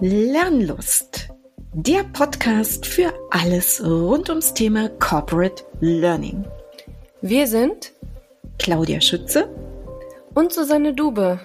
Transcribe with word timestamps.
Lernlust, 0.00 1.28
der 1.72 2.04
Podcast 2.04 2.86
für 2.86 3.12
alles 3.30 3.82
rund 3.84 4.30
ums 4.30 4.54
Thema 4.54 4.88
Corporate 5.00 5.64
Learning. 5.80 6.44
Wir 7.20 7.48
sind 7.48 7.92
Claudia 8.60 9.00
Schütze 9.00 9.48
und 10.34 10.52
Susanne 10.52 10.94
Dube. 10.94 11.40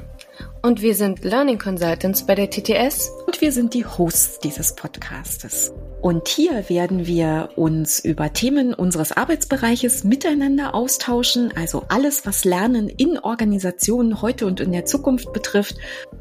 Und 0.61 0.83
wir 0.83 0.93
sind 0.93 1.23
Learning 1.23 1.57
Consultants 1.57 2.27
bei 2.27 2.35
der 2.35 2.51
TTS. 2.51 3.09
Und 3.25 3.41
wir 3.41 3.51
sind 3.51 3.73
die 3.73 3.87
Hosts 3.87 4.37
dieses 4.37 4.75
Podcastes. 4.75 5.73
Und 6.03 6.27
hier 6.27 6.67
werden 6.67 7.07
wir 7.07 7.51
uns 7.55 8.03
über 8.03 8.33
Themen 8.33 8.73
unseres 8.73 9.13
Arbeitsbereiches 9.13 10.03
miteinander 10.03 10.75
austauschen, 10.75 11.55
also 11.55 11.85
alles, 11.87 12.25
was 12.25 12.43
Lernen 12.43 12.89
in 12.89 13.17
Organisationen 13.17 14.21
heute 14.21 14.45
und 14.45 14.59
in 14.59 14.73
der 14.73 14.83
Zukunft 14.83 15.31
betrifft. 15.31 15.77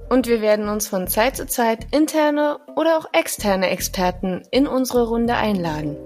Und 0.08 0.28
wir 0.28 0.40
werden 0.40 0.68
uns 0.68 0.86
von 0.86 1.08
Zeit 1.08 1.36
zu 1.36 1.48
Zeit 1.48 1.88
interne 1.90 2.60
oder 2.76 2.96
auch 2.96 3.06
externe 3.12 3.70
Experten 3.70 4.42
in 4.52 4.68
unsere 4.68 5.08
Runde 5.08 5.34
einladen. 5.34 5.96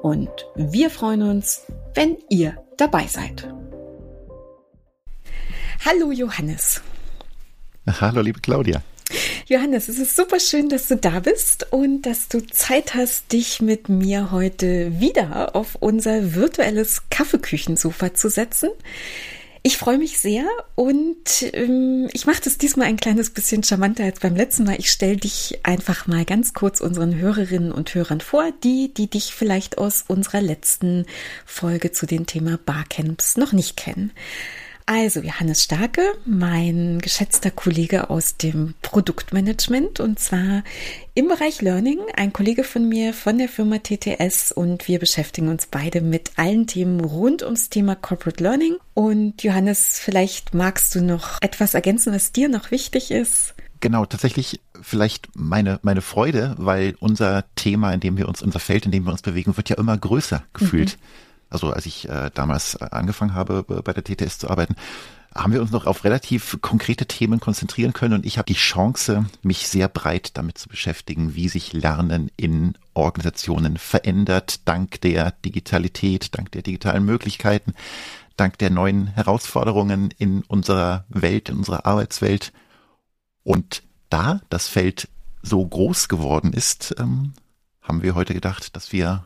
Und 0.00 0.30
wir 0.54 0.88
freuen 0.88 1.20
uns, 1.20 1.66
wenn 1.92 2.16
ihr 2.30 2.64
dabei 2.78 3.04
seid. 3.08 3.46
Hallo 5.84 6.12
Johannes. 6.12 6.80
Hallo 7.86 8.22
liebe 8.22 8.40
Claudia. 8.40 8.80
Johannes, 9.52 9.90
es 9.90 9.98
ist 9.98 10.16
super 10.16 10.40
schön, 10.40 10.70
dass 10.70 10.88
du 10.88 10.96
da 10.96 11.20
bist 11.20 11.70
und 11.74 12.06
dass 12.06 12.28
du 12.28 12.40
Zeit 12.46 12.94
hast, 12.94 13.32
dich 13.34 13.60
mit 13.60 13.90
mir 13.90 14.30
heute 14.30 14.98
wieder 14.98 15.54
auf 15.54 15.76
unser 15.78 16.34
virtuelles 16.34 17.02
Kaffeeküchensofa 17.10 18.14
zu 18.14 18.30
setzen. 18.30 18.70
Ich 19.62 19.76
freue 19.76 19.98
mich 19.98 20.18
sehr 20.18 20.46
und 20.74 21.52
ähm, 21.52 22.08
ich 22.14 22.24
mache 22.24 22.40
das 22.42 22.56
diesmal 22.56 22.86
ein 22.86 22.96
kleines 22.96 23.28
bisschen 23.28 23.62
charmanter 23.62 24.04
als 24.04 24.20
beim 24.20 24.36
letzten 24.36 24.64
Mal. 24.64 24.76
Ich 24.78 24.90
stelle 24.90 25.18
dich 25.18 25.60
einfach 25.64 26.06
mal 26.06 26.24
ganz 26.24 26.54
kurz 26.54 26.80
unseren 26.80 27.16
Hörerinnen 27.16 27.72
und 27.72 27.94
Hörern 27.94 28.22
vor, 28.22 28.52
die, 28.64 28.94
die 28.94 29.08
dich 29.08 29.34
vielleicht 29.34 29.76
aus 29.76 30.02
unserer 30.08 30.40
letzten 30.40 31.04
Folge 31.44 31.92
zu 31.92 32.06
dem 32.06 32.24
Thema 32.24 32.58
Barcamps 32.64 33.36
noch 33.36 33.52
nicht 33.52 33.76
kennen. 33.76 34.12
Also 34.86 35.20
Johannes 35.20 35.62
Starke, 35.62 36.02
mein 36.24 36.98
geschätzter 37.00 37.50
Kollege 37.50 38.10
aus 38.10 38.36
dem 38.36 38.74
Produktmanagement 38.82 40.00
und 40.00 40.18
zwar 40.18 40.64
im 41.14 41.28
Bereich 41.28 41.62
Learning, 41.62 41.98
ein 42.16 42.32
Kollege 42.32 42.64
von 42.64 42.88
mir 42.88 43.14
von 43.14 43.38
der 43.38 43.48
Firma 43.48 43.78
TTS 43.78 44.50
und 44.50 44.88
wir 44.88 44.98
beschäftigen 44.98 45.48
uns 45.48 45.66
beide 45.66 46.00
mit 46.00 46.32
allen 46.36 46.66
Themen 46.66 47.00
rund 47.00 47.42
ums 47.42 47.70
Thema 47.70 47.94
Corporate 47.94 48.42
Learning. 48.42 48.76
Und 48.94 49.42
Johannes, 49.42 50.00
vielleicht 50.00 50.52
magst 50.52 50.94
du 50.94 51.02
noch 51.02 51.38
etwas 51.40 51.74
ergänzen, 51.74 52.12
was 52.12 52.32
dir 52.32 52.48
noch 52.48 52.70
wichtig 52.70 53.10
ist? 53.10 53.54
Genau, 53.80 54.04
tatsächlich 54.04 54.60
vielleicht 54.80 55.28
meine, 55.34 55.78
meine 55.82 56.02
Freude, 56.02 56.54
weil 56.58 56.96
unser 57.00 57.44
Thema, 57.54 57.92
in 57.92 58.00
dem 58.00 58.16
wir 58.16 58.28
uns, 58.28 58.42
unser 58.42 58.60
Feld, 58.60 58.86
in 58.86 58.92
dem 58.92 59.04
wir 59.04 59.12
uns 59.12 59.22
bewegen, 59.22 59.56
wird 59.56 59.68
ja 59.68 59.76
immer 59.76 59.96
größer 59.96 60.42
gefühlt. 60.52 60.98
Mhm 60.98 61.31
also 61.52 61.70
als 61.70 61.86
ich 61.86 62.08
äh, 62.08 62.30
damals 62.34 62.74
äh, 62.74 62.86
angefangen 62.90 63.34
habe, 63.34 63.62
bei 63.62 63.92
der 63.92 64.04
TTS 64.04 64.38
zu 64.38 64.50
arbeiten, 64.50 64.76
haben 65.34 65.52
wir 65.52 65.62
uns 65.62 65.70
noch 65.70 65.86
auf 65.86 66.04
relativ 66.04 66.58
konkrete 66.60 67.06
Themen 67.06 67.40
konzentrieren 67.40 67.92
können 67.92 68.14
und 68.14 68.26
ich 68.26 68.36
habe 68.36 68.46
die 68.46 68.58
Chance, 68.58 69.24
mich 69.42 69.68
sehr 69.68 69.88
breit 69.88 70.36
damit 70.36 70.58
zu 70.58 70.68
beschäftigen, 70.68 71.34
wie 71.34 71.48
sich 71.48 71.72
Lernen 71.72 72.30
in 72.36 72.74
Organisationen 72.94 73.78
verändert, 73.78 74.68
dank 74.68 75.00
der 75.00 75.30
Digitalität, 75.44 76.36
dank 76.36 76.52
der 76.52 76.62
digitalen 76.62 77.04
Möglichkeiten, 77.04 77.72
dank 78.36 78.58
der 78.58 78.70
neuen 78.70 79.06
Herausforderungen 79.06 80.12
in 80.18 80.42
unserer 80.42 81.06
Welt, 81.08 81.48
in 81.48 81.56
unserer 81.56 81.86
Arbeitswelt. 81.86 82.52
Und 83.42 83.82
da 84.10 84.40
das 84.50 84.68
Feld 84.68 85.08
so 85.42 85.66
groß 85.66 86.08
geworden 86.08 86.52
ist, 86.52 86.94
ähm, 86.98 87.32
haben 87.80 88.02
wir 88.02 88.14
heute 88.14 88.34
gedacht, 88.34 88.76
dass 88.76 88.92
wir 88.92 89.24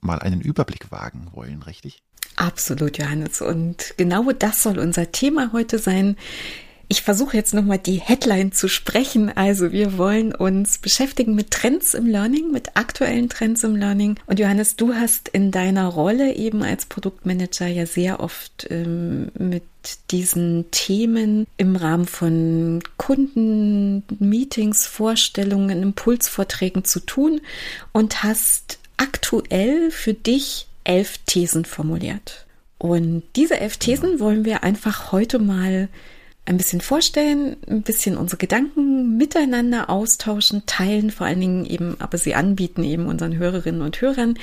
mal 0.00 0.18
einen 0.18 0.40
Überblick 0.40 0.90
wagen 0.90 1.28
wollen, 1.32 1.62
richtig? 1.62 2.02
Absolut, 2.36 2.98
Johannes. 2.98 3.40
Und 3.40 3.94
genau 3.96 4.30
das 4.32 4.62
soll 4.62 4.78
unser 4.78 5.10
Thema 5.10 5.52
heute 5.52 5.78
sein. 5.78 6.16
Ich 6.88 7.02
versuche 7.02 7.36
jetzt 7.36 7.52
nochmal 7.52 7.78
die 7.78 8.00
Headline 8.00 8.52
zu 8.52 8.68
sprechen. 8.68 9.36
Also 9.36 9.72
wir 9.72 9.98
wollen 9.98 10.32
uns 10.32 10.78
beschäftigen 10.78 11.34
mit 11.34 11.50
Trends 11.50 11.94
im 11.94 12.06
Learning, 12.06 12.52
mit 12.52 12.76
aktuellen 12.76 13.28
Trends 13.28 13.64
im 13.64 13.74
Learning. 13.74 14.20
Und 14.26 14.38
Johannes, 14.38 14.76
du 14.76 14.94
hast 14.94 15.28
in 15.28 15.50
deiner 15.50 15.88
Rolle 15.88 16.34
eben 16.34 16.62
als 16.62 16.86
Produktmanager 16.86 17.66
ja 17.66 17.86
sehr 17.86 18.20
oft 18.20 18.68
ähm, 18.70 19.32
mit 19.36 19.64
diesen 20.12 20.70
Themen 20.70 21.48
im 21.56 21.74
Rahmen 21.74 22.06
von 22.06 22.80
Kunden, 22.98 24.04
Meetings, 24.20 24.86
Vorstellungen, 24.86 25.82
Impulsvorträgen 25.82 26.84
zu 26.84 27.00
tun 27.00 27.40
und 27.92 28.22
hast 28.22 28.78
aktuell 28.96 29.90
für 29.90 30.14
dich 30.14 30.66
elf 30.84 31.18
Thesen 31.26 31.64
formuliert. 31.64 32.46
Und 32.78 33.22
diese 33.36 33.58
elf 33.58 33.76
Thesen 33.78 34.20
wollen 34.20 34.44
wir 34.44 34.62
einfach 34.62 35.12
heute 35.12 35.38
mal 35.38 35.88
ein 36.46 36.58
bisschen 36.58 36.80
vorstellen, 36.80 37.56
ein 37.68 37.82
bisschen 37.82 38.16
unsere 38.16 38.38
Gedanken 38.38 39.16
miteinander 39.16 39.90
austauschen, 39.90 40.62
teilen, 40.66 41.10
vor 41.10 41.26
allen 41.26 41.40
Dingen 41.40 41.66
eben, 41.66 41.96
aber 42.00 42.18
sie 42.18 42.36
anbieten 42.36 42.84
eben 42.84 43.06
unseren 43.06 43.36
Hörerinnen 43.36 43.82
und 43.82 44.00
Hörern 44.00 44.38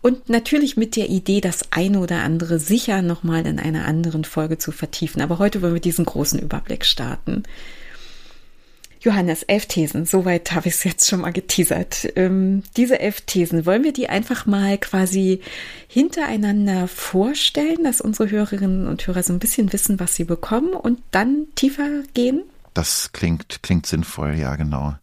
und 0.00 0.28
natürlich 0.28 0.76
mit 0.76 0.94
der 0.94 1.08
Idee, 1.08 1.40
das 1.40 1.72
eine 1.72 1.98
oder 1.98 2.22
andere 2.22 2.60
sicher 2.60 3.02
nochmal 3.02 3.44
in 3.44 3.58
einer 3.58 3.86
anderen 3.86 4.24
Folge 4.24 4.58
zu 4.58 4.70
vertiefen. 4.70 5.20
Aber 5.20 5.40
heute 5.40 5.60
wollen 5.60 5.74
wir 5.74 5.80
diesen 5.80 6.04
großen 6.04 6.38
Überblick 6.38 6.84
starten. 6.84 7.42
Johannes, 9.00 9.42
elf 9.44 9.66
Thesen, 9.66 10.06
soweit 10.06 10.52
habe 10.52 10.68
ich 10.68 10.74
es 10.74 10.84
jetzt 10.84 11.08
schon 11.08 11.20
mal 11.20 11.32
geteasert. 11.32 12.08
Ähm, 12.16 12.62
diese 12.76 12.98
elf 12.98 13.20
Thesen, 13.22 13.64
wollen 13.66 13.84
wir 13.84 13.92
die 13.92 14.08
einfach 14.08 14.46
mal 14.46 14.78
quasi 14.78 15.40
hintereinander 15.86 16.88
vorstellen, 16.88 17.84
dass 17.84 18.00
unsere 18.00 18.30
Hörerinnen 18.30 18.86
und 18.86 19.06
Hörer 19.06 19.22
so 19.22 19.32
ein 19.32 19.38
bisschen 19.38 19.72
wissen, 19.72 20.00
was 20.00 20.16
sie 20.16 20.24
bekommen 20.24 20.74
und 20.74 21.00
dann 21.10 21.46
tiefer 21.54 22.02
gehen? 22.14 22.42
Das 22.74 23.12
klingt, 23.12 23.62
klingt 23.62 23.86
sinnvoll, 23.86 24.34
ja, 24.34 24.56
genau. 24.56 24.94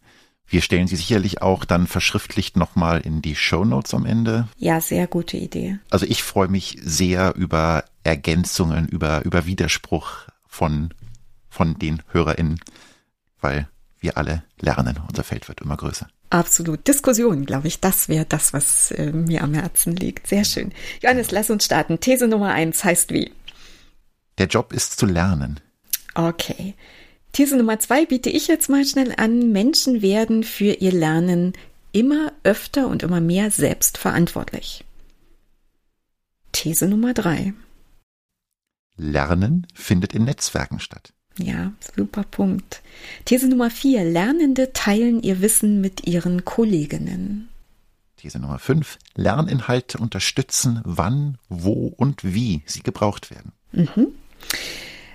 Wir 0.48 0.62
stellen 0.62 0.86
sie 0.86 0.96
sicherlich 0.96 1.42
auch 1.42 1.64
dann 1.64 1.86
verschriftlicht 1.86 2.56
nochmal 2.56 3.00
in 3.00 3.20
die 3.20 3.34
Show 3.34 3.64
Notes 3.64 3.94
am 3.94 4.06
Ende. 4.06 4.46
Ja, 4.58 4.80
sehr 4.80 5.08
gute 5.08 5.36
Idee. 5.36 5.78
Also 5.90 6.06
ich 6.06 6.22
freue 6.22 6.48
mich 6.48 6.78
sehr 6.82 7.34
über 7.34 7.84
Ergänzungen, 8.04 8.86
über, 8.86 9.24
über 9.24 9.46
Widerspruch 9.46 10.28
von, 10.46 10.94
von 11.48 11.78
den 11.78 12.02
HörerInnen, 12.12 12.60
weil 13.40 13.68
wir 14.06 14.16
alle 14.16 14.44
lernen. 14.60 15.00
Unser 15.08 15.24
Feld 15.24 15.48
wird 15.48 15.60
immer 15.60 15.76
größer. 15.76 16.06
Absolut. 16.30 16.86
Diskussion, 16.86 17.44
glaube 17.44 17.66
ich, 17.66 17.80
das 17.80 18.08
wäre 18.08 18.24
das, 18.24 18.52
was 18.52 18.92
äh, 18.92 19.10
mir 19.10 19.42
am 19.42 19.52
Herzen 19.52 19.96
liegt. 19.96 20.28
Sehr 20.28 20.44
schön. 20.44 20.72
Johannes, 21.02 21.32
lass 21.32 21.50
uns 21.50 21.64
starten. 21.64 21.98
These 21.98 22.28
Nummer 22.28 22.52
eins 22.52 22.84
heißt 22.84 23.10
wie? 23.10 23.32
Der 24.38 24.46
Job 24.46 24.72
ist 24.72 24.98
zu 24.98 25.06
lernen. 25.06 25.58
Okay. 26.14 26.74
These 27.32 27.56
Nummer 27.56 27.80
zwei 27.80 28.06
biete 28.06 28.30
ich 28.30 28.46
jetzt 28.46 28.68
mal 28.68 28.84
schnell 28.84 29.12
an. 29.16 29.50
Menschen 29.50 30.02
werden 30.02 30.44
für 30.44 30.72
ihr 30.74 30.92
Lernen 30.92 31.52
immer 31.90 32.32
öfter 32.44 32.86
und 32.86 33.02
immer 33.02 33.20
mehr 33.20 33.50
selbst 33.50 33.98
verantwortlich. 33.98 34.84
These 36.52 36.86
Nummer 36.86 37.12
drei. 37.12 37.54
Lernen 38.96 39.66
findet 39.74 40.14
in 40.14 40.24
Netzwerken 40.24 40.78
statt. 40.78 41.12
Ja, 41.38 41.72
super 41.94 42.24
Punkt. 42.24 42.82
These 43.24 43.48
Nummer 43.48 43.70
vier. 43.70 44.04
Lernende 44.04 44.72
teilen 44.72 45.22
ihr 45.22 45.40
Wissen 45.40 45.80
mit 45.80 46.06
ihren 46.06 46.44
Kolleginnen. 46.44 47.48
These 48.16 48.38
Nummer 48.38 48.58
fünf. 48.58 48.98
Lerninhalte 49.14 49.98
unterstützen, 49.98 50.80
wann, 50.84 51.38
wo 51.48 51.92
und 51.96 52.24
wie 52.24 52.62
sie 52.66 52.82
gebraucht 52.82 53.30
werden. 53.30 53.52
Mhm. 53.72 54.08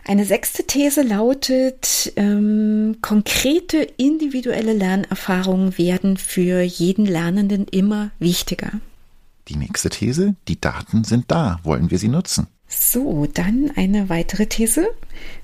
Eine 0.03 0.25
sechste 0.25 0.65
These 0.65 1.03
lautet, 1.03 2.11
ähm, 2.15 2.97
konkrete 3.01 3.77
individuelle 3.77 4.73
Lernerfahrungen 4.73 5.77
werden 5.77 6.17
für 6.17 6.61
jeden 6.61 7.05
Lernenden 7.05 7.67
immer 7.67 8.11
wichtiger. 8.17 8.71
Die 9.47 9.55
nächste 9.55 9.89
These, 9.89 10.35
die 10.47 10.59
Daten 10.59 11.03
sind 11.03 11.25
da, 11.29 11.59
wollen 11.63 11.91
wir 11.91 11.99
sie 11.99 12.07
nutzen? 12.07 12.47
So, 12.73 13.27
dann 13.31 13.71
eine 13.75 14.07
weitere 14.07 14.47
These. 14.47 14.87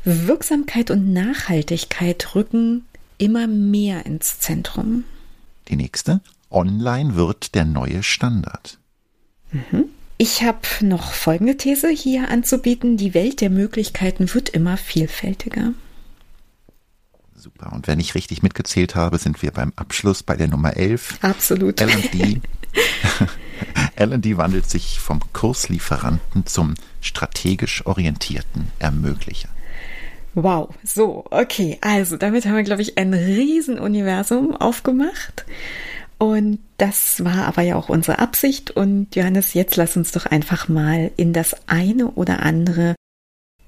Wirksamkeit 0.06 0.90
und 0.92 1.12
Nachhaltigkeit 1.12 2.36
rücken 2.36 2.86
immer 3.18 3.48
mehr 3.48 4.06
ins 4.06 4.40
Zentrum. 4.40 5.04
Die 5.68 5.76
nächste. 5.76 6.22
Online 6.50 7.16
wird 7.16 7.54
der 7.54 7.66
neue 7.66 8.02
Standard. 8.02 8.80
Mhm. 9.52 9.86
Ich 10.18 10.44
habe 10.44 10.60
noch 10.82 11.12
folgende 11.12 11.58
These 11.58 11.90
hier 11.90 12.30
anzubieten. 12.30 12.96
Die 12.96 13.14
Welt 13.14 13.42
der 13.42 13.50
Möglichkeiten 13.50 14.34
wird 14.34 14.50
immer 14.50 14.78
vielfältiger. 14.78 15.74
Super. 17.36 17.74
Und 17.74 17.88
wenn 17.88 18.00
ich 18.00 18.16
richtig 18.16 18.42
mitgezählt 18.42 18.96
habe, 18.96 19.18
sind 19.18 19.42
wir 19.42 19.52
beim 19.52 19.74
Abschluss 19.76 20.24
bei 20.24 20.38
der 20.38 20.48
Nummer 20.48 20.78
11. 20.78 21.20
Absolut. 21.22 21.82
L&D. 21.82 22.42
L&D 23.98 24.38
wandelt 24.38 24.70
sich 24.70 25.00
vom 25.00 25.20
Kurslieferanten 25.34 26.46
zum 26.46 26.76
strategisch 27.02 27.86
orientierten 27.86 28.72
Ermöglicher. 28.80 29.50
Wow, 30.34 30.70
so, 30.84 31.26
okay. 31.32 31.80
Also 31.82 32.16
damit 32.16 32.46
haben 32.46 32.56
wir, 32.56 32.64
glaube 32.64 32.84
ich, 32.84 32.98
ein 32.98 33.14
Riesenuniversum 33.14 34.56
aufgemacht. 34.56 35.46
Und 36.20 36.60
das 36.78 37.24
war 37.24 37.46
aber 37.48 37.62
ja 37.62 37.76
auch 37.76 37.90
unsere 37.90 38.20
Absicht. 38.20 38.72
Und 38.72 39.16
Johannes, 39.16 39.54
jetzt 39.54 39.76
lass 39.76 39.98
uns 39.98 40.12
doch 40.12 40.26
einfach 40.26 40.68
mal 40.68 41.12
in 41.18 41.34
das 41.34 41.56
eine 41.68 42.12
oder 42.12 42.44
andere, 42.44 42.96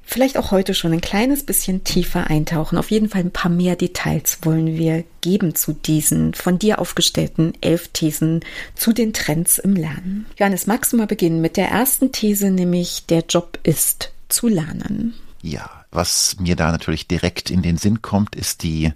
vielleicht 0.09 0.38
auch 0.38 0.50
heute 0.51 0.73
schon 0.73 0.91
ein 0.91 1.01
kleines 1.01 1.45
bisschen 1.45 1.83
tiefer 1.83 2.27
eintauchen. 2.27 2.77
Auf 2.77 2.89
jeden 2.89 3.09
Fall 3.09 3.21
ein 3.21 3.31
paar 3.31 3.51
mehr 3.51 3.75
Details 3.75 4.39
wollen 4.41 4.75
wir 4.77 5.03
geben 5.21 5.53
zu 5.53 5.73
diesen 5.73 6.33
von 6.33 6.57
dir 6.57 6.79
aufgestellten 6.79 7.53
elf 7.61 7.89
Thesen 7.89 8.39
zu 8.73 8.91
den 8.91 9.13
Trends 9.13 9.59
im 9.59 9.75
Lernen. 9.75 10.25
Johannes, 10.38 10.65
magst 10.65 10.91
du 10.91 10.97
mal 10.97 11.06
beginnen 11.06 11.41
mit 11.41 11.57
der 11.57 11.69
ersten 11.69 12.11
These, 12.11 12.50
nämlich 12.50 13.06
der 13.06 13.23
Job 13.29 13.59
ist 13.63 14.11
zu 14.29 14.47
lernen? 14.47 15.13
Ja, 15.44 15.85
was 15.91 16.38
mir 16.39 16.55
da 16.55 16.71
natürlich 16.71 17.07
direkt 17.07 17.51
in 17.51 17.62
den 17.62 17.77
Sinn 17.77 18.01
kommt, 18.01 18.35
ist 18.35 18.63
die 18.63 18.91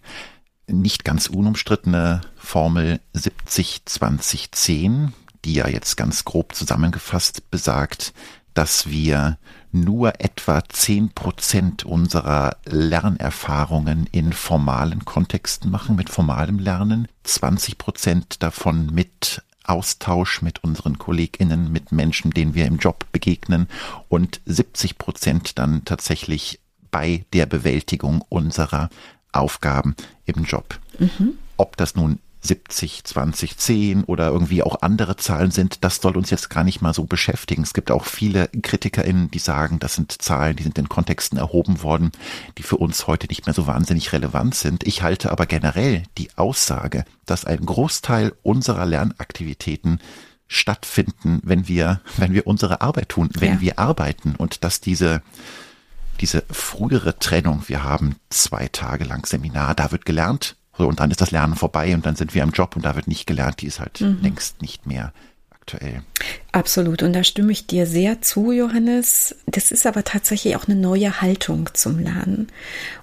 nicht 0.68 1.06
ganz 1.06 1.27
unumstrittene 1.27 2.21
Formel 2.36 3.00
70-20-10, 3.16 5.09
die 5.45 5.54
ja 5.54 5.68
jetzt 5.68 5.95
ganz 5.95 6.25
grob 6.25 6.56
zusammengefasst 6.56 7.51
besagt, 7.51 8.13
dass 8.54 8.89
wir 8.89 9.38
nur 9.74 10.22
etwa 10.22 10.64
zehn 10.70 11.10
Prozent 11.10 11.84
unserer 11.84 12.58
Lernerfahrungen 12.66 14.08
in 14.12 14.31
formalen 14.31 15.04
Kontexten 15.04 15.72
machen, 15.72 15.96
mit 15.96 16.10
formalem 16.10 16.60
Lernen, 16.60 17.08
20 17.24 17.78
Prozent 17.78 18.44
davon 18.44 18.88
mit 18.94 19.42
Austausch 19.66 20.42
mit 20.42 20.64
unseren 20.64 20.98
KollegInnen, 20.98 21.72
mit 21.72 21.92
Menschen, 21.92 22.31
denen 22.31 22.54
wir 22.54 22.66
im 22.66 22.78
Job 22.78 23.06
begegnen 23.12 23.68
und 24.10 24.42
70 24.46 24.98
Prozent 24.98 25.58
dann 25.58 25.86
tatsächlich 25.86 26.60
bei 26.92 27.26
der 27.34 27.46
Bewältigung 27.46 28.24
unserer 28.30 28.90
Aufgaben 29.31 29.96
im 30.26 30.44
Job. 30.44 30.80
Mhm. 31.00 31.38
Ob 31.58 31.78
das 31.78 31.96
nun 31.96 32.19
70, 32.44 33.06
20, 33.06 33.57
10 33.57 34.04
oder 34.04 34.28
irgendwie 34.30 34.63
auch 34.63 34.81
andere 34.81 35.16
Zahlen 35.16 35.51
sind, 35.51 35.84
das 35.84 35.98
soll 35.98 36.18
uns 36.18 36.30
jetzt 36.30 36.50
gar 36.50 36.63
nicht 36.63 36.81
mal 36.81 36.94
so 36.94 37.06
beschäftigen. 37.06 37.63
Es 37.63 37.74
gibt 37.74 37.90
auch 37.90 38.06
viele 38.06 38.50
KritikerInnen, 38.50 39.31
die 39.31 39.40
sagen, 39.40 39.80
das 39.80 39.95
sind 39.95 40.22
Zahlen, 40.22 40.57
die 40.57 40.63
sind 40.63 40.78
in 40.78 40.90
Kontexten 40.90 41.38
erhoben 41.38 41.81
worden, 41.81 42.12
die 42.57 42.63
für 42.63 42.78
uns 42.78 43.07
heute 43.07 43.28
nicht 43.28 43.45
mehr 43.45 43.54
so 43.56 43.66
wahnsinnig 43.66 44.12
relevant 44.12 44.56
sind. 44.56 44.86
Ich 44.86 45.01
halte 45.01 45.31
aber 45.31 45.45
generell 45.45 46.04
die 46.18 46.30
Aussage, 46.36 47.06
dass 47.25 47.45
ein 47.45 47.66
Großteil 47.66 48.34
unserer 48.44 48.86
Lernaktivitäten 48.86 50.00
stattfinden, 50.48 51.40
wenn 51.44 51.68
wir, 51.69 52.01
wenn 52.18 52.34
wir 52.34 52.45
unsere 52.45 52.81
Arbeit 52.81 53.10
tun, 53.10 53.30
wenn 53.34 53.54
ja. 53.54 53.62
wir 53.62 53.80
arbeiten 53.80 54.36
und 54.36 54.63
dass 54.63 54.81
diese 54.81 55.22
diese 56.19 56.44
frühere 56.51 57.18
Trennung, 57.18 57.63
wir 57.68 57.84
haben 57.84 58.18
zwei 58.30 58.68
Tage 58.68 59.04
lang 59.04 59.25
Seminar, 59.25 59.74
da 59.74 59.92
wird 59.92 60.06
gelernt, 60.06 60.56
so, 60.78 60.88
und 60.88 61.00
dann 61.00 61.12
ist 61.12 61.22
das 61.22 61.31
Lernen 61.31 61.56
vorbei 61.56 61.94
und 61.94 62.06
dann 62.06 62.16
sind 62.16 62.34
wir 62.34 62.44
im 62.44 62.52
Job 62.52 62.75
und 62.75 62.84
da 62.84 62.96
wird 62.96 63.08
nicht 63.08 63.28
gelernt, 63.28 63.62
die 63.62 63.68
ist 63.68 63.80
halt 63.80 64.02
mhm. 64.02 64.20
längst 64.22 64.62
nicht 64.62 64.88
mehr 64.88 65.14
aktuell. 65.52 66.04
Absolut. 66.52 67.04
Und 67.04 67.14
da 67.14 67.24
stimme 67.24 67.52
ich 67.52 67.68
dir 67.68 67.86
sehr 67.88 68.22
zu, 68.22 68.52
Johannes. 68.52 69.36
Das 69.46 69.72
ist 69.72 69.86
aber 69.86 70.04
tatsächlich 70.04 70.56
auch 70.56 70.68
eine 70.68 70.75
neue 70.75 71.22
Haltung 71.22 71.70
zum 71.74 72.00
Lernen 72.00 72.48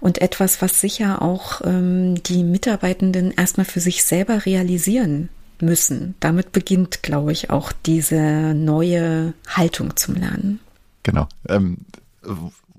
und 0.01 0.21
etwas, 0.21 0.61
was 0.61 0.81
sicher 0.81 1.23
auch 1.23 1.63
ähm, 1.65 2.23
die 2.23 2.45
Mitarbeitenden 2.45 3.31
erstmal 3.33 3.65
für 3.65 3.81
sich 3.81 4.05
selber 4.05 4.45
realisieren 4.47 5.31
müssen. 5.61 6.15
Damit 6.21 6.53
beginnt, 6.53 7.03
glaube 7.03 7.33
ich, 7.33 7.51
auch 7.51 7.73
diese 7.87 8.55
neue 8.55 9.33
Haltung 9.49 9.97
zum 9.97 10.17
Lernen. 10.17 10.61
Genau. 11.03 11.29
Ähm, 11.49 11.79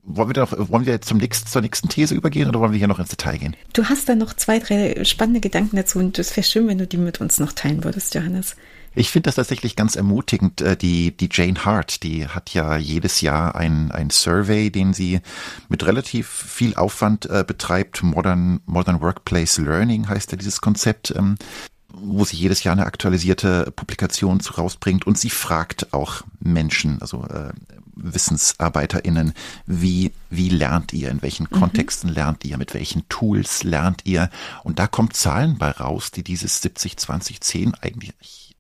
wollen 0.04 0.36
wir, 0.36 0.42
noch, 0.42 0.52
wollen 0.70 0.86
wir 0.86 1.02
zum 1.02 1.18
nächsten, 1.18 1.48
zur 1.48 1.62
nächsten 1.62 1.90
These 1.90 2.16
übergehen 2.16 2.50
oder 2.50 2.60
wollen 2.60 2.72
wir 2.72 2.80
hier 2.80 2.88
noch 2.88 3.00
ins 3.00 3.10
Detail 3.10 3.38
gehen? 3.38 3.56
Du 3.74 3.86
hast 3.86 4.10
da 4.10 4.16
noch 4.16 4.34
zwei, 4.34 4.60
drei 4.60 5.04
spannende 5.04 5.40
Gedanken 5.40 5.76
dazu 5.76 6.00
und 6.00 6.18
es 6.20 6.36
wäre 6.36 6.46
schön, 6.46 6.68
wenn 6.68 6.78
du 6.78 6.88
die 6.88 6.98
mit 6.98 7.22
uns 7.22 7.40
noch 7.40 7.54
teilen 7.54 7.84
würdest, 7.84 8.16
Johannes. 8.16 8.56
Ich 8.94 9.10
finde 9.10 9.28
das 9.28 9.36
tatsächlich 9.36 9.78
ganz 9.78 9.96
ermutigend. 9.96 10.60
Äh, 10.62 10.76
die, 10.76 11.16
die 11.16 11.30
Jane 11.32 11.64
Hart, 11.64 12.04
die 12.04 12.28
hat 12.28 12.54
ja 12.54 12.76
jedes 12.76 13.22
Jahr 13.22 13.56
ein, 13.56 13.92
ein 13.92 14.10
Survey, 14.10 14.70
den 14.70 14.94
sie 14.94 15.22
mit 15.70 15.86
relativ 15.86 16.28
viel 16.28 16.76
Aufwand 16.76 17.26
äh, 17.28 17.46
betreibt. 17.48 18.04
Modern, 18.04 18.60
Modern 18.66 19.00
Workplace 19.02 19.60
Learning 19.60 20.10
heißt 20.10 20.32
ja 20.32 20.38
dieses 20.38 20.62
Konzept. 20.62 21.14
Ähm, 21.16 21.36
wo 21.94 22.24
sie 22.24 22.38
jedes 22.38 22.64
Jahr 22.64 22.72
eine 22.72 22.86
aktualisierte 22.86 23.72
Publikation 23.76 24.40
rausbringt 24.40 25.06
und 25.06 25.18
sie 25.18 25.30
fragt 25.30 25.94
auch 25.94 26.24
Menschen, 26.40 27.02
also 27.02 27.26
äh, 27.26 27.52
WissensarbeiterInnen, 27.96 29.34
wie, 29.66 30.12
wie 30.30 30.50
lernt 30.50 30.94
ihr, 30.94 31.10
in 31.10 31.22
welchen 31.22 31.48
mhm. 31.50 31.60
Kontexten 31.60 32.10
lernt 32.10 32.46
ihr, 32.46 32.58
mit 32.58 32.74
welchen 32.74 33.08
Tools 33.10 33.64
lernt 33.64 34.06
ihr 34.06 34.30
und 34.64 34.80
da 34.80 34.88
kommt 34.88 35.16
Zahlen 35.16 35.58
bei 35.58 35.72
raus, 35.72 36.12
die 36.12 36.24
dieses 36.24 36.64
70-20-10 36.64 37.74
eigentlich 37.82 38.56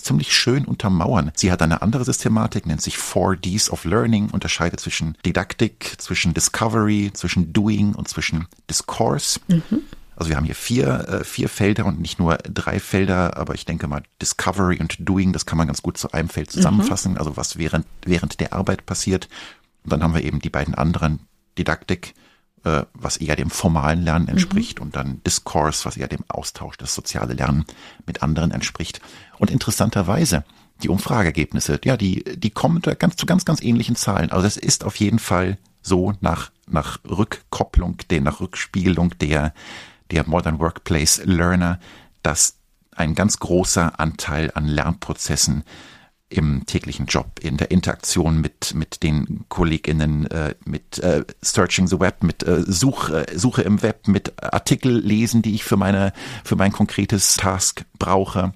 ziemlich 0.00 0.32
schön 0.32 0.64
untermauern. 0.64 1.32
Sie 1.34 1.50
hat 1.52 1.60
eine 1.60 1.82
andere 1.82 2.04
Systematik, 2.04 2.66
nennt 2.66 2.82
sich 2.82 2.96
4Ds 2.96 3.70
of 3.70 3.84
Learning, 3.84 4.30
unterscheidet 4.30 4.80
zwischen 4.80 5.16
Didaktik, 5.26 5.94
zwischen 5.98 6.34
Discovery, 6.34 7.10
zwischen 7.12 7.52
Doing 7.52 7.94
und 7.94 8.08
zwischen 8.08 8.46
Discourse. 8.70 9.40
Mhm. 9.48 9.82
Also 10.18 10.30
wir 10.30 10.36
haben 10.36 10.46
hier 10.46 10.56
vier, 10.56 11.08
äh, 11.08 11.24
vier 11.24 11.48
Felder 11.48 11.86
und 11.86 12.00
nicht 12.00 12.18
nur 12.18 12.38
drei 12.38 12.80
Felder, 12.80 13.36
aber 13.36 13.54
ich 13.54 13.64
denke 13.64 13.86
mal 13.86 14.02
Discovery 14.20 14.80
und 14.80 14.96
Doing, 14.98 15.32
das 15.32 15.46
kann 15.46 15.56
man 15.56 15.68
ganz 15.68 15.80
gut 15.80 15.96
zu 15.96 16.10
einem 16.10 16.28
Feld 16.28 16.50
zusammenfassen, 16.50 17.12
mhm. 17.12 17.18
also 17.18 17.36
was 17.36 17.56
während, 17.56 17.86
während 18.04 18.40
der 18.40 18.52
Arbeit 18.52 18.84
passiert. 18.84 19.28
Und 19.84 19.92
dann 19.92 20.02
haben 20.02 20.14
wir 20.14 20.24
eben 20.24 20.40
die 20.40 20.50
beiden 20.50 20.74
anderen 20.74 21.20
Didaktik, 21.56 22.14
äh, 22.64 22.82
was 22.94 23.18
eher 23.18 23.36
dem 23.36 23.48
formalen 23.48 24.02
Lernen 24.02 24.24
mhm. 24.24 24.32
entspricht 24.32 24.80
mhm. 24.80 24.86
und 24.86 24.96
dann 24.96 25.22
Discourse, 25.22 25.84
was 25.84 25.96
eher 25.96 26.08
dem 26.08 26.24
Austausch, 26.26 26.76
das 26.78 26.96
soziale 26.96 27.34
Lernen 27.34 27.64
mit 28.04 28.20
anderen 28.24 28.50
entspricht. 28.50 29.00
Und 29.38 29.52
interessanterweise, 29.52 30.42
die 30.82 30.88
Umfrageergebnisse, 30.88 31.78
ja, 31.84 31.96
die, 31.96 32.24
die 32.24 32.50
kommen 32.50 32.82
da 32.82 32.94
ganz, 32.94 33.14
zu 33.14 33.24
ganz, 33.24 33.44
ganz 33.44 33.62
ähnlichen 33.62 33.94
Zahlen. 33.94 34.32
Also 34.32 34.48
es 34.48 34.56
ist 34.56 34.82
auf 34.82 34.96
jeden 34.96 35.20
Fall 35.20 35.58
so 35.80 36.14
nach, 36.20 36.50
nach 36.66 36.98
Rückkopplung, 37.08 37.98
der, 38.10 38.20
nach 38.20 38.40
Rückspiegelung 38.40 39.16
der, 39.20 39.54
der 40.10 40.26
Modern 40.28 40.58
Workplace 40.58 41.22
Learner, 41.24 41.78
dass 42.22 42.56
ein 42.92 43.14
ganz 43.14 43.38
großer 43.38 43.98
Anteil 44.00 44.50
an 44.54 44.66
Lernprozessen 44.66 45.64
im 46.30 46.66
täglichen 46.66 47.06
Job, 47.06 47.40
in 47.40 47.56
der 47.56 47.70
Interaktion 47.70 48.40
mit, 48.40 48.74
mit 48.74 49.02
den 49.02 49.46
KollegInnen, 49.48 50.26
äh, 50.30 50.54
mit 50.64 50.98
äh, 50.98 51.24
Searching 51.40 51.86
the 51.86 52.00
Web, 52.00 52.22
mit 52.22 52.42
äh, 52.42 52.62
Such, 52.66 53.08
äh, 53.10 53.26
Suche 53.34 53.62
im 53.62 53.82
Web, 53.82 54.08
mit 54.08 54.42
Artikel 54.42 54.98
lesen, 54.98 55.40
die 55.40 55.54
ich 55.54 55.64
für 55.64 55.76
meine, 55.76 56.12
für 56.44 56.56
mein 56.56 56.72
konkretes 56.72 57.36
Task 57.36 57.84
brauche. 57.98 58.52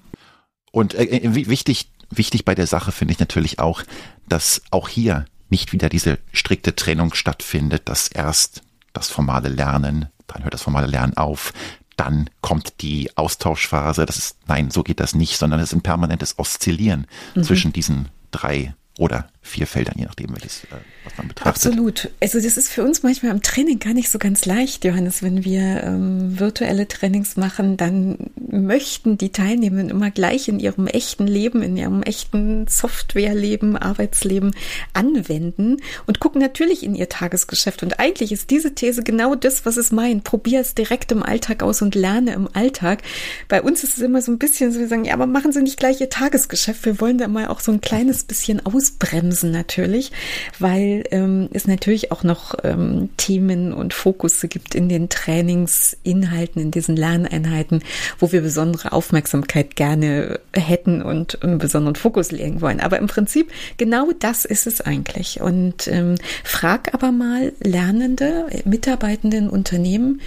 Und 0.71 0.93
äh, 0.93 1.05
äh 1.05 1.33
wichtig, 1.33 1.91
wichtig 2.11 2.45
bei 2.45 2.53
der 2.53 2.67
Sache 2.67 2.91
finde 2.91 3.13
ich 3.13 3.19
natürlich 3.19 3.57
auch, 3.59 3.81
dass 4.27 4.61
auch 4.69 4.87
hier 4.87 5.25
nicht 5.49 5.73
wieder 5.73 5.89
diese 5.89 6.19
strikte 6.31 6.75
Trennung 6.75 7.13
stattfindet, 7.13 7.89
dass 7.89 8.07
erst 8.07 8.61
das 8.93 9.09
formale 9.09 9.49
Lernen 9.49 10.09
dann 10.27 10.43
hört 10.43 10.53
das 10.53 10.63
formale 10.63 10.87
Lernen 10.87 11.17
auf, 11.17 11.53
dann 11.95 12.29
kommt 12.41 12.81
die 12.81 13.15
Austauschphase. 13.15 14.05
Das 14.05 14.17
ist, 14.17 14.37
nein, 14.47 14.71
so 14.71 14.83
geht 14.83 14.99
das 14.99 15.15
nicht, 15.15 15.37
sondern 15.37 15.59
es 15.59 15.69
ist 15.69 15.73
ein 15.73 15.81
permanentes 15.81 16.39
Oszillieren 16.39 17.07
mhm. 17.35 17.43
zwischen 17.43 17.73
diesen 17.73 18.09
drei 18.31 18.73
oder 18.97 19.27
vier 19.45 19.67
Feldern, 19.67 19.95
je 19.97 20.05
nachdem, 20.05 20.31
welches, 20.31 20.63
äh, 20.63 20.77
was 21.03 21.17
man 21.17 21.27
betrachtet. 21.27 21.65
Absolut. 21.65 22.09
Also 22.21 22.39
das 22.39 22.55
ist 22.55 22.69
für 22.69 22.81
uns 22.81 23.03
manchmal 23.03 23.33
im 23.33 23.41
Training 23.41 23.77
gar 23.77 23.93
nicht 23.93 24.09
so 24.09 24.17
ganz 24.17 24.45
leicht, 24.45 24.85
Johannes. 24.85 25.21
Wenn 25.21 25.43
wir 25.43 25.83
ähm, 25.83 26.39
virtuelle 26.39 26.87
Trainings 26.87 27.35
machen, 27.35 27.75
dann 27.75 28.31
möchten 28.49 29.17
die 29.17 29.33
Teilnehmenden 29.33 29.89
immer 29.89 30.11
gleich 30.11 30.47
in 30.47 30.59
ihrem 30.59 30.87
echten 30.87 31.27
Leben, 31.27 31.61
in 31.61 31.75
ihrem 31.75 32.03
echten 32.03 32.67
Softwareleben, 32.67 33.75
Arbeitsleben 33.75 34.55
anwenden 34.93 35.77
und 36.07 36.21
gucken 36.21 36.39
natürlich 36.39 36.81
in 36.81 36.95
ihr 36.95 37.09
Tagesgeschäft. 37.09 37.83
Und 37.83 37.99
eigentlich 37.99 38.31
ist 38.31 38.49
diese 38.49 38.73
These 38.73 39.03
genau 39.03 39.35
das, 39.35 39.65
was 39.65 39.75
es 39.75 39.91
meint. 39.91 40.23
Probier 40.23 40.61
es 40.61 40.73
direkt 40.73 41.11
im 41.11 41.21
Alltag 41.21 41.63
aus 41.63 41.81
und 41.81 41.95
lerne 41.95 42.31
im 42.33 42.47
Alltag. 42.53 43.01
Bei 43.49 43.61
uns 43.61 43.83
ist 43.83 43.97
es 43.97 44.03
immer 44.03 44.21
so 44.21 44.31
ein 44.31 44.39
bisschen 44.39 44.71
so, 44.71 44.79
wir 44.79 44.87
sagen, 44.87 45.03
ja, 45.03 45.13
aber 45.13 45.27
machen 45.27 45.51
Sie 45.51 45.61
nicht 45.61 45.77
gleich 45.77 45.99
Ihr 45.99 46.09
Tagesgeschäft. 46.09 46.85
Wir 46.85 47.01
wollen 47.01 47.17
da 47.17 47.27
mal 47.27 47.47
auch 47.47 47.59
so 47.59 47.73
ein 47.73 47.81
kleines 47.81 48.23
bisschen 48.23 48.65
ausbremsen 48.65 49.32
natürlich, 49.41 50.11
weil 50.59 51.05
ähm, 51.09 51.49
es 51.53 51.65
natürlich 51.65 52.11
auch 52.11 52.23
noch 52.23 52.53
ähm, 52.63 53.09
Themen 53.17 53.73
und 53.73 53.93
Fokusse 53.93 54.47
gibt 54.47 54.75
in 54.75 54.89
den 54.89 55.09
Trainingsinhalten, 55.09 56.61
in 56.61 56.69
diesen 56.69 56.95
Lerneinheiten, 56.95 57.81
wo 58.19 58.31
wir 58.31 58.41
besondere 58.41 58.91
Aufmerksamkeit 58.91 59.75
gerne 59.75 60.39
hätten 60.53 61.01
und 61.01 61.41
einen 61.41 61.57
besonderen 61.57 61.95
Fokus 61.95 62.31
legen 62.31 62.61
wollen. 62.61 62.79
Aber 62.79 62.99
im 62.99 63.07
Prinzip 63.07 63.51
genau 63.77 64.11
das 64.19 64.45
ist 64.45 64.67
es 64.67 64.81
eigentlich. 64.81 65.41
Und 65.41 65.87
ähm, 65.87 66.15
frag 66.43 66.93
aber 66.93 67.11
mal 67.11 67.53
Lernende, 67.59 68.47
Mitarbeitende 68.65 69.37
in 69.37 69.49
Unternehmen, 69.49 70.21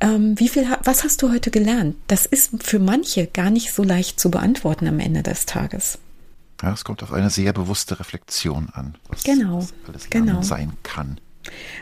ähm, 0.00 0.38
wie 0.38 0.48
viel, 0.48 0.66
was 0.84 1.04
hast 1.04 1.22
du 1.22 1.30
heute 1.30 1.50
gelernt? 1.50 1.96
Das 2.06 2.26
ist 2.26 2.62
für 2.62 2.78
manche 2.78 3.26
gar 3.26 3.50
nicht 3.50 3.72
so 3.72 3.82
leicht 3.82 4.18
zu 4.18 4.30
beantworten 4.30 4.86
am 4.86 4.98
Ende 4.98 5.22
des 5.22 5.46
Tages. 5.46 5.98
Ja, 6.62 6.72
es 6.72 6.84
kommt 6.84 7.02
auf 7.02 7.12
eine 7.12 7.30
sehr 7.30 7.52
bewusste 7.52 7.98
Reflexion 7.98 8.68
an, 8.72 8.94
was, 9.08 9.24
genau, 9.24 9.66
alles 9.86 10.10
genau. 10.10 10.42
sein 10.42 10.72
kann. 10.82 11.18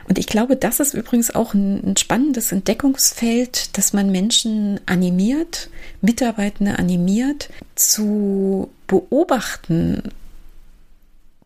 Und 0.09 0.19
ich 0.19 0.27
glaube, 0.27 0.57
das 0.57 0.81
ist 0.81 0.95
übrigens 0.95 1.35
auch 1.35 1.53
ein, 1.53 1.83
ein, 1.85 1.97
spannendes 1.97 2.53
Entdeckungsfeld, 2.53 3.77
dass 3.77 3.93
man 3.93 4.11
Menschen 4.11 4.81
animiert, 4.87 5.69
Mitarbeitende 6.01 6.79
animiert, 6.79 7.51
zu 7.75 8.71
beobachten, 8.87 10.03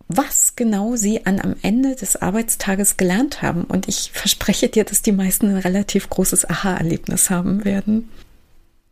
was 0.09 0.57
genau 0.57 0.97
sie 0.97 1.25
an 1.25 1.41
am 1.41 1.57
Ende 1.63 1.97
des 1.97 2.17
Arbeitstages 2.17 2.99
gelernt 2.99 3.41
haben. 3.41 3.65
Und 3.65 3.89
ich 3.89 4.11
verspreche 4.13 4.69
dir, 4.69 4.85
dass 4.85 5.03
die 5.03 5.13
meisten 5.13 5.49
ein 5.49 5.57
relativ 5.57 6.11
großes 6.11 6.49
Aha-Erlebnis 6.49 7.31
haben 7.31 7.65
werden. 7.65 8.11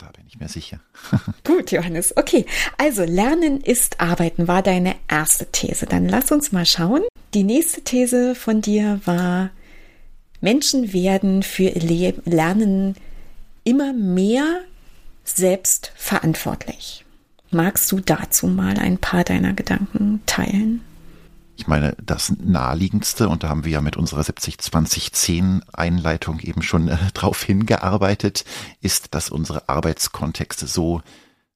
Da 0.01 0.07
bin 0.17 0.25
ich 0.27 0.41
mir 0.41 0.49
sicher. 0.49 0.81
Gut, 1.45 1.73
Johannes. 1.73 2.17
Okay, 2.17 2.47
also 2.79 3.05
Lernen 3.05 3.61
ist 3.61 4.01
Arbeiten 4.01 4.49
war 4.49 4.63
deine 4.63 4.97
erste 5.09 5.45
These. 5.53 5.85
Dann 5.85 6.09
lass 6.09 6.33
uns 6.33 6.53
mal 6.53 6.65
schauen. 6.65 7.03
Die 7.35 7.43
nächste 7.43 7.83
These 7.83 8.35
von 8.35 8.63
dir 8.63 9.01
war, 9.05 9.51
Menschen 10.41 10.95
werden 10.95 11.43
für 11.43 11.65
ihr 11.65 12.15
Lernen 12.25 12.97
immer 13.65 13.93
mehr 13.93 14.63
selbst 15.23 15.93
verantwortlich. 15.97 17.05
Magst 17.51 17.93
du 17.93 18.01
dazu 18.01 18.47
mal 18.47 18.79
ein 18.79 18.97
paar 18.97 19.25
deiner 19.25 19.53
Gedanken 19.53 20.23
teilen? 20.25 20.81
Ich 21.61 21.67
meine, 21.67 21.95
das 22.03 22.33
naheliegendste, 22.39 23.29
und 23.29 23.43
da 23.43 23.51
haben 23.51 23.65
wir 23.65 23.73
ja 23.73 23.81
mit 23.83 23.99
unserer 23.99 24.23
70-20-10 24.23 25.61
Einleitung 25.75 26.41
eben 26.41 26.63
schon 26.63 26.89
äh, 26.89 26.97
drauf 27.13 27.43
hingearbeitet, 27.43 28.47
ist, 28.81 29.15
dass 29.15 29.29
unsere 29.29 29.69
Arbeitskontexte 29.69 30.67
so, 30.67 31.03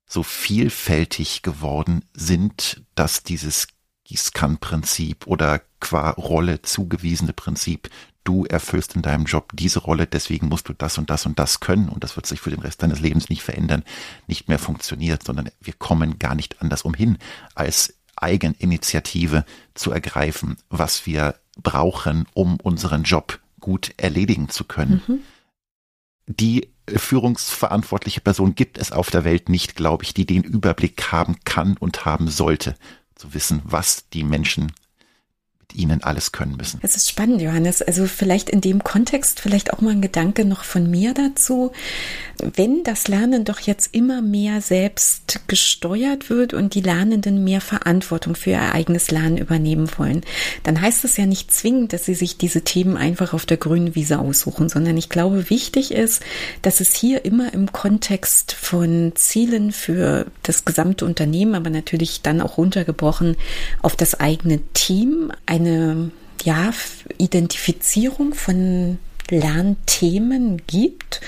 so 0.05 0.23
vielfältig 0.23 1.41
geworden 1.41 2.05
sind, 2.13 2.83
dass 2.95 3.23
dieses 3.23 3.69
Gießkannenprinzip 4.05 5.27
oder 5.27 5.63
qua 5.81 6.11
Rolle 6.11 6.61
zugewiesene 6.61 7.33
Prinzip, 7.33 7.89
du 8.25 8.45
erfüllst 8.45 8.97
in 8.97 9.01
deinem 9.01 9.25
Job 9.25 9.53
diese 9.55 9.79
Rolle, 9.79 10.07
deswegen 10.07 10.49
musst 10.49 10.69
du 10.69 10.75
das 10.75 10.99
und 10.99 11.09
das 11.09 11.25
und 11.25 11.39
das 11.39 11.61
können 11.61 11.89
und 11.89 12.05
das 12.05 12.17
wird 12.17 12.27
sich 12.27 12.43
für 12.43 12.51
den 12.51 12.61
Rest 12.61 12.83
deines 12.83 13.01
Lebens 13.01 13.31
nicht 13.31 13.43
verändern, 13.43 13.85
nicht 14.27 14.51
mehr 14.51 14.59
funktioniert, 14.59 15.25
sondern 15.25 15.49
wir 15.61 15.73
kommen 15.73 16.19
gar 16.19 16.35
nicht 16.35 16.61
anders 16.61 16.83
umhin, 16.83 17.17
als 17.55 17.95
Eigeninitiative 18.17 19.45
zu 19.75 19.91
ergreifen, 19.91 20.57
was 20.69 21.07
wir 21.07 21.37
brauchen, 21.63 22.27
um 22.35 22.59
unseren 22.61 23.05
Job 23.05 23.41
gut 23.61 23.95
erledigen 23.97 24.49
zu 24.49 24.65
können. 24.65 25.03
Mhm. 25.07 25.21
Die 26.27 26.69
führungsverantwortliche 26.89 28.21
Person 28.21 28.55
gibt 28.55 28.79
es 28.79 28.93
auf 28.93 29.11
der 29.11 29.25
Welt 29.25 29.49
nicht, 29.49 29.75
glaube 29.75 30.05
ich, 30.05 30.15
die 30.15 30.27
den 30.27 30.43
Überblick 30.43 31.13
haben 31.13 31.37
kann 31.45 31.77
und 31.79 32.05
haben 32.05 32.29
sollte, 32.29 32.77
zu 33.15 33.33
wissen, 33.33 33.63
was 33.65 34.09
die 34.11 34.25
Menschen 34.25 34.73
ihnen 35.73 36.03
alles 36.03 36.33
können 36.33 36.57
müssen. 36.57 36.81
Es 36.83 36.97
ist 36.97 37.09
spannend, 37.09 37.41
Johannes. 37.41 37.83
Also 37.83 38.07
vielleicht 38.07 38.51
in 38.51 38.61
dem 38.61 38.85
Kontext 38.85 39.41
vielleicht 39.41 39.73
auch 39.73 39.81
mal 39.81 39.93
ein 39.93 40.03
Gedanke 40.03 40.45
noch 40.45 40.65
von 40.65 40.91
mir 40.91 41.15
dazu. 41.15 41.73
Wenn 42.39 42.83
das 42.85 43.09
Lernen 43.09 43.45
doch 43.45 43.61
jetzt 43.61 43.95
immer 43.95 44.21
mehr 44.21 44.61
selbst 44.61 45.41
gesteuert 45.47 46.31
wird 46.31 46.53
und 46.53 46.75
die 46.75 46.81
Lernenden 46.81 47.45
mehr 47.45 47.61
Verantwortung 47.61 48.35
für 48.35 48.51
ihr 48.51 48.75
eigenes 48.75 49.11
Lernen 49.11 49.39
übernehmen 49.39 49.89
wollen, 49.97 50.23
dann 50.65 50.81
heißt 50.81 51.05
das 51.05 51.17
ja 51.17 51.27
nicht 51.27 51.53
zwingend, 51.53 51.93
dass 51.93 52.05
sie 52.05 52.15
sich 52.15 52.37
diese 52.37 52.63
Themen 52.63 52.97
einfach 52.97 53.33
auf 53.33 53.47
der 53.47 53.57
grünen 53.57 53.95
Wiese 53.95 54.19
aussuchen, 54.19 54.69
sondern 54.69 54.97
ich 54.97 55.09
glaube, 55.09 55.49
wichtig 55.51 55.93
ist, 55.93 56.23
dass 56.63 56.81
es 56.81 56.95
hier 56.95 57.25
immer 57.25 57.55
im 57.55 57.73
Kontext 57.73 58.53
von 58.53 59.13
Zielen 59.15 59.73
für 59.73 60.27
das 60.43 60.65
gesamte 60.65 61.05
Unternehmen, 61.05 61.55
aber 61.55 61.71
natürlich 61.71 62.23
dann 62.23 62.41
auch 62.41 62.59
runtergebrochen 62.59 63.37
auf 63.83 63.97
das 63.97 64.19
eigene 64.19 64.61
Team, 64.73 65.33
eine 65.55 66.11
ja, 66.45 66.73
Identifizierung 67.19 68.35
von 68.35 68.99
Lernthemen 69.31 70.61
gibt 70.67 71.23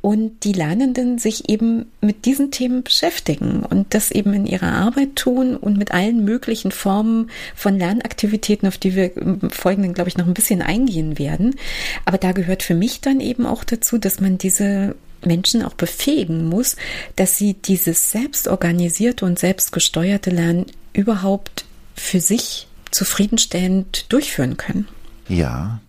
und 0.00 0.42
die 0.42 0.52
Lernenden 0.52 1.18
sich 1.18 1.48
eben 1.48 1.92
mit 2.00 2.24
diesen 2.24 2.50
Themen 2.50 2.82
beschäftigen 2.82 3.62
und 3.62 3.94
das 3.94 4.10
eben 4.10 4.34
in 4.34 4.46
ihrer 4.46 4.72
Arbeit 4.72 5.14
tun 5.14 5.56
und 5.56 5.78
mit 5.78 5.92
allen 5.92 6.24
möglichen 6.24 6.72
Formen 6.72 7.30
von 7.54 7.78
Lernaktivitäten, 7.78 8.66
auf 8.66 8.78
die 8.78 8.96
wir 8.96 9.16
im 9.16 9.48
Folgenden, 9.50 9.94
glaube 9.94 10.08
ich, 10.08 10.16
noch 10.16 10.26
ein 10.26 10.34
bisschen 10.34 10.60
eingehen 10.60 11.20
werden. 11.20 11.54
Aber 12.04 12.18
da 12.18 12.32
gehört 12.32 12.64
für 12.64 12.74
mich 12.74 13.00
dann 13.00 13.20
eben 13.20 13.46
auch 13.46 13.62
dazu, 13.62 13.96
dass 13.96 14.20
man 14.20 14.38
diese 14.38 14.96
Menschen 15.24 15.62
auch 15.62 15.74
befähigen 15.74 16.48
muss, 16.48 16.74
dass 17.14 17.38
sie 17.38 17.54
dieses 17.54 18.10
selbstorganisierte 18.10 19.24
und 19.24 19.38
selbstgesteuerte 19.38 20.30
Lernen 20.30 20.66
überhaupt 20.92 21.64
für 21.94 22.20
sich 22.20 22.66
zufriedenstellend 22.96 24.10
durchführen 24.12 24.56
können. 24.56 24.88
Ja, 25.28 25.80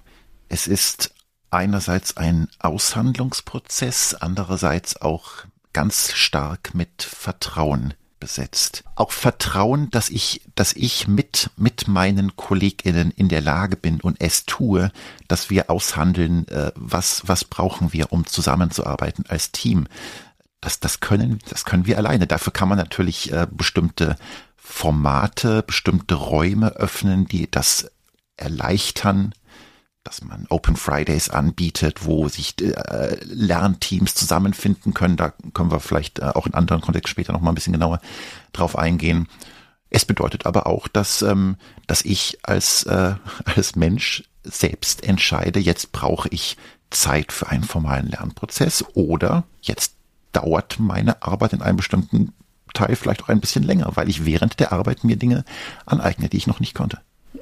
es 0.50 0.68
ist 0.68 1.12
einerseits 1.50 2.18
ein 2.18 2.50
Aushandlungsprozess, 2.60 4.14
andererseits 4.14 5.02
auch 5.02 5.46
ganz 5.72 6.12
stark 6.14 6.74
mit 6.76 7.04
Vertrauen 7.04 7.94
besetzt. 8.20 8.84
Auch 8.96 9.12
Vertrauen, 9.12 9.90
dass 9.92 10.10
ich, 10.10 10.42
dass 10.56 10.74
ich 10.74 11.08
mit, 11.08 11.52
mit 11.56 11.88
meinen 11.88 12.36
KollegInnen 12.36 13.12
in 13.12 13.30
der 13.30 13.42
Lage 13.42 13.78
bin 13.78 14.02
und 14.02 14.20
es 14.20 14.46
tue, 14.46 14.92
dass 15.28 15.50
wir 15.50 15.70
aushandeln, 15.70 16.48
äh, 16.48 16.72
was, 16.76 17.22
was 17.28 17.46
brauchen 17.46 17.94
wir, 17.94 18.12
um 18.12 18.26
zusammenzuarbeiten 18.26 19.26
als 19.28 19.52
Team. 19.52 19.88
Das, 20.62 20.80
das 20.80 21.00
können, 21.00 21.40
das 21.50 21.64
können 21.64 21.86
wir 21.86 21.98
alleine. 21.98 22.28
Dafür 22.28 22.52
kann 22.52 22.68
man 22.68 22.80
natürlich 22.80 23.32
äh, 23.32 23.48
bestimmte 23.50 24.18
Formate, 24.70 25.64
bestimmte 25.64 26.16
Räume 26.16 26.76
öffnen, 26.76 27.26
die 27.26 27.50
das 27.50 27.90
erleichtern, 28.36 29.34
dass 30.04 30.22
man 30.22 30.46
Open 30.50 30.76
Fridays 30.76 31.30
anbietet, 31.30 32.06
wo 32.06 32.28
sich 32.28 32.54
äh, 32.62 33.18
Lernteams 33.24 34.14
zusammenfinden 34.14 34.94
können. 34.94 35.16
Da 35.16 35.34
können 35.54 35.72
wir 35.72 35.80
vielleicht 35.80 36.20
äh, 36.20 36.26
auch 36.26 36.46
in 36.46 36.54
anderen 36.54 36.82
Kontexten 36.82 37.10
später 37.10 37.34
noch 37.34 37.40
mal 37.42 37.52
ein 37.52 37.56
bisschen 37.56 37.74
genauer 37.74 38.02
drauf 38.52 38.78
eingehen. 38.78 39.28
Es 39.90 40.04
bedeutet 40.04 40.46
aber 40.46 40.68
auch, 40.68 40.90
dass, 40.90 41.22
ähm, 41.22 41.56
dass 41.88 42.04
ich 42.04 42.38
als, 42.44 42.84
äh, 42.84 43.16
als 43.46 43.76
Mensch 43.78 44.26
selbst 44.44 45.04
entscheide, 45.04 45.60
jetzt 45.60 45.94
brauche 45.94 46.28
ich 46.30 46.58
Zeit 46.92 47.32
für 47.32 47.48
einen 47.48 47.64
formalen 47.64 48.10
Lernprozess 48.10 48.84
oder 48.94 49.46
jetzt 49.62 49.94
dauert 50.34 50.78
meine 50.80 51.24
Arbeit 51.24 51.54
in 51.54 51.62
einem 51.62 51.78
bestimmten 51.78 52.34
Teil 52.78 52.96
vielleicht 52.96 53.24
auch 53.24 53.30
ein 53.30 53.42
bisschen 53.42 53.64
länger, 53.64 53.92
weil 53.96 54.10
ich 54.10 54.26
während 54.26 54.60
der 54.60 54.72
Arbeit 54.72 55.04
mir 55.04 55.16
Dinge 55.16 55.44
aneigne, 55.86 56.30
die 56.30 56.38
ich 56.38 56.48
noch 56.48 56.60
nicht 56.60 56.76
konnte. 56.76 57.00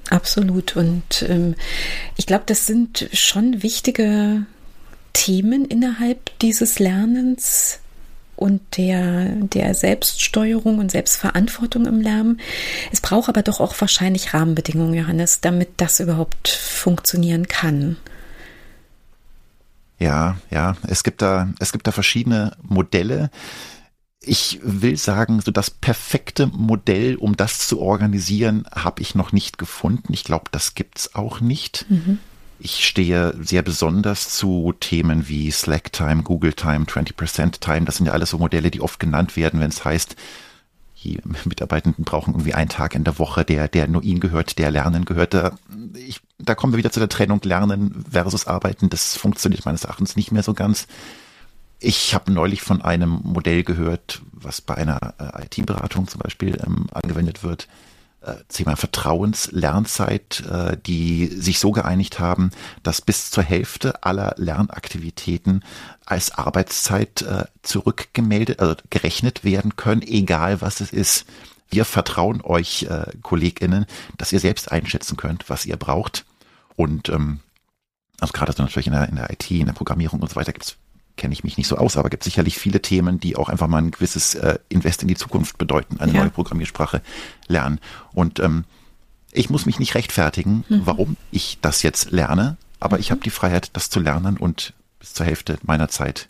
Absolut. 0.10 0.75
Und 0.75 1.25
ähm, 1.27 1.56
ich 2.15 2.25
glaube, 2.25 2.44
das 2.46 2.65
sind 2.65 3.10
schon 3.13 3.63
wichtige 3.63 4.46
Themen 5.13 5.65
innerhalb 5.65 6.38
dieses 6.39 6.80
Lernens 6.80 7.80
und 8.36 8.62
der, 8.77 9.27
der 9.36 9.74
Selbststeuerung 9.74 10.80
und 10.80 10.92
Selbstverantwortung 10.92 11.86
im 11.86 12.01
Lernen. 12.01 12.42
Es 12.92 13.01
braucht 13.01 13.30
aber 13.30 13.42
doch 13.42 13.60
auch 13.60 13.80
wahrscheinlich 13.80 14.34
Rahmenbedingungen, 14.34 14.94
Johannes, 14.94 15.42
damit 15.42 15.70
das 15.77 16.00
überhaupt 16.00 16.50
funktionieren 16.50 17.48
kann. 17.48 17.98
Ja, 19.98 20.38
ja, 20.51 20.75
es 20.88 21.04
gibt 21.04 21.22
da, 21.22 21.50
es 21.60 21.72
gibt 21.72 21.88
da 21.88 21.92
verschiedene 21.92 22.58
Modelle 22.62 23.30
ich 24.27 24.60
will 24.63 24.98
sagen, 24.98 25.41
so 25.41 25.51
das 25.51 25.70
perfekte 25.70 26.48
Modell, 26.48 27.15
um 27.15 27.38
das 27.38 27.67
zu 27.67 27.79
organisieren, 27.79 28.65
habe 28.74 29.01
ich 29.01 29.15
noch 29.15 29.32
nicht 29.32 29.58
gefunden. 29.58 30.13
Ich 30.13 30.24
glaube, 30.24 30.46
das 30.51 30.75
gibt's 30.75 31.15
auch 31.15 31.41
nicht. 31.41 31.86
Mhm. 31.89 32.20
Ich 32.60 32.86
stehe 32.86 33.36
sehr 33.41 33.62
besonders 33.62 34.29
zu 34.29 34.74
Themen 34.79 35.27
wie 35.27 35.51
Slack 35.51 35.91
Time, 35.91 36.24
Google 36.24 36.53
Time, 36.53 36.86
20% 36.86 37.60
Time. 37.60 37.86
Das 37.86 37.98
sind 37.98 38.05
ja 38.05 38.13
alles 38.13 38.29
so 38.29 38.38
Modelle, 38.38 38.72
die 38.72 38.82
oft 38.82 39.00
genannt 39.00 39.36
werden, 39.36 39.60
wenn 39.60 39.70
es 39.70 39.84
heißt, 39.84 40.15
die 41.03 41.20
Mitarbeitenden 41.46 42.03
brauchen 42.03 42.34
irgendwie 42.34 42.55
einen 42.55 42.70
Tag 42.70 42.96
in 42.96 43.03
der 43.03 43.20
Woche, 43.20 43.46
der, 43.46 43.67
der 43.67 43.88
nur 43.88 44.03
ihnen 44.03 44.20
gehört, 44.20 44.58
der 44.58 44.72
Lernen 44.72 45.05
gehört. 45.05 45.36
Da, 45.36 45.51
ich, 45.94 46.20
da 46.39 46.55
kommen 46.55 46.74
wir 46.74 46.79
wieder 46.79 46.91
zu 46.91 47.00
der 47.00 47.10
Trennung 47.10 47.41
Lernen 47.44 48.03
versus 48.10 48.48
Arbeiten. 48.48 48.89
Das 48.89 49.15
funktioniert 49.15 49.65
meines 49.65 49.84
Erachtens 49.84 50.15
nicht 50.15 50.32
mehr 50.32 50.41
so 50.41 50.53
ganz. 50.53 50.88
Ich 51.79 52.13
habe 52.13 52.32
neulich 52.32 52.62
von 52.62 52.82
einem 52.82 53.20
Modell 53.24 53.63
gehört, 53.63 54.22
was 54.32 54.62
bei 54.62 54.75
einer 54.75 55.13
äh, 55.20 55.46
IT-Beratung 55.46 56.08
zum 56.08 56.20
Beispiel 56.20 56.58
ähm, 56.65 56.88
angewendet 56.91 57.44
wird. 57.44 57.67
Äh, 58.22 58.36
Thema 58.48 58.75
Vertrauenslernzeit, 58.75 60.44
äh, 60.50 60.77
die 60.86 61.27
sich 61.27 61.60
so 61.60 61.72
geeinigt 61.72 62.20
haben, 62.20 62.50
dass 62.82 63.01
bis 63.01 63.29
zur 63.29 63.44
Hälfte 63.44 64.03
aller 64.03 64.34
Lernaktivitäten 64.38 65.63
als 66.05 66.32
Arbeitszeit 66.32 67.22
äh, 67.22 67.46
zurückgemeldet, 67.62 68.62
also 68.62 68.75
gerechnet 68.89 69.44
werden 69.44 69.75
können, 69.75 70.01
egal 70.01 70.62
was 70.62 70.79
es 70.79 70.91
ist. 70.91 71.25
Wir 71.70 71.86
vertrauen 71.86 72.41
euch, 72.41 72.84
äh, 72.84 73.12
KollegInnen, 73.22 73.86
dass 74.17 74.32
ihr 74.32 74.39
selbst 74.39 74.72
einschätzen 74.72 75.17
könnt, 75.17 75.50
was 75.50 75.65
ihr 75.65 75.77
braucht. 75.77 76.25
Und 76.75 77.10
ähm, 77.10 77.41
also 78.20 78.32
gerade 78.32 78.53
natürlich 78.58 78.88
in 78.88 78.94
der, 78.94 79.10
in 79.10 79.17
der 79.17 79.29
IT, 79.29 79.51
in 79.51 79.65
der 79.65 79.74
Programmierung 79.74 80.22
und 80.22 80.29
so 80.29 80.36
weiter 80.36 80.53
gibt 80.53 80.65
es 80.65 80.77
kenne 81.17 81.34
ich 81.34 81.43
mich 81.43 81.57
nicht 81.57 81.67
so 81.67 81.77
aus, 81.77 81.98
aber 81.98 82.10
gibt 82.10 82.24
sicherlich 82.24 82.57
viele 82.57 82.81
Themen, 82.81 83.19
die 83.19 83.36
auch 83.36 83.50
einfach 83.50 83.67
mal 83.67 83.79
ein 83.79 83.91
gewisses 83.91 84.36
äh, 84.36 84.60
Invest 84.69 85.01
in 85.01 85.07
die 85.07 85.15
Zukunft 85.15 85.57
bedeuten, 85.57 86.00
eine 86.00 86.13
ja. 86.13 86.22
neue 86.22 86.29
Programmiersprache 86.29 87.01
lernen. 87.48 87.79
Und 88.13 88.39
ähm, 88.39 88.65
ich 89.31 89.50
muss 89.50 89.65
mich 89.65 89.79
nicht 89.79 89.95
rechtfertigen, 89.95 90.63
mhm. 90.69 90.81
warum 90.86 91.17
ich 91.31 91.57
das 91.62 91.84
jetzt 91.84 92.12
lerne, 92.12 92.57
aber 92.79 92.98
mhm. 92.98 93.01
ich 93.01 93.12
habe 93.12 93.22
die 93.22 93.29
Freiheit, 93.29 93.69
das 93.74 93.89
zu 93.89 94.00
lernen 94.00 94.38
und 94.38 94.74
bis 95.00 95.13
zur 95.13 95.25
Hälfte 95.25 95.57
meiner 95.63 95.88
Zeit 95.88 96.27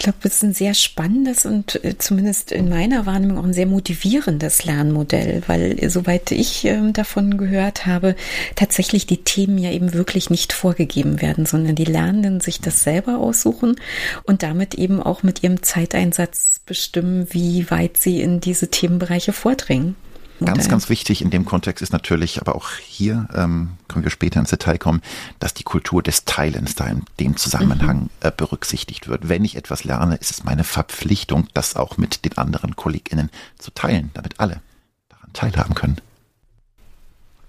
glaube, 0.00 0.18
es 0.24 0.36
ist 0.36 0.42
ein 0.42 0.52
sehr 0.54 0.74
spannendes 0.74 1.46
und 1.46 1.84
äh, 1.84 1.96
zumindest 1.96 2.50
in 2.50 2.68
meiner 2.68 3.06
Wahrnehmung 3.06 3.38
auch 3.38 3.44
ein 3.44 3.52
sehr 3.52 3.66
motivierendes 3.66 4.64
Lernmodell, 4.64 5.42
weil 5.46 5.76
äh, 5.78 5.88
soweit 5.88 6.32
ich 6.32 6.64
äh, 6.64 6.90
davon 6.92 7.36
gehört 7.36 7.86
habe, 7.86 8.16
tatsächlich 8.56 9.06
die 9.06 9.22
Themen 9.22 9.58
ja 9.58 9.70
eben 9.70 9.92
wirklich 9.92 10.28
nicht 10.28 10.52
vorgegeben 10.52 11.20
werden, 11.20 11.46
sondern 11.46 11.76
die 11.76 11.84
Lernenden 11.84 12.40
sich 12.40 12.60
das 12.60 12.82
selber 12.82 13.18
aussuchen 13.18 13.76
und 14.24 14.42
damit 14.42 14.74
eben 14.74 15.02
auch 15.02 15.22
mit 15.22 15.42
ihrem 15.42 15.62
Zeiteinsatz 15.62 16.60
bestimmen, 16.66 17.28
wie 17.30 17.70
weit 17.70 17.96
sie 17.96 18.20
in 18.20 18.40
diese 18.40 18.68
Themenbereiche 18.68 19.32
vordringen. 19.32 19.94
Ganz, 20.44 20.68
ganz 20.68 20.88
wichtig 20.88 21.22
in 21.22 21.30
dem 21.30 21.44
Kontext 21.44 21.82
ist 21.82 21.92
natürlich, 21.92 22.40
aber 22.40 22.54
auch 22.54 22.70
hier 22.74 23.28
ähm, 23.34 23.72
können 23.88 24.04
wir 24.04 24.10
später 24.10 24.40
ins 24.40 24.50
Detail 24.50 24.78
kommen, 24.78 25.02
dass 25.38 25.54
die 25.54 25.64
Kultur 25.64 26.02
des 26.02 26.24
Teilens 26.24 26.74
da 26.74 26.86
in 26.86 27.02
dem 27.18 27.36
Zusammenhang 27.36 28.02
mhm. 28.02 28.10
äh, 28.20 28.32
berücksichtigt 28.34 29.08
wird. 29.08 29.28
Wenn 29.28 29.44
ich 29.44 29.56
etwas 29.56 29.84
lerne, 29.84 30.16
ist 30.16 30.30
es 30.30 30.44
meine 30.44 30.64
Verpflichtung, 30.64 31.48
das 31.52 31.76
auch 31.76 31.98
mit 31.98 32.24
den 32.24 32.38
anderen 32.38 32.76
KollegInnen 32.76 33.30
zu 33.58 33.70
teilen, 33.72 34.10
damit 34.14 34.40
alle 34.40 34.62
daran 35.08 35.32
teilhaben 35.32 35.74
können. 35.74 35.96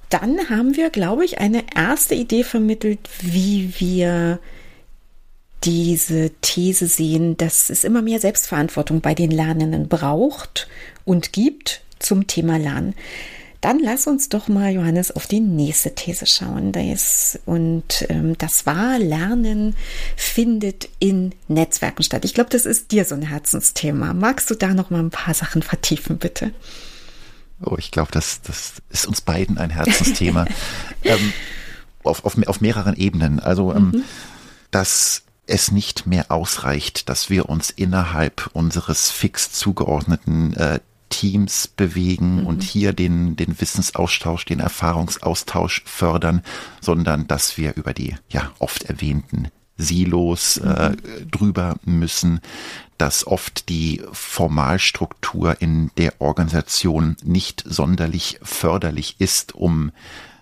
Dann 0.09 0.49
haben 0.49 0.75
wir, 0.75 0.89
glaube 0.89 1.23
ich, 1.23 1.39
eine 1.39 1.63
erste 1.73 2.15
Idee 2.15 2.43
vermittelt, 2.43 2.99
wie 3.21 3.73
wir 3.79 4.39
diese 5.63 6.31
These 6.41 6.87
sehen, 6.87 7.37
dass 7.37 7.69
es 7.69 7.83
immer 7.83 8.01
mehr 8.01 8.19
Selbstverantwortung 8.19 9.01
bei 9.01 9.13
den 9.13 9.31
Lernenden 9.31 9.87
braucht 9.87 10.67
und 11.05 11.33
gibt, 11.33 11.81
zum 12.01 12.27
Thema 12.27 12.57
Lernen. 12.57 12.95
Dann 13.61 13.77
lass 13.77 14.07
uns 14.07 14.27
doch 14.29 14.47
mal, 14.47 14.71
Johannes, 14.71 15.11
auf 15.11 15.27
die 15.27 15.39
nächste 15.39 15.93
These 15.93 16.25
schauen. 16.25 16.71
Das, 16.71 17.39
und 17.45 18.07
ähm, 18.09 18.35
das 18.39 18.65
war, 18.65 18.97
Lernen 18.97 19.75
findet 20.15 20.89
in 20.97 21.35
Netzwerken 21.47 22.01
statt. 22.01 22.25
Ich 22.25 22.33
glaube, 22.33 22.49
das 22.49 22.65
ist 22.65 22.91
dir 22.91 23.05
so 23.05 23.13
ein 23.13 23.21
Herzensthema. 23.21 24.15
Magst 24.15 24.49
du 24.49 24.55
da 24.55 24.73
noch 24.73 24.89
mal 24.89 24.99
ein 24.99 25.11
paar 25.11 25.35
Sachen 25.35 25.61
vertiefen, 25.61 26.17
bitte? 26.17 26.51
Oh, 27.63 27.75
ich 27.77 27.91
glaube, 27.91 28.09
das, 28.11 28.41
das 28.41 28.81
ist 28.89 29.05
uns 29.05 29.21
beiden 29.21 29.59
ein 29.59 29.69
Herzensthema. 29.69 30.47
ähm, 31.03 31.31
auf, 32.03 32.25
auf, 32.25 32.35
auf 32.47 32.61
mehreren 32.61 32.95
Ebenen. 32.95 33.39
Also, 33.39 33.75
ähm, 33.75 33.91
mhm. 33.93 34.03
dass 34.71 35.21
es 35.45 35.71
nicht 35.71 36.07
mehr 36.07 36.31
ausreicht, 36.31 37.09
dass 37.09 37.29
wir 37.29 37.47
uns 37.47 37.69
innerhalb 37.69 38.49
unseres 38.53 39.11
fix 39.11 39.51
zugeordneten 39.51 40.55
äh, 40.55 40.79
Teams 41.11 41.67
bewegen 41.67 42.37
mhm. 42.41 42.47
und 42.47 42.63
hier 42.63 42.93
den, 42.93 43.35
den 43.35 43.61
Wissensaustausch, 43.61 44.45
den 44.45 44.59
Erfahrungsaustausch 44.59 45.83
fördern, 45.85 46.41
sondern 46.79 47.27
dass 47.27 47.57
wir 47.57 47.75
über 47.75 47.93
die 47.93 48.15
ja 48.29 48.51
oft 48.57 48.83
erwähnten 48.83 49.49
Silos 49.77 50.57
äh, 50.57 50.89
mhm. 50.89 51.29
drüber 51.29 51.75
müssen, 51.85 52.41
dass 52.97 53.25
oft 53.25 53.69
die 53.69 54.01
Formalstruktur 54.11 55.61
in 55.61 55.91
der 55.97 56.19
Organisation 56.19 57.17
nicht 57.23 57.63
sonderlich 57.65 58.39
förderlich 58.43 59.15
ist, 59.19 59.55
um, 59.55 59.91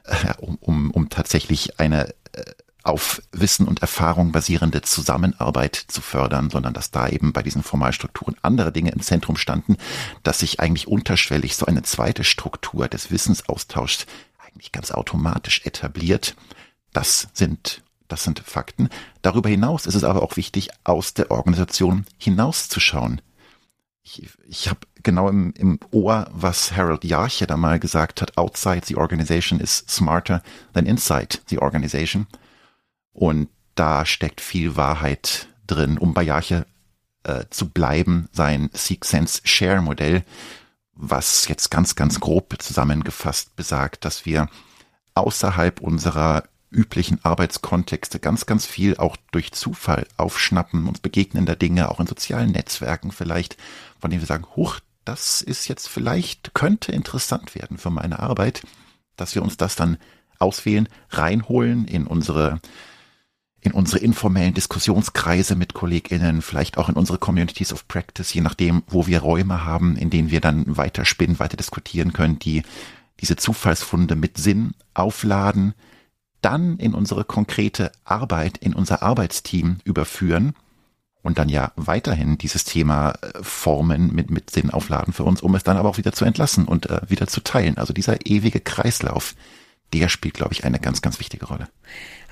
äh, 0.05 0.33
um, 0.39 0.57
um, 0.61 0.91
um 0.91 1.09
tatsächlich 1.09 1.79
eine 1.79 2.09
äh, 2.33 2.43
auf 2.89 3.21
Wissen 3.31 3.67
und 3.67 3.81
Erfahrung 3.81 4.31
basierende 4.31 4.81
Zusammenarbeit 4.81 5.75
zu 5.75 6.01
fördern, 6.01 6.49
sondern 6.49 6.73
dass 6.73 6.91
da 6.91 7.07
eben 7.07 7.33
bei 7.33 7.43
diesen 7.43 7.63
Formalstrukturen 7.63 8.35
andere 8.41 8.71
Dinge 8.71 8.91
im 8.91 9.01
Zentrum 9.01 9.37
standen, 9.37 9.77
dass 10.23 10.39
sich 10.39 10.59
eigentlich 10.59 10.87
unterschwellig 10.87 11.55
so 11.55 11.65
eine 11.65 11.83
zweite 11.83 12.23
Struktur 12.23 12.87
des 12.87 13.11
Wissensaustauschs 13.11 14.05
eigentlich 14.45 14.71
ganz 14.71 14.91
automatisch 14.91 15.65
etabliert. 15.65 16.35
Das 16.91 17.29
sind 17.33 17.81
das 18.09 18.23
sind 18.23 18.39
Fakten. 18.39 18.89
Darüber 19.21 19.49
hinaus 19.49 19.85
ist 19.85 19.95
es 19.95 20.03
aber 20.03 20.23
auch 20.23 20.35
wichtig, 20.35 20.69
aus 20.83 21.13
der 21.13 21.31
Organisation 21.31 22.05
hinauszuschauen. 22.17 23.21
Ich, 24.01 24.27
ich 24.47 24.67
habe 24.67 24.79
genau 25.03 25.29
im, 25.29 25.53
im 25.53 25.79
Ohr, 25.91 26.27
was 26.31 26.75
Harold 26.75 27.03
Jarche 27.03 27.45
da 27.45 27.55
mal 27.55 27.79
gesagt 27.79 28.21
hat, 28.21 28.37
outside 28.37 28.81
the 28.85 28.95
organization 28.95 29.59
is 29.59 29.85
smarter 29.87 30.41
than 30.73 30.87
inside 30.87 31.37
the 31.49 31.59
organization. 31.59 32.25
Und 33.19 33.49
da 33.75 34.05
steckt 34.05 34.39
viel 34.39 34.77
Wahrheit 34.77 35.49
drin, 35.67 35.97
um 35.97 36.13
bei 36.13 36.23
Jarche 36.23 36.65
äh, 37.23 37.43
zu 37.49 37.67
bleiben, 37.67 38.29
sein 38.31 38.69
Seek 38.71 39.03
Sense 39.03 39.41
Share 39.43 39.81
Modell, 39.81 40.23
was 40.93 41.49
jetzt 41.49 41.69
ganz, 41.69 41.95
ganz 41.95 42.21
grob 42.21 42.55
zusammengefasst 42.59 43.57
besagt, 43.57 44.05
dass 44.05 44.25
wir 44.25 44.47
außerhalb 45.15 45.81
unserer 45.81 46.45
üblichen 46.71 47.19
Arbeitskontexte 47.21 48.19
ganz, 48.19 48.45
ganz 48.45 48.65
viel 48.65 48.95
auch 48.95 49.17
durch 49.33 49.51
Zufall 49.51 50.07
aufschnappen, 50.15 50.87
uns 50.87 50.99
begegnender 50.99 51.57
Dinge, 51.57 51.91
auch 51.91 51.99
in 51.99 52.07
sozialen 52.07 52.51
Netzwerken 52.51 53.11
vielleicht, 53.11 53.57
von 53.99 54.11
denen 54.11 54.21
wir 54.21 54.27
sagen, 54.27 54.45
huch, 54.55 54.79
das 55.03 55.41
ist 55.41 55.67
jetzt 55.67 55.89
vielleicht, 55.89 56.53
könnte 56.53 56.93
interessant 56.93 57.53
werden 57.53 57.77
für 57.77 57.89
meine 57.89 58.19
Arbeit, 58.19 58.61
dass 59.17 59.35
wir 59.35 59.41
uns 59.41 59.57
das 59.57 59.75
dann 59.75 59.97
auswählen, 60.37 60.87
reinholen 61.09 61.85
in 61.85 62.07
unsere 62.07 62.61
in 63.61 63.73
unsere 63.73 63.99
informellen 63.99 64.53
Diskussionskreise 64.53 65.55
mit 65.55 65.73
KollegInnen, 65.73 66.41
vielleicht 66.41 66.77
auch 66.77 66.89
in 66.89 66.95
unsere 66.95 67.17
Communities 67.17 67.73
of 67.73 67.87
Practice, 67.87 68.33
je 68.33 68.41
nachdem, 68.41 68.83
wo 68.87 69.05
wir 69.07 69.19
Räume 69.19 69.65
haben, 69.65 69.97
in 69.97 70.09
denen 70.09 70.31
wir 70.31 70.39
dann 70.39 70.77
weiter 70.77 71.05
spinnen, 71.05 71.39
weiter 71.39 71.57
diskutieren 71.57 72.13
können, 72.13 72.39
die 72.39 72.63
diese 73.19 73.35
Zufallsfunde 73.35 74.15
mit 74.15 74.37
Sinn 74.37 74.71
aufladen, 74.93 75.73
dann 76.41 76.77
in 76.77 76.93
unsere 76.93 77.25
konkrete 77.25 77.91
Arbeit, 78.05 78.57
in 78.57 78.73
unser 78.73 79.03
Arbeitsteam 79.03 79.79
überführen 79.83 80.53
und 81.21 81.37
dann 81.37 81.49
ja 81.49 81.73
weiterhin 81.75 82.37
dieses 82.37 82.63
Thema 82.63 83.11
äh, 83.21 83.43
formen 83.43 84.13
mit, 84.15 84.29
mit 84.29 84.49
Sinn 84.49 84.69
aufladen 84.69 85.13
für 85.13 85.23
uns, 85.23 85.41
um 85.41 85.53
es 85.55 85.63
dann 85.63 85.75
aber 85.75 85.89
auch 85.89 85.97
wieder 85.97 86.13
zu 86.13 86.23
entlassen 86.23 86.65
und 86.65 86.89
äh, 86.89 87.01
wieder 87.09 87.27
zu 87.27 87.41
teilen. 87.41 87.77
Also 87.77 87.93
dieser 87.93 88.25
ewige 88.25 88.61
Kreislauf, 88.61 89.35
der 89.91 90.07
spielt, 90.07 90.35
glaube 90.35 90.53
ich, 90.53 90.63
eine 90.63 90.79
ganz, 90.79 91.01
ganz 91.01 91.19
wichtige 91.19 91.47
Rolle. 91.47 91.67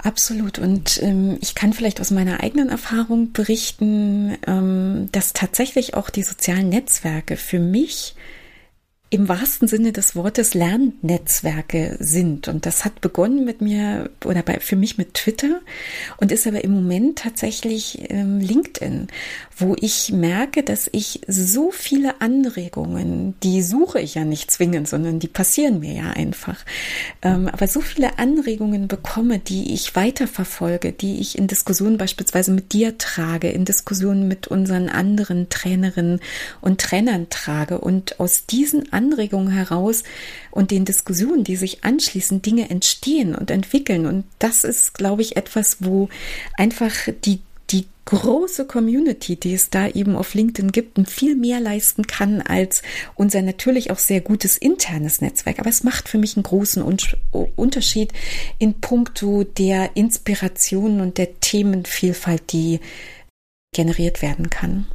Absolut. 0.04 0.60
Und 0.60 1.02
ähm, 1.02 1.38
ich 1.42 1.56
kann 1.56 1.74
vielleicht 1.74 2.00
aus 2.00 2.12
meiner 2.12 2.42
eigenen 2.42 2.70
Erfahrung 2.70 3.32
berichten, 3.32 4.38
ähm, 4.46 5.10
dass 5.12 5.34
tatsächlich 5.34 5.96
auch 5.96 6.10
die 6.10 6.24
sozialen 6.24 6.70
Netzwerke 6.70 7.36
für 7.36 7.60
mich 7.60 8.16
im 9.10 9.30
wahrsten 9.30 9.70
Sinne 9.70 9.94
des 9.94 10.16
Wortes 10.16 10.54
Lernnetzwerke 10.54 11.96
sind. 12.00 12.50
Und 12.50 12.66
das 12.66 12.84
hat 12.84 13.00
begonnen 13.00 13.46
mit 13.46 13.62
mir 13.62 14.10
oder 14.26 14.42
bei, 14.42 14.60
für 14.60 14.76
mich 14.76 14.98
mit 14.98 15.14
Twitter 15.14 15.62
und 16.18 16.32
ist 16.34 16.46
aber 16.46 16.64
im 16.64 16.72
Moment 16.72 17.20
tatsächlich 17.20 18.10
ähm, 18.10 18.40
LinkedIn, 18.40 19.08
wo 19.56 19.76
ich 19.80 20.12
merke, 20.12 20.62
dass 20.62 20.90
ich 20.92 21.22
so 21.28 21.72
viele 21.72 22.20
Anregungen, 22.20 23.36
die 23.44 23.62
suche 23.62 24.02
ich 24.02 24.16
ja 24.16 24.26
nicht 24.26 24.52
zwingend, 24.52 24.90
sondern 24.90 25.20
die 25.20 25.30
passieren 25.30 25.80
mir 25.80 25.94
ja 25.94 26.12
einfach, 26.12 26.66
ähm, 27.22 27.48
aber 27.48 27.68
so 27.68 27.80
viele 27.80 28.20
Anregungen 28.20 28.90
bekomme, 28.90 29.40
die 29.40 29.74
ich 29.74 29.96
weiterverfolge, 29.96 30.92
die 30.92 31.20
ich 31.20 31.38
in 31.38 31.48
Diskussionen 31.48 31.98
beispielsweise 31.98 32.52
mit 32.52 32.74
dir 32.74 32.98
trage, 32.98 33.50
in 33.50 33.64
Diskussionen 33.64 34.28
mit 34.28 34.48
unseren 34.48 34.90
anderen 34.90 35.48
Trainerinnen 35.48 36.20
und 36.60 36.82
Trainern 36.82 37.30
trage 37.30 37.80
und 37.80 38.20
aus 38.20 38.46
diesen 38.46 38.92
Anregungen 38.98 39.50
heraus 39.50 40.04
und 40.52 40.72
den 40.72 40.84
Diskussionen, 40.84 41.44
die 41.44 41.56
sich 41.56 41.84
anschließen, 41.84 42.42
Dinge 42.42 42.70
entstehen 42.70 43.36
und 43.36 43.52
entwickeln. 43.52 44.06
Und 44.06 44.26
das 44.40 44.64
ist, 44.64 44.96
glaube 44.96 45.22
ich, 45.22 45.38
etwas, 45.38 45.78
wo 45.80 46.10
einfach 46.58 46.94
die 47.24 47.40
die 47.70 47.86
große 48.06 48.66
Community, 48.66 49.36
die 49.36 49.54
es 49.54 49.70
da 49.70 49.88
eben 49.88 50.16
auf 50.16 50.34
LinkedIn 50.34 50.72
gibt, 50.72 51.10
viel 51.10 51.36
mehr 51.36 51.60
leisten 51.60 52.08
kann 52.08 52.42
als 52.42 52.82
unser 53.16 53.42
natürlich 53.42 53.92
auch 53.92 54.00
sehr 54.00 54.22
gutes 54.22 54.58
internes 54.58 55.20
Netzwerk. 55.20 55.60
Aber 55.60 55.70
es 55.70 55.84
macht 55.84 56.08
für 56.08 56.18
mich 56.18 56.38
einen 56.38 56.44
großen 56.44 56.82
Unterschied 57.56 58.14
in 58.58 58.80
puncto 58.80 59.44
der 59.44 59.98
Inspiration 59.98 61.02
und 61.02 61.18
der 61.18 61.40
Themenvielfalt, 61.42 62.54
die 62.54 62.80
generiert 63.74 64.22
werden 64.22 64.50
kann 64.50 64.88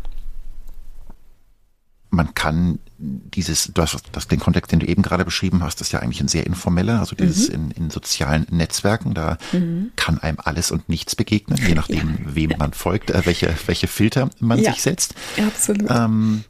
man 2.13 2.35
kann 2.35 2.79
dieses, 3.03 3.73
du 3.75 3.83
hast 3.83 4.01
das, 4.13 4.29
den 4.29 4.39
Kontext, 4.39 4.71
den 4.71 4.79
du 4.79 4.87
eben 4.87 5.03
gerade 5.03 5.25
beschrieben 5.25 5.63
hast, 5.63 5.81
ist 5.81 5.93
ja 5.93 5.99
eigentlich 5.99 6.21
ein 6.21 6.29
sehr 6.29 6.47
informeller, 6.47 7.01
also 7.01 7.17
dieses 7.17 7.49
mhm. 7.49 7.55
in, 7.55 7.71
in 7.73 7.91
sozialen 7.91 8.47
Netzwerken, 8.51 9.13
da 9.13 9.39
mhm. 9.53 9.91
kann 9.97 10.19
einem 10.19 10.39
alles 10.43 10.71
und 10.71 10.89
nichts 10.89 11.17
begegnen, 11.17 11.59
je 11.67 11.75
nachdem, 11.75 12.19
ja. 12.25 12.35
wem 12.35 12.53
man 12.59 12.73
folgt, 12.73 13.11
äh, 13.11 13.27
welche, 13.27 13.53
welche 13.67 13.89
Filter 13.89 14.31
man 14.39 14.61
ja. 14.61 14.73
sich 14.73 14.83
setzt. 14.83 15.15
Absolut. 15.37 15.91
Ähm, 15.91 16.45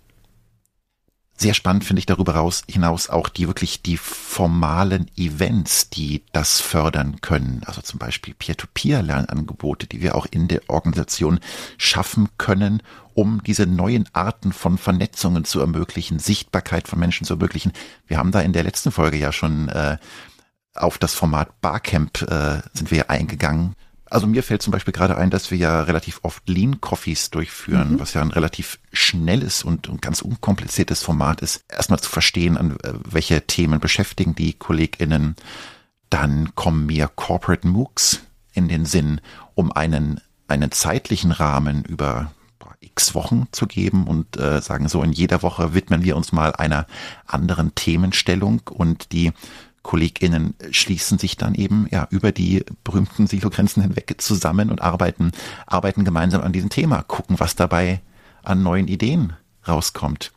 Sehr 1.43 1.55
spannend 1.55 1.83
finde 1.83 1.99
ich 1.99 2.07
darüber 2.07 2.49
hinaus 2.71 3.11
auch 3.11 3.29
die 3.29 3.49
wirklich 3.49 3.83
die 3.83 3.97
formalen 3.97 5.11
Events, 5.17 5.91
die 5.91 6.23
das 6.31 6.61
fördern 6.61 7.21
können. 7.21 7.63
Also 7.67 7.81
zum 7.81 7.99
Beispiel 7.99 8.33
Peer-to-Peer-Lernangebote, 8.33 9.89
die 9.89 10.03
wir 10.03 10.15
auch 10.15 10.27
in 10.31 10.47
der 10.47 10.61
Organisation 10.69 11.41
schaffen 11.79 12.29
können, 12.39 12.81
um 13.15 13.43
diese 13.45 13.67
neuen 13.67 14.09
Arten 14.13 14.53
von 14.53 14.79
Vernetzungen 14.79 15.45
zu 15.45 15.59
ermöglichen, 15.59 16.21
Sichtbarkeit 16.21 16.87
von 16.87 17.01
Menschen 17.01 17.27
zu 17.27 17.33
ermöglichen. 17.35 17.73
Wir 18.07 18.19
haben 18.19 18.31
da 18.31 18.41
in 18.41 18.53
der 18.53 18.63
letzten 18.63 18.93
Folge 18.93 19.17
ja 19.17 19.33
schon 19.33 19.69
äh, 19.69 19.97
auf 20.77 20.97
das 20.97 21.13
Format 21.13 21.61
Barcamp 21.61 22.23
äh, 22.23 22.63
sind 22.73 22.93
wir 22.93 23.11
eingegangen. 23.11 23.75
Also 24.13 24.27
mir 24.27 24.43
fällt 24.43 24.61
zum 24.61 24.73
Beispiel 24.73 24.93
gerade 24.93 25.17
ein, 25.17 25.31
dass 25.31 25.51
wir 25.51 25.57
ja 25.57 25.81
relativ 25.85 26.21
oft 26.23 26.47
Lean 26.47 26.83
Coffees 26.83 27.31
durchführen, 27.31 27.93
mhm. 27.95 28.01
was 28.01 28.13
ja 28.13 28.21
ein 28.21 28.31
relativ 28.31 28.79
schnelles 28.93 29.65
und, 29.65 29.89
und, 29.89 30.03
ganz 30.03 30.21
unkompliziertes 30.21 31.03
Format 31.03 31.41
ist. 31.41 31.65
Erstmal 31.67 31.99
zu 31.99 32.11
verstehen, 32.11 32.59
an 32.59 32.77
äh, 32.83 32.93
welche 33.09 33.47
Themen 33.47 33.81
beschäftigen 33.81 34.35
die 34.35 34.53
KollegInnen. 34.53 35.35
Dann 36.11 36.55
kommen 36.55 36.85
mir 36.85 37.09
Corporate 37.09 37.67
MOOCs 37.67 38.21
in 38.53 38.69
den 38.69 38.85
Sinn, 38.85 39.23
um 39.55 39.73
einen, 39.73 40.21
einen 40.47 40.71
zeitlichen 40.73 41.33
Rahmen 41.33 41.83
über 41.83 42.33
x 42.81 43.15
Wochen 43.15 43.49
zu 43.53 43.67
geben 43.67 44.07
und 44.07 44.37
äh, 44.39 44.61
sagen 44.61 44.89
so, 44.89 45.03
in 45.03 45.13
jeder 45.13 45.43
Woche 45.43 45.73
widmen 45.73 46.03
wir 46.05 46.17
uns 46.17 46.33
mal 46.33 46.53
einer 46.53 46.87
anderen 47.27 47.75
Themenstellung 47.75 48.61
und 48.69 49.13
die 49.13 49.33
KollegInnen 49.83 50.55
schließen 50.71 51.19
sich 51.19 51.37
dann 51.37 51.55
eben 51.55 51.87
ja 51.91 52.07
über 52.11 52.33
die 52.33 52.65
berühmten 52.85 53.27
Silogrenzen 53.27 53.83
hinweg 53.83 54.15
zusammen 54.19 54.71
und 54.71 54.81
arbeiten, 54.81 55.33
arbeiten 55.67 56.05
gemeinsam 56.05 56.43
an 56.43 56.53
diesem 56.53 56.71
Thema, 56.71 57.03
gucken, 57.03 57.41
was 57.41 57.57
dabei 57.57 58.01
an 58.43 58.63
neuen 58.63 58.89
Ideen 58.89 59.35
rauskommt. 59.67 60.33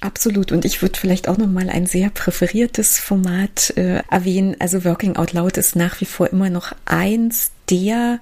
Absolut. 0.00 0.52
Und 0.52 0.66
ich 0.66 0.82
würde 0.82 0.98
vielleicht 0.98 1.28
auch 1.28 1.38
nochmal 1.38 1.70
ein 1.70 1.86
sehr 1.86 2.10
präferiertes 2.10 2.98
Format 2.98 3.70
äh, 3.76 4.02
erwähnen. 4.10 4.56
Also 4.58 4.84
Working 4.84 5.16
Out 5.16 5.32
Loud 5.32 5.56
ist 5.56 5.76
nach 5.76 6.00
wie 6.00 6.04
vor 6.04 6.28
immer 6.28 6.50
noch 6.50 6.72
eins 6.84 7.52
der 7.70 8.20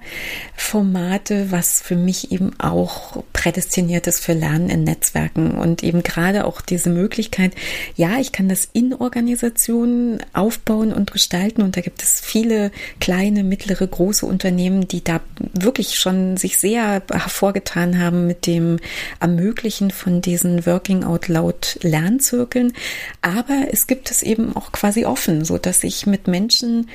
Formate, 0.55 1.51
was 1.51 1.81
für 1.81 1.95
mich 1.95 2.31
eben 2.31 2.57
auch 2.59 3.23
prädestiniert 3.33 4.07
ist 4.07 4.19
für 4.19 4.33
Lernen 4.33 4.69
in 4.69 4.83
Netzwerken 4.83 5.51
und 5.51 5.83
eben 5.83 6.03
gerade 6.03 6.45
auch 6.45 6.61
diese 6.61 6.89
Möglichkeit, 6.89 7.53
ja, 7.95 8.19
ich 8.19 8.31
kann 8.31 8.47
das 8.47 8.67
in 8.71 8.93
Organisationen 8.93 10.19
aufbauen 10.33 10.93
und 10.93 11.11
gestalten 11.11 11.61
und 11.61 11.75
da 11.75 11.81
gibt 11.81 12.01
es 12.01 12.21
viele 12.21 12.71
kleine, 12.99 13.43
mittlere, 13.43 13.87
große 13.87 14.25
Unternehmen, 14.25 14.87
die 14.87 15.03
da 15.03 15.19
wirklich 15.53 15.95
schon 15.99 16.37
sich 16.37 16.57
sehr 16.57 17.03
hervorgetan 17.11 17.99
haben 17.99 18.27
mit 18.27 18.47
dem 18.47 18.77
Ermöglichen 19.19 19.91
von 19.91 20.21
diesen 20.21 20.65
Working 20.65 21.03
Out 21.03 21.27
Loud 21.27 21.79
Lernzirkeln. 21.81 22.73
Aber 23.21 23.67
es 23.71 23.87
gibt 23.87 24.09
es 24.11 24.23
eben 24.23 24.55
auch 24.55 24.71
quasi 24.71 25.05
offen, 25.05 25.43
so 25.43 25.57
dass 25.57 25.83
ich 25.83 26.05
mit 26.05 26.27
Menschen 26.27 26.87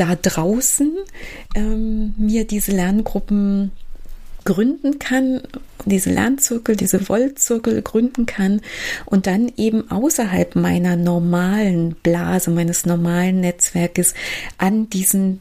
da 0.00 0.16
draußen 0.16 0.96
ähm, 1.54 2.14
mir 2.16 2.46
diese 2.46 2.72
Lerngruppen 2.72 3.70
gründen 4.44 4.98
kann, 4.98 5.42
diese 5.84 6.10
Lernzirkel, 6.10 6.74
diese 6.74 7.08
Wollzirkel 7.08 7.82
gründen 7.82 8.24
kann 8.24 8.62
und 9.04 9.26
dann 9.26 9.52
eben 9.58 9.90
außerhalb 9.90 10.56
meiner 10.56 10.96
normalen 10.96 11.94
Blase, 12.02 12.50
meines 12.50 12.86
normalen 12.86 13.40
Netzwerkes 13.40 14.14
an 14.56 14.88
diesen 14.88 15.40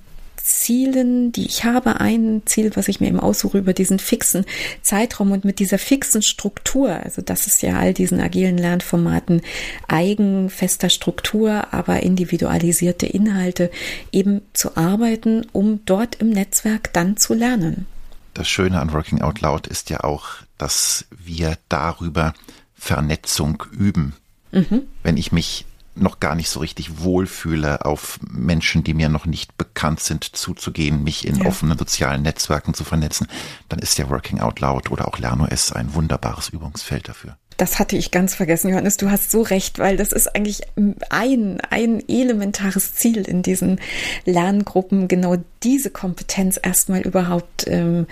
Zielen, 0.49 1.31
die 1.31 1.45
ich 1.45 1.63
habe, 1.63 1.99
ein 1.99 2.41
Ziel, 2.45 2.71
was 2.75 2.87
ich 2.87 2.99
mir 2.99 3.07
eben 3.07 3.19
aussuche 3.19 3.59
über 3.59 3.73
diesen 3.73 3.99
fixen 3.99 4.45
Zeitraum 4.81 5.31
und 5.31 5.45
mit 5.45 5.59
dieser 5.59 5.77
fixen 5.77 6.21
Struktur, 6.21 6.89
also 6.89 7.21
das 7.21 7.47
ist 7.47 7.61
ja 7.61 7.77
all 7.77 7.93
diesen 7.93 8.19
agilen 8.19 8.57
Lernformaten 8.57 9.41
eigen, 9.87 10.49
fester 10.49 10.89
Struktur, 10.89 11.71
aber 11.71 12.01
individualisierte 12.01 13.05
Inhalte 13.05 13.69
eben 14.11 14.41
zu 14.53 14.75
arbeiten, 14.75 15.45
um 15.53 15.85
dort 15.85 16.15
im 16.15 16.29
Netzwerk 16.29 16.91
dann 16.93 17.15
zu 17.15 17.33
lernen. 17.33 17.85
Das 18.33 18.47
Schöne 18.47 18.79
an 18.79 18.91
Working 18.91 19.21
Out 19.21 19.41
Loud 19.41 19.67
ist 19.67 19.89
ja 19.89 20.03
auch, 20.03 20.27
dass 20.57 21.05
wir 21.11 21.57
darüber 21.69 22.33
Vernetzung 22.75 23.63
üben. 23.71 24.13
Mhm. 24.51 24.83
Wenn 25.03 25.17
ich 25.17 25.31
mich 25.31 25.65
noch 26.01 26.19
gar 26.19 26.35
nicht 26.35 26.49
so 26.49 26.59
richtig 26.59 26.99
wohlfühle, 26.99 27.85
auf 27.85 28.19
Menschen, 28.29 28.83
die 28.83 28.93
mir 28.93 29.09
noch 29.09 29.25
nicht 29.25 29.57
bekannt 29.57 29.99
sind, 29.99 30.23
zuzugehen, 30.23 31.03
mich 31.03 31.27
in 31.27 31.35
ja. 31.35 31.45
offenen 31.45 31.77
sozialen 31.77 32.21
Netzwerken 32.21 32.73
zu 32.73 32.83
vernetzen, 32.83 33.27
dann 33.67 33.79
ist 33.79 33.97
ja 33.97 34.09
Working 34.09 34.39
Out 34.39 34.59
Loud 34.59 34.91
oder 34.91 35.07
auch 35.07 35.19
LernOS 35.19 35.71
ein 35.71 35.93
wunderbares 35.93 36.49
Übungsfeld 36.49 37.07
dafür. 37.07 37.37
Das 37.59 37.77
hatte 37.77 37.97
ich 37.97 38.11
ganz 38.11 38.35
vergessen, 38.35 38.69
Johannes. 38.69 38.95
Du 38.95 39.11
hast 39.11 39.31
so 39.31 39.41
recht, 39.41 39.79
weil 39.79 39.97
das 39.97 40.13
ist 40.13 40.33
eigentlich 40.33 40.61
ein, 41.09 41.59
ein 41.69 42.01
elementares 42.07 42.95
Ziel 42.95 43.27
in 43.27 43.43
diesen 43.43 43.81
Lerngruppen, 44.23 45.09
genau 45.09 45.35
diese 45.61 45.89
Kompetenz 45.89 46.57
erstmal 46.61 47.01
überhaupt 47.01 47.67
ähm, 47.67 48.07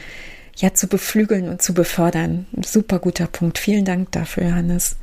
ja 0.57 0.73
zu 0.73 0.87
beflügeln 0.87 1.47
und 1.47 1.61
zu 1.61 1.73
befördern. 1.73 2.45
Super 2.61 2.99
guter 2.99 3.27
Punkt. 3.27 3.57
Vielen 3.57 3.85
Dank 3.85 4.11
dafür, 4.11 4.49
Johannes. 4.49 4.97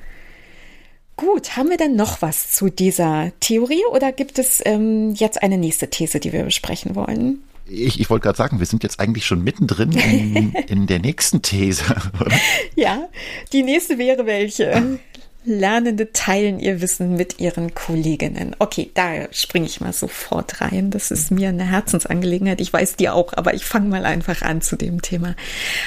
Gut, 1.17 1.57
haben 1.57 1.71
wir 1.71 1.77
denn 1.77 1.95
noch 1.95 2.23
was 2.23 2.51
zu 2.51 2.71
dieser 2.71 3.33
Theorie 3.39 3.85
oder 3.93 4.11
gibt 4.11 4.39
es 4.39 4.61
ähm, 4.65 5.15
jetzt 5.15 5.43
eine 5.43 5.59
nächste 5.59 5.89
These, 5.89 6.19
die 6.19 6.33
wir 6.33 6.45
besprechen 6.45 6.95
wollen? 6.97 7.45
Ich, 7.67 8.01
ich 8.01 8.11
wollte 8.11 8.25
gerade 8.25 8.37
sagen, 8.37 8.59
wir 8.59 8.67
sind 8.67 8.83
jetzt 8.83 9.01
eigentlich 9.01 9.25
schon 9.25 9.43
mittendrin 9.43 9.93
in, 9.93 10.53
in 10.69 10.87
der 10.87 10.99
nächsten 10.99 11.41
These. 11.41 11.85
Oder? 12.21 12.37
Ja, 12.75 13.09
die 13.53 13.63
nächste 13.63 13.97
wäre 13.99 14.27
welche? 14.27 14.99
Lernende 15.45 16.13
teilen 16.13 16.59
ihr 16.59 16.81
Wissen 16.81 17.17
mit 17.17 17.39
ihren 17.39 17.75
Kolleginnen. 17.75 18.57
Okay, 18.59 18.91
da 18.95 19.31
springe 19.31 19.67
ich 19.67 19.81
mal 19.81 19.93
sofort 19.93 20.61
rein. 20.61 20.91
Das 20.91 21.11
ist 21.11 21.31
mir 21.31 21.51
eine 21.51 21.71
Herzensangelegenheit. 21.71 22.61
Ich 22.61 22.73
weiß 22.73 22.97
dir 22.97 23.15
auch, 23.15 23.35
aber 23.35 23.55
ich 23.55 23.65
fange 23.65 23.89
mal 23.89 24.07
einfach 24.07 24.43
an 24.43 24.63
zu 24.63 24.77
dem 24.77 25.03
Thema. 25.03 25.35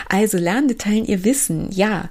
Also 0.09 0.37
Lernende 0.37 0.77
teilen 0.77 1.05
ihr 1.05 1.23
Wissen. 1.23 1.71
Ja, 1.71 2.09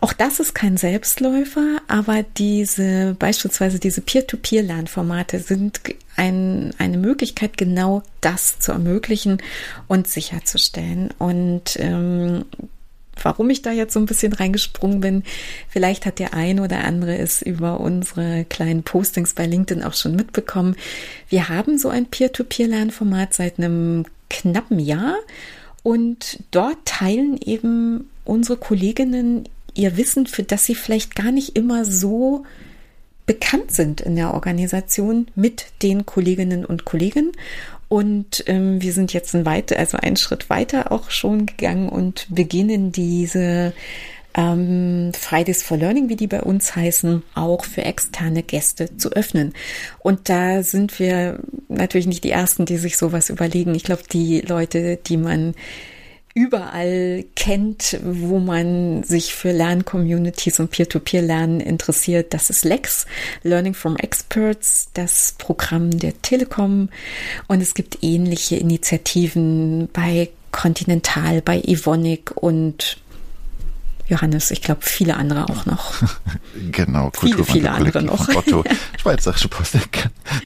auch 0.00 0.14
das 0.14 0.40
ist 0.40 0.54
kein 0.54 0.76
Selbstläufer, 0.76 1.80
aber 1.86 2.24
diese, 2.36 3.14
beispielsweise 3.18 3.78
diese 3.78 4.00
Peer-to-Peer-Lernformate 4.00 5.40
sind 5.40 5.80
ein, 6.16 6.74
eine 6.78 6.96
Möglichkeit, 6.96 7.58
genau 7.58 8.02
das 8.20 8.58
zu 8.58 8.72
ermöglichen 8.72 9.42
und 9.86 10.08
sicherzustellen. 10.08 11.10
Und 11.18 11.76
ähm, 11.78 12.46
warum 13.22 13.50
ich 13.50 13.62
da 13.62 13.72
jetzt 13.72 13.94
so 13.94 14.00
ein 14.00 14.06
bisschen 14.06 14.32
reingesprungen 14.32 15.00
bin. 15.00 15.22
Vielleicht 15.68 16.06
hat 16.06 16.18
der 16.18 16.34
ein 16.34 16.60
oder 16.60 16.84
andere 16.84 17.16
es 17.16 17.42
über 17.42 17.80
unsere 17.80 18.44
kleinen 18.44 18.82
Postings 18.82 19.34
bei 19.34 19.46
LinkedIn 19.46 19.82
auch 19.82 19.94
schon 19.94 20.16
mitbekommen. 20.16 20.76
Wir 21.28 21.48
haben 21.48 21.78
so 21.78 21.88
ein 21.88 22.06
Peer-to-Peer-Lernformat 22.06 23.34
seit 23.34 23.58
einem 23.58 24.04
knappen 24.28 24.78
Jahr 24.78 25.16
und 25.82 26.40
dort 26.50 26.84
teilen 26.84 27.38
eben 27.40 28.10
unsere 28.24 28.58
Kolleginnen 28.58 29.48
ihr 29.74 29.96
Wissen, 29.96 30.26
für 30.26 30.42
das 30.42 30.64
sie 30.66 30.74
vielleicht 30.74 31.14
gar 31.14 31.30
nicht 31.30 31.56
immer 31.56 31.84
so 31.84 32.44
bekannt 33.26 33.72
sind 33.72 34.00
in 34.00 34.16
der 34.16 34.34
Organisation 34.34 35.26
mit 35.34 35.66
den 35.82 36.06
Kolleginnen 36.06 36.64
und 36.64 36.84
Kollegen. 36.84 37.32
Und 37.88 38.44
ähm, 38.46 38.82
wir 38.82 38.92
sind 38.92 39.12
jetzt 39.12 39.34
ein 39.34 39.46
weiter, 39.46 39.78
also 39.78 39.96
einen 39.96 40.16
Schritt 40.16 40.50
weiter 40.50 40.90
auch 40.90 41.10
schon 41.10 41.46
gegangen 41.46 41.88
und 41.88 42.26
beginnen 42.28 42.90
diese 42.90 43.72
ähm, 44.36 45.12
Fridays 45.14 45.62
for 45.62 45.76
Learning, 45.76 46.08
wie 46.08 46.16
die 46.16 46.26
bei 46.26 46.42
uns 46.42 46.76
heißen, 46.76 47.22
auch 47.34 47.64
für 47.64 47.84
externe 47.84 48.42
Gäste 48.42 48.96
zu 48.96 49.10
öffnen. 49.10 49.54
Und 50.00 50.28
da 50.28 50.62
sind 50.62 50.98
wir 50.98 51.38
natürlich 51.68 52.06
nicht 52.06 52.24
die 52.24 52.30
Ersten, 52.30 52.66
die 52.66 52.76
sich 52.76 52.96
sowas 52.96 53.30
überlegen. 53.30 53.74
Ich 53.74 53.84
glaube, 53.84 54.02
die 54.12 54.40
Leute, 54.40 54.96
die 54.96 55.16
man 55.16 55.54
überall 56.36 57.24
kennt, 57.34 57.98
wo 58.04 58.38
man 58.38 59.02
sich 59.04 59.34
für 59.34 59.52
Lerncommunities 59.52 60.60
und 60.60 60.70
Peer-to-Peer-Lernen 60.70 61.60
interessiert. 61.60 62.34
Das 62.34 62.50
ist 62.50 62.66
Lex, 62.66 63.06
Learning 63.42 63.72
from 63.72 63.96
Experts, 63.96 64.90
das 64.92 65.34
Programm 65.38 65.90
der 65.98 66.20
Telekom. 66.20 66.90
Und 67.48 67.62
es 67.62 67.72
gibt 67.72 68.02
ähnliche 68.02 68.56
Initiativen 68.56 69.88
bei 69.94 70.28
Continental, 70.52 71.40
bei 71.40 71.58
Evonik 71.62 72.32
und 72.34 72.98
Johannes, 74.08 74.50
ich 74.50 74.62
glaube, 74.62 74.82
viele 74.82 75.16
andere 75.16 75.44
auch 75.48 75.66
noch. 75.66 75.94
genau, 76.72 77.10
viele, 77.18 77.44
viele 77.44 77.70
andere 77.70 78.02
noch. 78.02 78.28
Otto, 78.28 78.62
Schweizerische 79.00 79.48
Post. 79.48 79.76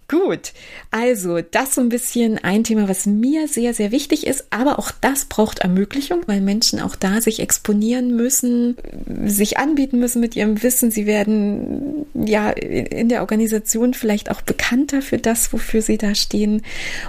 Gut, 0.09 0.53
also 0.90 1.40
das 1.40 1.75
so 1.75 1.81
ein 1.81 1.90
bisschen 1.90 2.38
ein 2.38 2.64
Thema, 2.64 2.88
was 2.88 3.07
mir 3.07 3.49
sehr, 3.49 3.75
sehr 3.75 3.92
wichtig 3.92 4.27
ist, 4.27 4.46
aber 4.51 4.79
auch 4.79 4.90
das 5.01 5.27
braucht 5.27 5.61
Ermöglichung, 5.61 6.23
weil 6.27 6.40
Menschen 6.40 6.81
auch 6.81 6.96
da 6.96 7.20
sich 7.20 7.40
exponieren 7.40 8.16
müssen, 8.16 8.77
sich 9.25 9.59
anbieten 9.59 9.99
müssen 9.99 10.20
mit 10.20 10.37
ihrem 10.37 10.62
Wissen. 10.62 10.90
Sie 10.90 11.07
werden 11.07 12.07
ja 12.14 12.51
in 12.51 13.09
der 13.09 13.20
Organisation 13.20 13.94
vielleicht 13.94 14.31
auch 14.31 14.40
bekannter 14.40 15.03
für 15.03 15.18
das, 15.18 15.53
wofür 15.53 15.83
sie 15.83 15.99
da 15.99 16.14
stehen. 16.14 16.62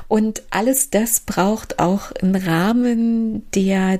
Und 0.08 0.44
alles 0.50 0.90
das 0.90 1.22
braucht 1.22 1.80
auch 1.80 2.12
einen 2.22 2.36
Rahmen, 2.36 3.50
der 3.54 4.00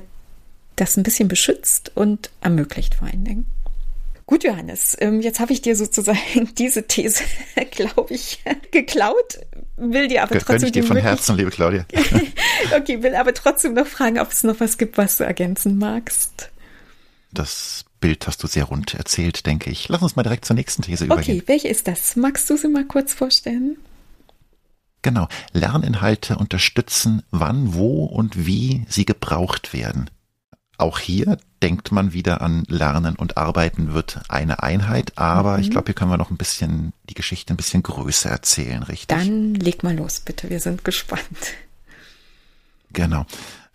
das 0.76 0.96
ein 0.96 1.02
bisschen 1.02 1.28
beschützt 1.28 1.92
und 1.94 2.30
ermöglicht 2.40 2.94
vor 2.94 3.08
allen 3.08 3.24
Dingen. 3.24 3.46
Gut, 4.26 4.44
Johannes, 4.44 4.96
ähm, 5.00 5.20
jetzt 5.20 5.40
habe 5.40 5.52
ich 5.52 5.62
dir 5.62 5.76
sozusagen 5.76 6.54
diese 6.58 6.86
These, 6.86 7.24
glaube 7.70 8.14
ich, 8.14 8.42
geklaut, 8.70 9.40
will 9.76 10.08
dir 10.08 10.22
aber 10.22 10.34
Gönn 10.34 10.44
trotzdem 10.44 10.66
ich 10.66 10.72
dir 10.72 10.84
von 10.84 10.96
Herzen, 10.96 11.36
liebe 11.36 11.50
Claudia. 11.50 11.84
okay, 12.76 13.02
will 13.02 13.14
aber 13.14 13.34
trotzdem 13.34 13.74
noch 13.74 13.86
fragen, 13.86 14.18
ob 14.18 14.30
es 14.30 14.42
noch 14.42 14.60
was 14.60 14.78
gibt, 14.78 14.96
was 14.96 15.16
du 15.16 15.24
ergänzen 15.24 15.78
magst. 15.78 16.50
Das 17.32 17.84
Bild 18.00 18.26
hast 18.26 18.42
du 18.42 18.46
sehr 18.46 18.64
rund 18.64 18.94
erzählt, 18.94 19.46
denke 19.46 19.70
ich. 19.70 19.88
Lass 19.88 20.02
uns 20.02 20.16
mal 20.16 20.22
direkt 20.22 20.44
zur 20.44 20.56
nächsten 20.56 20.82
These 20.82 21.06
übergehen. 21.06 21.38
Okay, 21.38 21.48
welche 21.48 21.68
ist 21.68 21.88
das? 21.88 22.16
Magst 22.16 22.48
du 22.50 22.56
sie 22.56 22.68
mal 22.68 22.84
kurz 22.84 23.14
vorstellen? 23.14 23.76
Genau. 25.02 25.28
Lerninhalte 25.52 26.36
unterstützen, 26.36 27.22
wann, 27.30 27.74
wo 27.74 28.04
und 28.04 28.46
wie 28.46 28.84
sie 28.88 29.04
gebraucht 29.04 29.72
werden. 29.72 30.10
Auch 30.82 30.98
hier 30.98 31.38
denkt 31.62 31.92
man 31.92 32.12
wieder 32.12 32.40
an 32.40 32.64
Lernen 32.66 33.14
und 33.14 33.36
Arbeiten 33.36 33.94
wird 33.94 34.18
eine 34.28 34.64
Einheit, 34.64 35.16
aber 35.16 35.56
mhm. 35.56 35.62
ich 35.62 35.70
glaube, 35.70 35.86
hier 35.86 35.94
können 35.94 36.10
wir 36.10 36.16
noch 36.16 36.32
ein 36.32 36.36
bisschen 36.36 36.92
die 37.08 37.14
Geschichte 37.14 37.54
ein 37.54 37.56
bisschen 37.56 37.84
größer 37.84 38.28
erzählen, 38.28 38.82
richtig? 38.82 39.16
Dann 39.16 39.54
leg 39.54 39.84
mal 39.84 39.94
los, 39.94 40.18
bitte. 40.18 40.50
Wir 40.50 40.58
sind 40.58 40.84
gespannt. 40.84 41.22
Genau. 42.92 43.26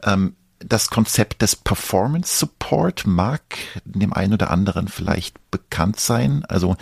Ähm, 0.04 0.36
das 0.60 0.89
Konzept 0.89 1.41
des 1.41 1.56
Performance 1.56 2.39
Support 2.39 3.08
mag 3.08 3.41
dem 3.86 4.12
einen 4.12 4.34
oder 4.34 4.52
anderen 4.52 4.89
vielleicht 4.89 5.38
bekannt 5.50 6.02
sein. 6.02 6.43
Also 6.43 6.76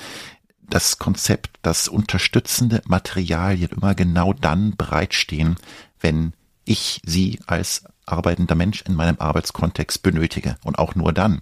das 0.59 0.97
Konzept, 0.97 1.59
dass 1.61 1.87
unterstützende 1.87 2.81
Materialien 2.87 3.69
immer 3.69 3.93
genau 3.93 4.33
dann 4.33 4.75
bereitstehen, 4.75 5.57
wenn 6.01 6.33
ich 6.65 6.99
sie 7.05 7.39
als 7.45 7.83
arbeitender 8.05 8.55
Mensch 8.55 8.81
in 8.83 8.95
meinem 8.95 9.17
Arbeitskontext 9.19 10.03
benötige. 10.03 10.57
Und 10.63 10.79
auch 10.79 10.95
nur 10.95 11.13
dann, 11.13 11.41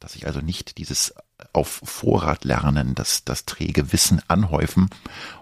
dass 0.00 0.14
ich 0.14 0.26
also 0.26 0.40
nicht 0.40 0.78
dieses 0.78 1.14
auf 1.52 1.80
Vorrat 1.84 2.44
lernen, 2.44 2.94
das, 2.94 3.24
das 3.24 3.44
träge 3.44 3.92
Wissen 3.92 4.22
anhäufen, 4.28 4.90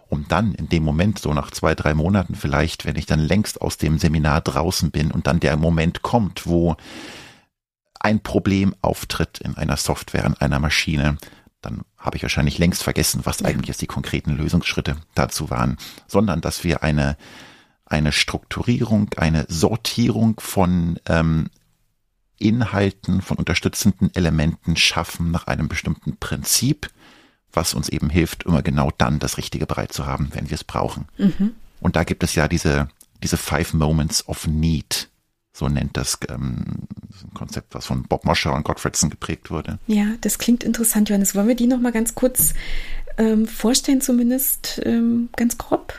um 0.08 0.26
dann 0.28 0.54
in 0.54 0.68
dem 0.68 0.82
Moment, 0.82 1.18
so 1.18 1.32
nach 1.32 1.50
zwei, 1.50 1.74
drei 1.74 1.94
Monaten 1.94 2.34
vielleicht, 2.34 2.84
wenn 2.84 2.96
ich 2.96 3.06
dann 3.06 3.20
längst 3.20 3.60
aus 3.60 3.76
dem 3.76 3.98
Seminar 3.98 4.40
draußen 4.40 4.90
bin 4.90 5.10
und 5.10 5.26
dann 5.26 5.40
der 5.40 5.56
Moment 5.56 6.02
kommt, 6.02 6.46
wo 6.46 6.76
ein 8.00 8.20
Problem 8.20 8.74
auftritt 8.82 9.38
in 9.38 9.56
einer 9.56 9.76
Software, 9.76 10.24
in 10.24 10.34
einer 10.34 10.58
Maschine, 10.58 11.18
dann 11.60 11.82
habe 11.98 12.16
ich 12.16 12.22
wahrscheinlich 12.22 12.58
längst 12.58 12.82
vergessen, 12.82 13.20
was 13.24 13.42
eigentlich 13.42 13.68
jetzt 13.68 13.82
die 13.82 13.86
konkreten 13.86 14.34
Lösungsschritte 14.36 14.96
dazu 15.14 15.50
waren, 15.50 15.76
sondern 16.06 16.40
dass 16.40 16.64
wir 16.64 16.82
eine 16.82 17.16
eine 17.90 18.12
Strukturierung, 18.12 19.10
eine 19.16 19.44
Sortierung 19.48 20.40
von 20.40 20.98
ähm, 21.06 21.50
Inhalten, 22.38 23.20
von 23.20 23.36
unterstützenden 23.36 24.14
Elementen 24.14 24.76
schaffen 24.76 25.30
nach 25.30 25.46
einem 25.46 25.68
bestimmten 25.68 26.16
Prinzip, 26.16 26.88
was 27.52 27.74
uns 27.74 27.88
eben 27.88 28.08
hilft, 28.08 28.44
immer 28.44 28.62
genau 28.62 28.90
dann 28.96 29.18
das 29.18 29.36
Richtige 29.36 29.66
bereit 29.66 29.92
zu 29.92 30.06
haben, 30.06 30.30
wenn 30.32 30.48
wir 30.48 30.54
es 30.54 30.64
brauchen. 30.64 31.06
Mhm. 31.18 31.52
Und 31.80 31.96
da 31.96 32.04
gibt 32.04 32.22
es 32.22 32.34
ja 32.34 32.48
diese, 32.48 32.88
diese 33.22 33.36
Five 33.36 33.74
Moments 33.74 34.26
of 34.28 34.46
Need. 34.46 35.08
So 35.52 35.68
nennt 35.68 35.96
das, 35.96 36.18
ähm, 36.28 36.86
das 37.10 37.24
ein 37.24 37.34
Konzept, 37.34 37.74
was 37.74 37.86
von 37.86 38.04
Bob 38.04 38.24
Mosher 38.24 38.54
und 38.54 38.64
Gottfredson 38.64 39.10
geprägt 39.10 39.50
wurde. 39.50 39.78
Ja, 39.88 40.06
das 40.20 40.38
klingt 40.38 40.62
interessant, 40.62 41.08
Johannes. 41.08 41.34
Wollen 41.34 41.48
wir 41.48 41.56
die 41.56 41.66
nochmal 41.66 41.92
ganz 41.92 42.14
kurz 42.14 42.54
ähm, 43.18 43.48
vorstellen, 43.48 44.00
zumindest 44.00 44.80
ähm, 44.84 45.28
ganz 45.36 45.58
grob? 45.58 45.92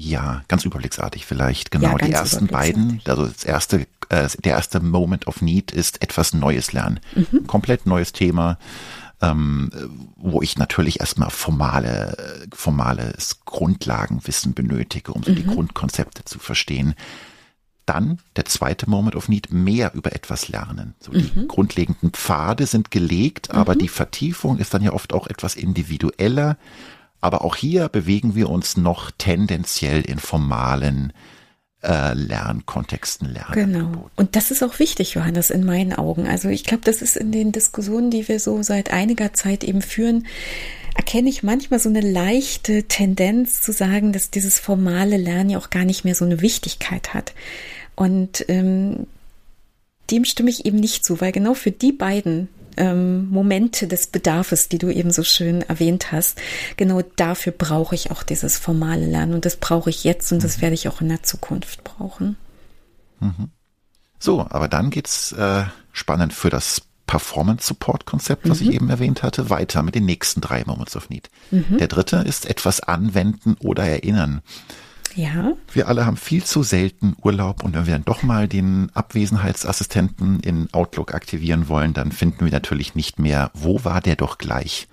Ja, 0.00 0.44
ganz 0.46 0.64
überblicksartig 0.64 1.26
vielleicht. 1.26 1.72
Genau, 1.72 1.98
ja, 1.98 2.06
die 2.06 2.12
ersten 2.12 2.46
beiden, 2.46 3.02
also 3.04 3.26
das 3.26 3.42
erste, 3.42 3.88
äh, 4.10 4.28
der 4.44 4.52
erste 4.52 4.78
Moment 4.78 5.26
of 5.26 5.42
Need 5.42 5.72
ist 5.72 6.00
etwas 6.02 6.32
Neues 6.34 6.72
lernen. 6.72 7.00
Mhm. 7.16 7.48
Komplett 7.48 7.84
neues 7.84 8.12
Thema, 8.12 8.58
ähm, 9.20 9.72
wo 10.14 10.40
ich 10.40 10.56
natürlich 10.56 11.00
erstmal 11.00 11.30
formale, 11.30 12.46
formales 12.54 13.40
Grundlagenwissen 13.44 14.54
benötige, 14.54 15.12
um 15.12 15.24
so 15.24 15.32
mhm. 15.32 15.36
die 15.36 15.46
Grundkonzepte 15.46 16.24
zu 16.24 16.38
verstehen. 16.38 16.94
Dann 17.84 18.20
der 18.36 18.44
zweite 18.44 18.88
Moment 18.88 19.16
of 19.16 19.28
Need, 19.28 19.52
mehr 19.52 19.94
über 19.94 20.14
etwas 20.14 20.46
lernen. 20.46 20.94
So 21.00 21.10
die 21.10 21.28
mhm. 21.34 21.48
grundlegenden 21.48 22.12
Pfade 22.12 22.66
sind 22.66 22.92
gelegt, 22.92 23.50
aber 23.50 23.74
mhm. 23.74 23.80
die 23.80 23.88
Vertiefung 23.88 24.58
ist 24.58 24.72
dann 24.74 24.82
ja 24.82 24.92
oft 24.92 25.12
auch 25.12 25.26
etwas 25.26 25.56
individueller 25.56 26.56
aber 27.20 27.44
auch 27.44 27.56
hier 27.56 27.88
bewegen 27.88 28.34
wir 28.34 28.48
uns 28.48 28.76
noch 28.76 29.10
tendenziell 29.10 30.02
in 30.02 30.18
formalen 30.18 31.12
äh, 31.82 32.14
Lernkontexten 32.14 33.32
lernen. 33.32 33.52
Genau. 33.52 34.10
Und 34.16 34.36
das 34.36 34.50
ist 34.50 34.62
auch 34.62 34.78
wichtig, 34.78 35.14
Johannes, 35.14 35.50
in 35.50 35.64
meinen 35.64 35.92
Augen. 35.92 36.26
Also 36.26 36.48
ich 36.48 36.64
glaube, 36.64 36.84
das 36.84 37.02
ist 37.02 37.16
in 37.16 37.32
den 37.32 37.52
Diskussionen, 37.52 38.10
die 38.10 38.26
wir 38.28 38.40
so 38.40 38.62
seit 38.62 38.92
einiger 38.92 39.32
Zeit 39.32 39.64
eben 39.64 39.82
führen, 39.82 40.26
erkenne 40.96 41.28
ich 41.28 41.44
manchmal 41.44 41.78
so 41.78 41.88
eine 41.88 42.00
leichte 42.00 42.84
Tendenz 42.84 43.62
zu 43.62 43.72
sagen, 43.72 44.12
dass 44.12 44.30
dieses 44.30 44.58
formale 44.58 45.16
Lernen 45.16 45.50
ja 45.50 45.58
auch 45.58 45.70
gar 45.70 45.84
nicht 45.84 46.04
mehr 46.04 46.16
so 46.16 46.24
eine 46.24 46.40
Wichtigkeit 46.40 47.14
hat. 47.14 47.34
Und 47.94 48.44
ähm, 48.48 49.06
dem 50.10 50.24
stimme 50.24 50.50
ich 50.50 50.66
eben 50.66 50.78
nicht 50.78 51.04
zu, 51.04 51.20
weil 51.20 51.32
genau 51.32 51.54
für 51.54 51.70
die 51.70 51.92
beiden 51.92 52.48
ähm, 52.78 53.28
Momente 53.28 53.86
des 53.86 54.06
Bedarfes, 54.06 54.68
die 54.68 54.78
du 54.78 54.90
eben 54.90 55.10
so 55.10 55.22
schön 55.22 55.62
erwähnt 55.62 56.12
hast, 56.12 56.40
genau 56.76 57.02
dafür 57.16 57.52
brauche 57.52 57.94
ich 57.94 58.10
auch 58.10 58.22
dieses 58.22 58.58
formale 58.58 59.06
Lernen 59.06 59.34
und 59.34 59.44
das 59.44 59.56
brauche 59.56 59.90
ich 59.90 60.04
jetzt 60.04 60.32
und 60.32 60.42
das 60.42 60.58
mhm. 60.58 60.62
werde 60.62 60.74
ich 60.74 60.88
auch 60.88 61.00
in 61.00 61.08
der 61.08 61.22
Zukunft 61.22 61.84
brauchen. 61.84 62.36
Mhm. 63.20 63.50
So, 64.18 64.46
aber 64.48 64.68
dann 64.68 64.90
geht's 64.90 65.32
äh, 65.32 65.64
spannend 65.92 66.32
für 66.32 66.50
das 66.50 66.82
Performance 67.06 67.66
Support 67.66 68.04
Konzept, 68.04 68.48
was 68.48 68.60
mhm. 68.60 68.68
ich 68.68 68.74
eben 68.74 68.90
erwähnt 68.90 69.22
hatte, 69.22 69.50
weiter 69.50 69.82
mit 69.82 69.94
den 69.94 70.04
nächsten 70.04 70.40
drei 70.40 70.62
Moments 70.64 70.94
of 70.94 71.08
Need. 71.10 71.30
Mhm. 71.50 71.78
Der 71.78 71.88
dritte 71.88 72.18
ist 72.18 72.46
etwas 72.46 72.80
anwenden 72.80 73.56
oder 73.60 73.84
erinnern. 73.84 74.42
Ja. 75.18 75.54
Wir 75.72 75.88
alle 75.88 76.06
haben 76.06 76.16
viel 76.16 76.44
zu 76.44 76.62
selten 76.62 77.16
Urlaub 77.20 77.64
und 77.64 77.74
wenn 77.74 77.86
wir 77.86 77.94
dann 77.94 78.04
doch 78.04 78.22
mal 78.22 78.46
den 78.46 78.88
Abwesenheitsassistenten 78.94 80.38
in 80.38 80.72
Outlook 80.72 81.12
aktivieren 81.12 81.68
wollen, 81.68 81.92
dann 81.92 82.12
finden 82.12 82.44
wir 82.44 82.52
natürlich 82.52 82.94
nicht 82.94 83.18
mehr, 83.18 83.50
wo 83.52 83.82
war 83.82 84.00
der 84.00 84.14
doch 84.14 84.38
gleich? 84.38 84.86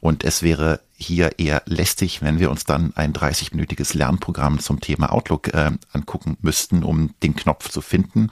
Und 0.00 0.24
es 0.24 0.42
wäre 0.42 0.80
hier 0.94 1.38
eher 1.38 1.62
lästig, 1.66 2.22
wenn 2.22 2.38
wir 2.38 2.50
uns 2.50 2.64
dann 2.64 2.94
ein 2.96 3.12
30-minütiges 3.12 3.94
Lernprogramm 3.94 4.60
zum 4.60 4.80
Thema 4.80 5.12
Outlook 5.12 5.52
äh, 5.52 5.72
angucken 5.92 6.38
müssten, 6.40 6.82
um 6.82 7.10
den 7.22 7.36
Knopf 7.36 7.68
zu 7.68 7.82
finden, 7.82 8.30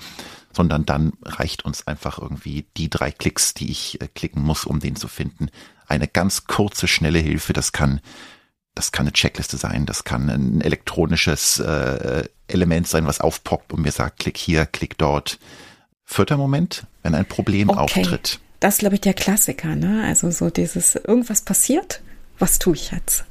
sondern 0.50 0.87
dann 0.87 1.12
reicht 1.22 1.66
uns 1.66 1.87
einfach 1.87 2.18
irgendwie 2.18 2.64
die 2.78 2.88
drei 2.88 3.11
Klicks, 3.11 3.52
die 3.52 3.70
ich 3.70 4.00
äh, 4.00 4.09
klicken 4.09 4.42
muss, 4.42 4.64
um 4.64 4.80
den 4.80 4.96
zu 4.96 5.09
finden. 5.09 5.50
Eine 5.88 6.09
ganz 6.09 6.46
kurze, 6.46 6.88
schnelle 6.88 7.18
Hilfe, 7.18 7.52
das 7.52 7.72
kann 7.72 8.00
das 8.74 8.92
kann 8.92 9.06
eine 9.06 9.12
Checkliste 9.12 9.56
sein, 9.56 9.87
das 9.87 10.04
kann 10.04 10.28
ein 10.28 10.60
elektronisches 10.60 11.60
äh, 11.60 12.24
Element 12.48 12.88
sein, 12.88 13.06
was 13.06 13.20
aufpoppt 13.20 13.72
und 13.72 13.82
mir 13.82 13.92
sagt, 13.92 14.20
klick 14.20 14.37
hier, 14.37 14.66
klick 14.66 14.98
dort. 14.98 15.38
Vierter 16.04 16.37
Moment, 16.37 16.87
wenn 17.02 17.14
ein 17.14 17.26
Problem 17.26 17.70
okay. 17.70 17.78
auftritt. 17.78 18.40
Das 18.60 18.74
ist, 18.74 18.80
glaube 18.80 18.96
ich, 18.96 19.00
der 19.00 19.14
Klassiker, 19.14 19.76
ne? 19.76 20.04
Also 20.04 20.30
so 20.30 20.50
dieses, 20.50 20.96
irgendwas 20.96 21.42
passiert, 21.42 22.02
was 22.38 22.58
tue 22.58 22.74
ich 22.74 22.90
jetzt? 22.90 23.24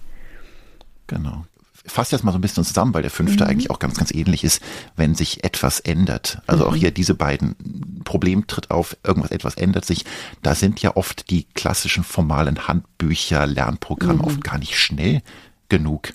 Genau 1.08 1.46
fasse 1.86 2.16
jetzt 2.16 2.24
mal 2.24 2.32
so 2.32 2.38
ein 2.38 2.42
bisschen 2.42 2.64
zusammen, 2.64 2.94
weil 2.94 3.02
der 3.02 3.12
fünfte 3.12 3.44
mhm. 3.44 3.50
eigentlich 3.50 3.70
auch 3.70 3.80
ganz, 3.80 3.98
ganz 3.98 4.12
ähnlich 4.12 4.44
ist, 4.44 4.62
wenn 4.96 5.16
sich 5.16 5.44
etwas 5.44 5.80
ändert. 5.80 6.42
Also 6.48 6.66
mhm. 6.66 6.70
auch 6.70 6.76
hier 6.76 6.92
diese 6.92 7.14
beiden 7.14 8.02
Problem 8.04 8.48
tritt 8.48 8.72
auf, 8.72 8.98
irgendwas, 9.04 9.32
etwas 9.32 9.56
ändert 9.56 9.86
sich. 9.86 10.06
Da 10.42 10.56
sind 10.56 10.82
ja 10.82 10.96
oft 10.96 11.30
die 11.30 11.46
klassischen 11.54 12.04
formalen 12.04 12.68
Handbücher, 12.68 13.46
Lernprogramme 13.46 14.20
mhm. 14.20 14.26
oft 14.26 14.44
gar 14.44 14.58
nicht 14.58 14.78
schnell 14.78 15.22
genug. 15.70 16.14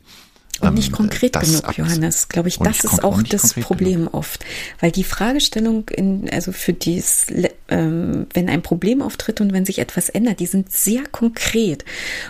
Und 0.60 0.74
nicht 0.74 0.88
ähm, 0.88 0.94
konkret 0.94 1.34
das 1.36 1.62
genug, 1.62 1.78
Johannes. 1.78 2.28
Glaube 2.28 2.48
ich, 2.48 2.58
das 2.58 2.84
ist 2.84 3.04
auch 3.04 3.22
das 3.22 3.54
Problem 3.54 4.00
genug. 4.00 4.14
oft. 4.14 4.44
Weil 4.80 4.90
die 4.90 5.04
Fragestellung, 5.04 5.88
in, 5.88 6.28
also 6.30 6.52
für 6.52 6.72
dies, 6.72 7.26
ähm, 7.68 8.26
wenn 8.32 8.48
ein 8.48 8.62
Problem 8.62 9.02
auftritt 9.02 9.40
und 9.40 9.52
wenn 9.52 9.64
sich 9.64 9.78
etwas 9.78 10.08
ändert, 10.08 10.40
die 10.40 10.46
sind 10.46 10.72
sehr 10.72 11.04
konkret 11.06 11.84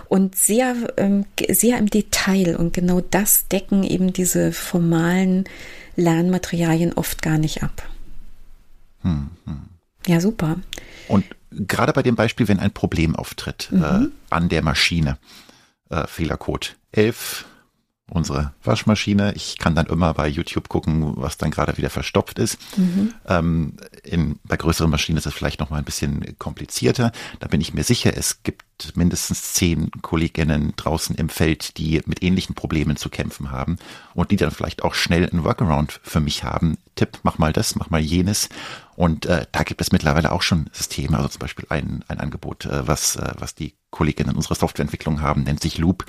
und 0.08 0.36
sehr, 0.36 0.92
ähm, 0.96 1.24
sehr 1.48 1.78
im 1.78 1.88
Detail. 1.88 2.56
Und 2.56 2.74
genau 2.74 3.00
das 3.00 3.48
decken 3.48 3.82
eben 3.82 4.12
diese 4.12 4.52
formalen 4.52 5.44
Lernmaterialien 5.96 6.92
oft 6.92 7.22
gar 7.22 7.38
nicht 7.38 7.62
ab. 7.62 7.82
Hm, 9.02 9.30
hm. 9.44 9.62
Ja, 10.06 10.20
super. 10.20 10.56
Und 11.08 11.24
gerade 11.50 11.92
bei 11.92 12.02
dem 12.02 12.16
Beispiel, 12.16 12.48
wenn 12.48 12.60
ein 12.60 12.72
Problem 12.72 13.16
auftritt 13.16 13.68
mhm. 13.70 13.82
äh, 13.82 14.06
an 14.30 14.48
der 14.48 14.62
Maschine, 14.62 15.18
äh, 15.90 16.06
Fehlercode 16.06 16.76
11 16.92 17.46
unsere 18.10 18.52
Waschmaschine. 18.64 19.34
Ich 19.34 19.58
kann 19.58 19.74
dann 19.74 19.86
immer 19.86 20.14
bei 20.14 20.28
YouTube 20.28 20.68
gucken, 20.68 21.12
was 21.16 21.36
dann 21.36 21.50
gerade 21.50 21.76
wieder 21.76 21.90
verstopft 21.90 22.38
ist. 22.38 22.58
Mhm. 22.76 23.14
Ähm, 23.26 23.76
in, 24.02 24.38
bei 24.44 24.56
größeren 24.56 24.90
Maschinen 24.90 25.18
ist 25.18 25.26
es 25.26 25.34
vielleicht 25.34 25.60
noch 25.60 25.70
mal 25.70 25.78
ein 25.78 25.84
bisschen 25.84 26.36
komplizierter. 26.38 27.12
Da 27.40 27.48
bin 27.48 27.60
ich 27.60 27.74
mir 27.74 27.84
sicher, 27.84 28.16
es 28.16 28.42
gibt 28.42 28.96
mindestens 28.96 29.52
zehn 29.54 29.90
Kolleginnen 30.02 30.72
draußen 30.76 31.16
im 31.16 31.28
Feld, 31.28 31.76
die 31.78 32.00
mit 32.06 32.22
ähnlichen 32.22 32.54
Problemen 32.54 32.96
zu 32.96 33.10
kämpfen 33.10 33.50
haben 33.50 33.76
und 34.14 34.30
die 34.30 34.36
dann 34.36 34.52
vielleicht 34.52 34.84
auch 34.84 34.94
schnell 34.94 35.28
ein 35.30 35.44
Workaround 35.44 36.00
für 36.02 36.20
mich 36.20 36.44
haben. 36.44 36.78
Tipp, 36.94 37.18
mach 37.22 37.38
mal 37.38 37.52
das, 37.52 37.76
mach 37.76 37.90
mal 37.90 38.00
jenes. 38.00 38.48
Und 38.96 39.26
äh, 39.26 39.46
da 39.52 39.62
gibt 39.62 39.80
es 39.80 39.92
mittlerweile 39.92 40.32
auch 40.32 40.42
schon 40.42 40.70
Systeme, 40.72 41.16
also 41.16 41.28
zum 41.28 41.40
Beispiel 41.40 41.66
ein, 41.68 42.04
ein 42.08 42.18
Angebot, 42.18 42.64
äh, 42.64 42.86
was, 42.88 43.16
äh, 43.16 43.32
was 43.38 43.54
die 43.54 43.74
Kolleginnen 43.90 44.34
unserer 44.34 44.54
Softwareentwicklung 44.54 45.20
haben, 45.20 45.44
nennt 45.44 45.60
sich 45.60 45.78
Loop. 45.78 46.04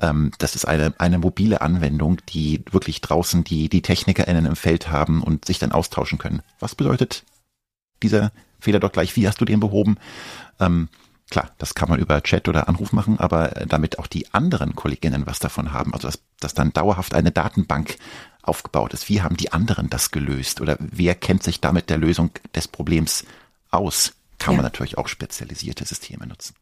Ähm, 0.00 0.32
das 0.38 0.54
ist 0.54 0.66
eine, 0.66 0.94
eine 0.98 1.18
mobile 1.18 1.60
Anwendung, 1.60 2.18
die 2.28 2.64
wirklich 2.70 3.00
draußen 3.00 3.44
die, 3.44 3.68
die 3.68 3.82
TechnikerInnen 3.82 4.46
im 4.46 4.56
Feld 4.56 4.90
haben 4.90 5.22
und 5.22 5.44
sich 5.44 5.58
dann 5.58 5.72
austauschen 5.72 6.18
können. 6.18 6.42
Was 6.60 6.74
bedeutet 6.74 7.24
dieser 8.02 8.32
Fehler 8.60 8.80
doch 8.80 8.92
gleich? 8.92 9.16
Wie 9.16 9.26
hast 9.26 9.40
du 9.40 9.44
den 9.44 9.60
behoben? 9.60 9.96
Ähm, 10.60 10.88
klar, 11.30 11.50
das 11.58 11.74
kann 11.74 11.88
man 11.88 11.98
über 11.98 12.22
Chat 12.22 12.48
oder 12.48 12.68
Anruf 12.68 12.92
machen, 12.92 13.18
aber 13.18 13.56
äh, 13.56 13.66
damit 13.66 13.98
auch 13.98 14.06
die 14.06 14.32
anderen 14.34 14.74
Kolleginnen 14.74 15.26
was 15.26 15.38
davon 15.38 15.72
haben, 15.72 15.94
also 15.94 16.08
dass, 16.08 16.20
dass 16.40 16.54
dann 16.54 16.72
dauerhaft 16.72 17.14
eine 17.14 17.32
Datenbank 17.32 17.96
aufgebaut 18.42 18.94
ist. 18.94 19.08
Wie 19.08 19.22
haben 19.22 19.36
die 19.36 19.52
anderen 19.52 19.90
das 19.90 20.10
gelöst? 20.10 20.60
Oder 20.60 20.76
wer 20.78 21.14
kennt 21.14 21.42
sich 21.42 21.60
damit 21.60 21.90
der 21.90 21.98
Lösung 21.98 22.30
des 22.54 22.68
Problems 22.68 23.24
aus? 23.70 24.15
Kann 24.38 24.52
ja. 24.52 24.56
man 24.58 24.64
natürlich 24.64 24.98
auch 24.98 25.08
spezialisierte 25.08 25.84
Systeme 25.84 26.26
nutzen. 26.26 26.54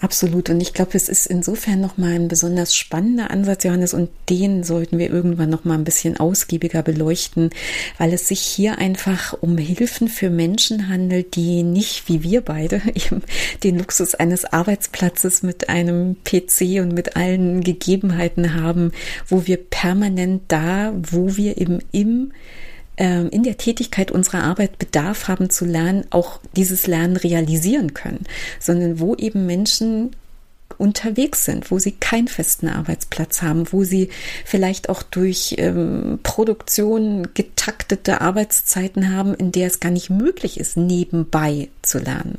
Absolut. 0.00 0.50
Und 0.50 0.60
ich 0.60 0.74
glaube, 0.74 0.92
es 0.94 1.08
ist 1.08 1.26
insofern 1.26 1.80
nochmal 1.80 2.14
ein 2.14 2.28
besonders 2.28 2.74
spannender 2.74 3.30
Ansatz, 3.30 3.64
Johannes, 3.64 3.94
und 3.94 4.10
den 4.28 4.64
sollten 4.64 4.98
wir 4.98 5.10
irgendwann 5.10 5.50
nochmal 5.50 5.78
ein 5.78 5.84
bisschen 5.84 6.16
ausgiebiger 6.16 6.82
beleuchten, 6.82 7.50
weil 7.98 8.12
es 8.12 8.28
sich 8.28 8.40
hier 8.40 8.78
einfach 8.78 9.34
um 9.40 9.56
Hilfen 9.56 10.08
für 10.08 10.30
Menschen 10.30 10.88
handelt, 10.88 11.36
die 11.36 11.62
nicht 11.62 12.08
wie 12.08 12.22
wir 12.22 12.40
beide 12.40 12.82
eben 12.94 13.22
den 13.62 13.78
Luxus 13.78 14.14
eines 14.14 14.44
Arbeitsplatzes 14.44 15.42
mit 15.42 15.68
einem 15.68 16.16
PC 16.24 16.80
und 16.80 16.92
mit 16.92 17.16
allen 17.16 17.62
Gegebenheiten 17.62 18.54
haben, 18.54 18.92
wo 19.28 19.46
wir 19.46 19.58
permanent 19.58 20.42
da, 20.48 20.92
wo 20.96 21.36
wir 21.36 21.58
eben 21.58 21.78
im 21.92 22.32
in 22.96 23.42
der 23.42 23.56
Tätigkeit 23.56 24.10
unserer 24.10 24.44
Arbeit 24.44 24.78
Bedarf 24.78 25.28
haben 25.28 25.50
zu 25.50 25.64
lernen, 25.64 26.04
auch 26.10 26.40
dieses 26.56 26.86
Lernen 26.86 27.16
realisieren 27.16 27.94
können, 27.94 28.26
sondern 28.60 29.00
wo 29.00 29.14
eben 29.14 29.46
Menschen 29.46 30.14
unterwegs 30.78 31.44
sind, 31.44 31.70
wo 31.70 31.78
sie 31.78 31.92
keinen 31.92 32.28
festen 32.28 32.68
Arbeitsplatz 32.68 33.42
haben, 33.42 33.72
wo 33.72 33.84
sie 33.84 34.08
vielleicht 34.44 34.88
auch 34.88 35.02
durch 35.02 35.54
ähm, 35.58 36.18
Produktion 36.22 37.28
getaktete 37.34 38.20
Arbeitszeiten 38.20 39.14
haben, 39.14 39.34
in 39.34 39.52
der 39.52 39.68
es 39.68 39.80
gar 39.80 39.90
nicht 39.90 40.10
möglich 40.10 40.58
ist, 40.58 40.76
nebenbei 40.76 41.68
zu 41.82 41.98
lernen. 41.98 42.38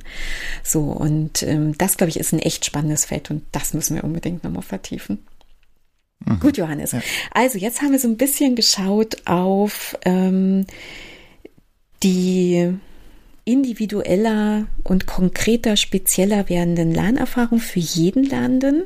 So, 0.64 0.82
und 0.82 1.44
ähm, 1.44 1.78
das, 1.78 1.98
glaube 1.98 2.10
ich, 2.10 2.20
ist 2.20 2.34
ein 2.34 2.40
echt 2.40 2.66
spannendes 2.66 3.06
Feld 3.06 3.32
und 3.32 3.44
das 3.52 3.74
müssen 3.74 3.96
wir 3.96 4.04
unbedingt 4.04 4.44
nochmal 4.44 4.64
vertiefen. 4.64 5.20
Mhm. 6.26 6.40
Gut, 6.40 6.58
Johannes. 6.58 6.92
Ja. 6.92 7.02
Also 7.32 7.58
jetzt 7.58 7.82
haben 7.82 7.92
wir 7.92 8.00
so 8.00 8.08
ein 8.08 8.18
bisschen 8.18 8.56
geschaut 8.56 9.26
auf 9.26 9.98
ähm, 10.06 10.66
die 12.02 12.74
individueller 13.46 14.68
und 14.84 15.06
konkreter, 15.06 15.76
spezieller 15.76 16.48
werdenden 16.50 16.94
Lernerfahrung 16.94 17.60
für 17.60 17.80
jeden 17.80 18.24
Lernenden. 18.24 18.84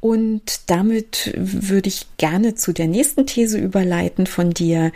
Und 0.00 0.70
damit 0.70 1.32
würde 1.36 1.88
ich 1.88 2.06
gerne 2.18 2.54
zu 2.54 2.72
der 2.72 2.86
nächsten 2.88 3.26
These 3.26 3.58
überleiten 3.58 4.26
von 4.26 4.50
dir. 4.50 4.92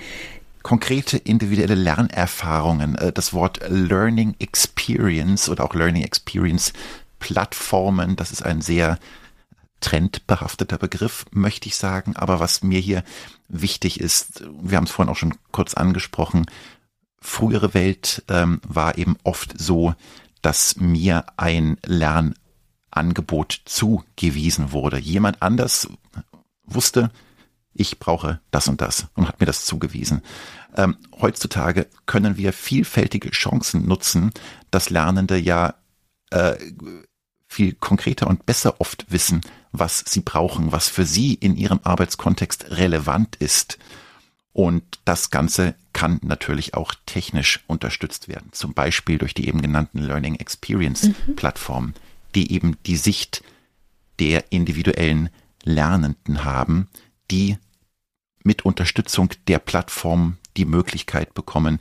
Konkrete 0.63 1.17
individuelle 1.17 1.75
Lernerfahrungen. 1.75 2.97
Äh, 2.97 3.13
das 3.13 3.33
Wort 3.33 3.61
Learning 3.69 4.35
Experience 4.39 5.49
oder 5.49 5.65
auch 5.65 5.75
Learning 5.75 6.03
Experience 6.03 6.73
Plattformen, 7.21 8.17
das 8.17 8.31
ist 8.31 8.45
ein 8.45 8.61
sehr 8.61 8.99
trendbehafteter 9.81 10.79
Begriff, 10.79 11.27
möchte 11.31 11.69
ich 11.69 11.77
sagen. 11.77 12.17
Aber 12.17 12.41
was 12.41 12.63
mir 12.63 12.81
hier 12.81 13.05
wichtig 13.49 14.01
ist, 14.01 14.45
wir 14.61 14.77
haben 14.77 14.85
es 14.85 14.91
vorhin 14.91 15.11
auch 15.13 15.17
schon 15.17 15.35
kurz 15.53 15.75
angesprochen, 15.75 16.47
frühere 17.21 17.75
Welt 17.75 18.23
ähm, 18.29 18.61
war 18.67 18.99
eben 18.99 19.17
oft 19.25 19.59
so, 19.59 19.95
dass 20.43 20.77
mir 20.77 21.25
ein 21.37 21.79
Lernangebot 21.85 23.63
zugewiesen 23.65 24.73
wurde. 24.73 24.99
Jemand 24.99 25.43
anders 25.43 25.89
wusste, 26.65 27.11
ich 27.75 27.99
brauche 27.99 28.41
das 28.51 28.69
und 28.69 28.81
das 28.81 29.07
und 29.15 29.29
hat 29.29 29.41
mir 29.41 29.47
das 29.47 29.65
zugewiesen. 29.65 30.23
Ähm, 30.77 30.97
heutzutage 31.21 31.87
können 32.07 32.37
wir 32.37 32.53
vielfältige 32.53 33.31
Chancen 33.31 33.87
nutzen, 33.87 34.33
dass 34.71 34.91
Lernende 34.91 35.37
ja 35.37 35.75
äh, 36.31 36.57
viel 37.49 37.73
konkreter 37.75 38.27
und 38.27 38.47
besser 38.47 38.81
oft 38.81 39.11
wissen, 39.11 39.41
was 39.73 40.05
sie 40.07 40.21
brauchen, 40.21 40.73
was 40.73 40.89
für 40.89 41.05
sie 41.05 41.35
in 41.35 41.57
ihrem 41.57 41.81
Arbeitskontext 41.83 42.71
relevant 42.71 43.37
ist. 43.37 43.79
Und 44.53 44.83
das 45.05 45.31
Ganze 45.31 45.75
kann 45.93 46.21
natürlich 46.23 46.75
auch 46.75 46.95
technisch 47.07 47.61
unterstützt 47.67 48.29
werden, 48.29 48.49
zum 48.53 48.75
Beispiel 48.75 49.19
durch 49.19 49.35
die 49.35 49.47
eben 49.49 49.63
genannten 49.63 49.99
Learning 50.01 50.35
Experience 50.37 51.05
mhm. 51.05 51.37
Plattformen, 51.37 51.95
die 52.35 52.53
eben 52.53 52.77
die 52.87 52.97
Sicht 52.97 53.43
der 54.19 54.51
individuellen 54.51 55.31
Lernenden 55.65 56.45
haben, 56.45 56.89
die 57.31 57.57
mit 58.43 58.65
Unterstützung 58.65 59.31
der 59.47 59.59
Plattform 59.59 60.39
die 60.57 60.65
Möglichkeit 60.65 61.35
bekommen, 61.35 61.79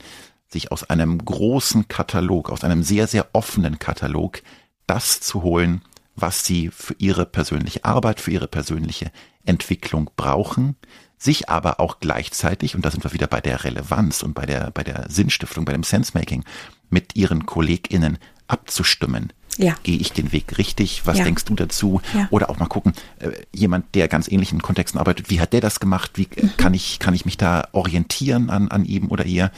sich 0.49 0.71
aus 0.71 0.83
einem 0.83 1.23
großen 1.23 1.87
Katalog, 1.87 2.49
aus 2.49 2.63
einem 2.63 2.83
sehr, 2.83 3.07
sehr 3.07 3.27
offenen 3.33 3.79
Katalog 3.79 4.41
das 4.85 5.19
zu 5.19 5.43
holen, 5.43 5.81
was 6.17 6.43
sie 6.43 6.69
für 6.69 6.95
ihre 6.97 7.25
persönliche 7.25 7.85
Arbeit, 7.85 8.19
für 8.19 8.31
ihre 8.31 8.47
persönliche 8.47 9.11
Entwicklung 9.45 10.09
brauchen, 10.17 10.75
sich 11.17 11.49
aber 11.49 11.79
auch 11.79 11.99
gleichzeitig, 11.99 12.75
und 12.75 12.83
da 12.83 12.91
sind 12.91 13.03
wir 13.03 13.13
wieder 13.13 13.27
bei 13.27 13.39
der 13.39 13.63
Relevanz 13.63 14.23
und 14.23 14.33
bei 14.33 14.45
der, 14.45 14.71
bei 14.71 14.83
der 14.83 15.05
Sinnstiftung, 15.09 15.65
bei 15.65 15.73
dem 15.73 15.83
Sensemaking, 15.83 16.43
mit 16.89 17.15
ihren 17.15 17.45
KollegInnen 17.45 18.17
abzustimmen. 18.47 19.31
Ja. 19.57 19.75
Gehe 19.83 19.97
ich 19.97 20.11
den 20.11 20.31
Weg 20.31 20.57
richtig? 20.57 21.05
Was 21.05 21.17
ja. 21.17 21.23
denkst 21.23 21.45
du 21.45 21.55
dazu? 21.55 22.01
Ja. 22.13 22.27
Oder 22.29 22.49
auch 22.49 22.59
mal 22.59 22.67
gucken, 22.67 22.93
äh, 23.19 23.31
jemand, 23.51 23.95
der 23.95 24.07
ganz 24.07 24.27
ähnlichen 24.27 24.61
Kontexten 24.61 24.99
arbeitet, 24.99 25.29
wie 25.29 25.41
hat 25.41 25.53
der 25.53 25.61
das 25.61 25.79
gemacht? 25.79 26.11
Wie 26.15 26.27
äh, 26.35 26.45
mhm. 26.45 26.57
kann 26.57 26.73
ich, 26.73 26.99
kann 26.99 27.15
ich 27.15 27.25
mich 27.25 27.37
da 27.37 27.67
orientieren 27.71 28.49
an, 28.51 28.69
an 28.69 28.85
ihm 28.85 29.09
oder 29.09 29.25
ihr? 29.25 29.51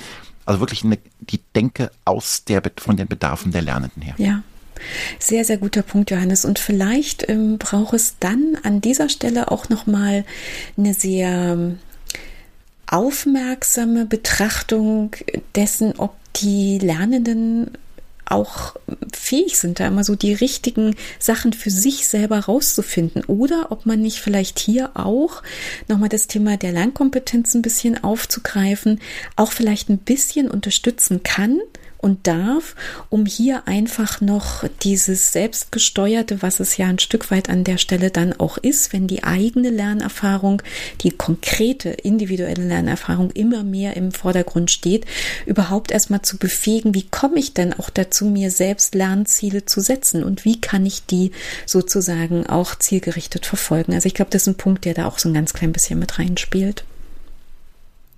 Also 0.45 0.61
wirklich 0.61 0.83
eine, 0.83 0.97
die 1.19 1.41
Denke 1.53 1.91
aus 2.05 2.45
der, 2.45 2.63
von 2.77 2.95
den 2.95 3.07
Bedarfen 3.07 3.51
der 3.51 3.61
Lernenden 3.61 4.01
her. 4.01 4.15
Ja, 4.17 4.41
sehr, 5.19 5.45
sehr 5.45 5.57
guter 5.57 5.81
Punkt, 5.81 6.11
Johannes. 6.11 6.45
Und 6.45 6.59
vielleicht 6.59 7.29
ähm, 7.29 7.57
braucht 7.57 7.93
es 7.93 8.15
dann 8.19 8.57
an 8.63 8.81
dieser 8.81 9.09
Stelle 9.09 9.51
auch 9.51 9.69
nochmal 9.69 10.25
eine 10.77 10.93
sehr 10.93 11.29
ähm, 11.29 11.79
aufmerksame 12.87 14.05
Betrachtung 14.05 15.15
dessen, 15.55 15.93
ob 15.97 16.15
die 16.35 16.79
Lernenden 16.79 17.71
auch 18.25 18.75
fähig 19.11 19.57
sind, 19.57 19.79
da 19.79 19.87
immer 19.87 20.03
so 20.03 20.15
die 20.15 20.33
richtigen 20.33 20.95
Sachen 21.17 21.53
für 21.53 21.71
sich 21.71 22.07
selber 22.07 22.39
rauszufinden. 22.39 23.23
Oder 23.25 23.71
ob 23.71 23.85
man 23.85 24.01
nicht 24.01 24.19
vielleicht 24.19 24.59
hier 24.59 24.91
auch 24.93 25.41
nochmal 25.87 26.09
das 26.09 26.27
Thema 26.27 26.57
der 26.57 26.71
Lernkompetenz 26.71 27.53
ein 27.55 27.61
bisschen 27.61 28.03
aufzugreifen, 28.03 28.99
auch 29.35 29.51
vielleicht 29.51 29.89
ein 29.89 29.97
bisschen 29.97 30.49
unterstützen 30.49 31.23
kann, 31.23 31.59
und 32.01 32.27
darf, 32.27 32.75
um 33.09 33.25
hier 33.25 33.67
einfach 33.67 34.21
noch 34.21 34.63
dieses 34.83 35.33
Selbstgesteuerte, 35.33 36.41
was 36.41 36.61
es 36.61 36.77
ja 36.77 36.87
ein 36.87 36.99
Stück 36.99 37.29
weit 37.29 37.49
an 37.49 37.65
der 37.65 37.77
Stelle 37.77 38.09
dann 38.09 38.31
auch 38.39 38.57
ist, 38.57 38.93
wenn 38.93 39.07
die 39.07 39.25
eigene 39.25 39.69
Lernerfahrung, 39.69 40.61
die 41.01 41.11
konkrete 41.11 41.89
individuelle 41.89 42.63
Lernerfahrung 42.63 43.31
immer 43.31 43.63
mehr 43.63 43.97
im 43.97 44.13
Vordergrund 44.13 44.71
steht, 44.71 45.05
überhaupt 45.45 45.91
erstmal 45.91 46.21
zu 46.21 46.37
befähigen, 46.37 46.93
wie 46.93 47.07
komme 47.07 47.37
ich 47.37 47.53
denn 47.53 47.73
auch 47.73 47.89
dazu, 47.89 48.25
mir 48.25 48.49
selbst 48.49 48.95
Lernziele 48.95 49.65
zu 49.65 49.81
setzen 49.81 50.23
und 50.23 50.45
wie 50.45 50.61
kann 50.61 50.85
ich 50.85 51.05
die 51.05 51.31
sozusagen 51.65 52.47
auch 52.47 52.75
zielgerichtet 52.75 53.45
verfolgen. 53.45 53.93
Also 53.93 54.07
ich 54.07 54.13
glaube, 54.13 54.31
das 54.31 54.43
ist 54.43 54.47
ein 54.47 54.57
Punkt, 54.57 54.85
der 54.85 54.93
da 54.93 55.05
auch 55.05 55.19
so 55.19 55.27
ein 55.27 55.33
ganz 55.33 55.51
klein 55.51 55.73
bisschen 55.73 55.99
mit 55.99 56.17
reinspielt. 56.17 56.85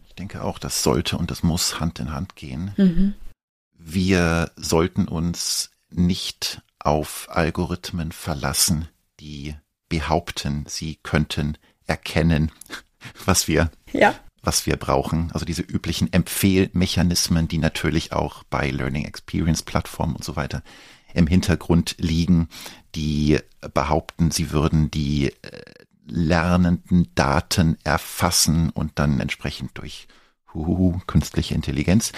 Ich 0.08 0.16
denke 0.16 0.44
auch, 0.44 0.60
das 0.60 0.84
sollte 0.84 1.18
und 1.18 1.32
das 1.32 1.42
muss 1.42 1.80
Hand 1.80 2.00
in 2.00 2.14
Hand 2.14 2.36
gehen. 2.36 2.74
Mhm 2.78 3.16
wir 3.84 4.52
sollten 4.56 5.08
uns 5.08 5.72
nicht 5.90 6.62
auf 6.80 7.28
Algorithmen 7.30 8.12
verlassen, 8.12 8.88
die 9.20 9.56
behaupten, 9.90 10.66
sie 10.68 10.98
könnten 11.04 11.58
erkennen, 11.86 12.52
was 13.26 13.48
wir, 13.48 13.72
ja. 13.92 14.16
was 14.42 14.66
wir 14.66 14.78
brauchen. 14.78 15.32
Also 15.34 15.46
diese 15.46 15.62
üblichen 15.62 16.12
Empfehlmechanismen, 16.12 17.48
die 17.48 17.58
natürlich 17.58 18.14
auch 18.14 18.44
bei 18.44 18.70
Learning 18.70 19.06
Experience 19.06 19.64
Plattformen 19.64 20.16
und 20.16 20.24
so 20.24 20.36
weiter 20.36 20.64
im 21.14 21.28
Hintergrund 21.28 21.96
liegen, 21.98 22.48
die 22.96 23.40
behaupten, 23.74 24.32
sie 24.32 24.52
würden 24.52 24.90
die 24.92 25.34
äh, 25.42 25.62
lernenden 26.06 27.10
Daten 27.16 27.78
erfassen 27.84 28.70
und 28.70 28.94
dann 28.96 29.20
entsprechend 29.20 29.72
durch 29.78 30.08
huhuhu, 30.54 31.00
künstliche 31.08 31.56
Intelligenz 31.56 32.12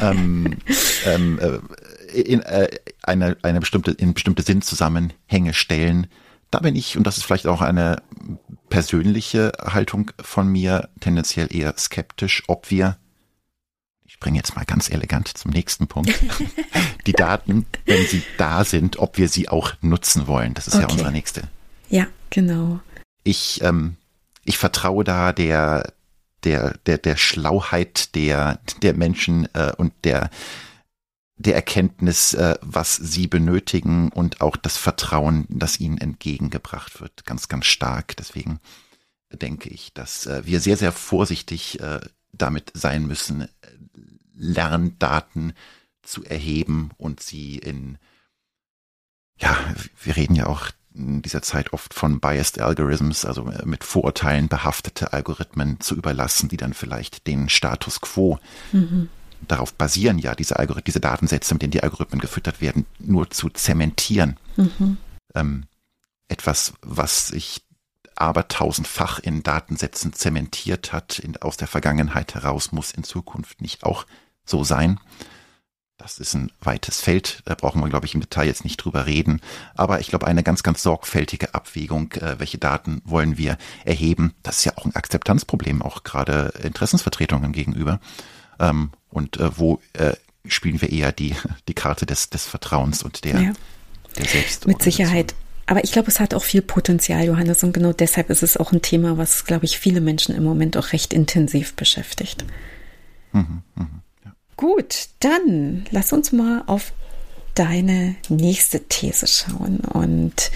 ähm, 0.00 0.56
ähm, 1.06 1.38
äh, 1.38 2.20
in 2.20 2.40
äh, 2.42 2.68
eine, 3.02 3.36
eine 3.42 3.60
bestimmte, 3.60 3.92
in 3.92 4.14
bestimmte 4.14 4.42
Sinnzusammenhänge 4.42 5.54
stellen. 5.54 6.06
Da 6.50 6.58
bin 6.58 6.74
ich, 6.74 6.96
und 6.96 7.06
das 7.06 7.16
ist 7.16 7.24
vielleicht 7.24 7.46
auch 7.46 7.60
eine 7.60 8.02
persönliche 8.68 9.52
Haltung 9.60 10.10
von 10.20 10.48
mir, 10.48 10.88
tendenziell 11.00 11.54
eher 11.54 11.74
skeptisch, 11.78 12.42
ob 12.48 12.70
wir 12.70 12.96
ich 14.10 14.18
bringe 14.18 14.38
jetzt 14.38 14.56
mal 14.56 14.64
ganz 14.64 14.90
elegant 14.90 15.28
zum 15.28 15.52
nächsten 15.52 15.86
Punkt. 15.86 16.12
die 17.06 17.12
Daten, 17.12 17.64
wenn 17.86 18.06
sie 18.06 18.24
da 18.38 18.64
sind, 18.64 18.98
ob 18.98 19.18
wir 19.18 19.28
sie 19.28 19.48
auch 19.48 19.72
nutzen 19.82 20.26
wollen. 20.26 20.52
Das 20.52 20.66
ist 20.66 20.74
okay. 20.74 20.82
ja 20.82 20.90
unsere 20.90 21.12
nächste. 21.12 21.42
Ja, 21.88 22.08
genau. 22.28 22.80
Ich, 23.22 23.62
ähm, 23.62 23.96
ich 24.44 24.58
vertraue 24.58 25.04
da 25.04 25.32
der, 25.32 25.92
der, 26.44 26.78
der, 26.86 26.98
der 26.98 27.16
Schlauheit 27.16 28.14
der, 28.14 28.60
der 28.82 28.94
Menschen 28.94 29.52
äh, 29.54 29.72
und 29.76 29.92
der, 30.04 30.30
der 31.36 31.54
Erkenntnis, 31.54 32.34
äh, 32.34 32.56
was 32.60 32.96
sie 32.96 33.26
benötigen 33.26 34.10
und 34.10 34.40
auch 34.40 34.56
das 34.56 34.76
Vertrauen, 34.76 35.46
das 35.48 35.80
ihnen 35.80 35.98
entgegengebracht 35.98 37.00
wird, 37.00 37.24
ganz, 37.24 37.48
ganz 37.48 37.66
stark. 37.66 38.16
Deswegen 38.16 38.60
denke 39.32 39.70
ich, 39.70 39.94
dass 39.94 40.26
äh, 40.26 40.42
wir 40.44 40.60
sehr, 40.60 40.76
sehr 40.76 40.92
vorsichtig 40.92 41.80
äh, 41.80 42.00
damit 42.32 42.70
sein 42.74 43.06
müssen, 43.06 43.48
Lerndaten 44.34 45.52
zu 46.02 46.24
erheben 46.24 46.90
und 46.96 47.20
sie 47.20 47.58
in, 47.58 47.98
ja, 49.38 49.56
wir 50.02 50.16
reden 50.16 50.34
ja 50.34 50.46
auch 50.46 50.70
in 50.94 51.22
dieser 51.22 51.42
Zeit 51.42 51.72
oft 51.72 51.94
von 51.94 52.20
Biased 52.20 52.60
Algorithms, 52.60 53.24
also 53.24 53.44
mit 53.64 53.84
Vorurteilen 53.84 54.48
behaftete 54.48 55.12
Algorithmen 55.12 55.80
zu 55.80 55.94
überlassen, 55.94 56.48
die 56.48 56.56
dann 56.56 56.74
vielleicht 56.74 57.26
den 57.26 57.48
Status 57.48 58.00
quo 58.00 58.38
mhm. 58.72 59.08
darauf 59.46 59.72
basieren, 59.74 60.18
ja, 60.18 60.34
diese 60.34 60.58
Algorithmen, 60.58 60.84
diese 60.84 61.00
Datensätze, 61.00 61.54
mit 61.54 61.62
denen 61.62 61.70
die 61.70 61.82
Algorithmen 61.82 62.20
gefüttert 62.20 62.60
werden, 62.60 62.86
nur 62.98 63.30
zu 63.30 63.50
zementieren. 63.50 64.38
Mhm. 64.56 64.96
Ähm, 65.34 65.64
etwas, 66.28 66.72
was 66.82 67.28
sich 67.28 67.62
aber 68.16 68.48
tausendfach 68.48 69.18
in 69.18 69.42
Datensätzen 69.42 70.12
zementiert 70.12 70.92
hat, 70.92 71.18
in, 71.18 71.36
aus 71.38 71.56
der 71.56 71.68
Vergangenheit 71.68 72.34
heraus, 72.34 72.72
muss 72.72 72.92
in 72.92 73.04
Zukunft 73.04 73.60
nicht 73.62 73.84
auch 73.84 74.06
so 74.44 74.64
sein. 74.64 75.00
Das 76.00 76.18
ist 76.18 76.32
ein 76.32 76.50
weites 76.62 77.02
Feld, 77.02 77.42
da 77.44 77.54
brauchen 77.54 77.82
wir, 77.82 77.88
glaube 77.90 78.06
ich, 78.06 78.14
im 78.14 78.22
Detail 78.22 78.46
jetzt 78.46 78.64
nicht 78.64 78.78
drüber 78.78 79.04
reden. 79.04 79.42
Aber 79.74 80.00
ich 80.00 80.08
glaube, 80.08 80.26
eine 80.26 80.42
ganz, 80.42 80.62
ganz 80.62 80.82
sorgfältige 80.82 81.54
Abwägung, 81.54 82.12
äh, 82.12 82.38
welche 82.38 82.56
Daten 82.56 83.02
wollen 83.04 83.36
wir 83.36 83.58
erheben, 83.84 84.32
das 84.42 84.58
ist 84.58 84.64
ja 84.64 84.72
auch 84.76 84.86
ein 84.86 84.96
Akzeptanzproblem, 84.96 85.82
auch 85.82 86.02
gerade 86.02 86.54
Interessensvertretungen 86.62 87.52
gegenüber. 87.52 88.00
Ähm, 88.58 88.92
und 89.10 89.38
äh, 89.38 89.58
wo 89.58 89.78
äh, 89.92 90.14
spielen 90.46 90.80
wir 90.80 90.90
eher 90.90 91.12
die, 91.12 91.36
die 91.68 91.74
Karte 91.74 92.06
des, 92.06 92.30
des 92.30 92.46
Vertrauens 92.46 93.02
und 93.02 93.24
der, 93.24 93.38
ja. 93.38 93.52
der 94.16 94.24
Selbst. 94.24 94.66
Mit 94.66 94.82
Sicherheit. 94.82 95.34
Aber 95.66 95.84
ich 95.84 95.92
glaube, 95.92 96.08
es 96.08 96.18
hat 96.18 96.32
auch 96.32 96.42
viel 96.42 96.62
Potenzial, 96.62 97.26
Johannes, 97.26 97.62
und 97.62 97.72
genau 97.72 97.92
deshalb 97.92 98.30
ist 98.30 98.42
es 98.42 98.56
auch 98.56 98.72
ein 98.72 98.80
Thema, 98.80 99.18
was, 99.18 99.44
glaube 99.44 99.66
ich, 99.66 99.78
viele 99.78 100.00
Menschen 100.00 100.34
im 100.34 100.44
Moment 100.44 100.78
auch 100.78 100.94
recht 100.94 101.12
intensiv 101.12 101.74
beschäftigt. 101.74 102.46
Mhm, 103.32 103.62
mh. 103.74 103.86
Gut, 104.60 105.08
dann 105.20 105.86
lass 105.90 106.12
uns 106.12 106.32
mal 106.32 106.64
auf 106.66 106.92
deine 107.54 108.16
nächste 108.28 108.80
These 108.80 109.26
schauen. 109.26 109.80
Und 109.80 110.50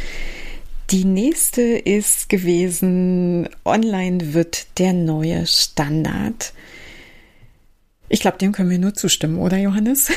die 0.90 1.06
nächste 1.06 1.62
ist 1.62 2.28
gewesen, 2.28 3.48
online 3.64 4.34
wird 4.34 4.66
der 4.78 4.92
neue 4.92 5.46
Standard. 5.46 6.52
Ich 8.10 8.20
glaube, 8.20 8.36
dem 8.36 8.52
können 8.52 8.68
wir 8.68 8.78
nur 8.78 8.92
zustimmen, 8.92 9.38
oder 9.38 9.56
Johannes? 9.56 10.10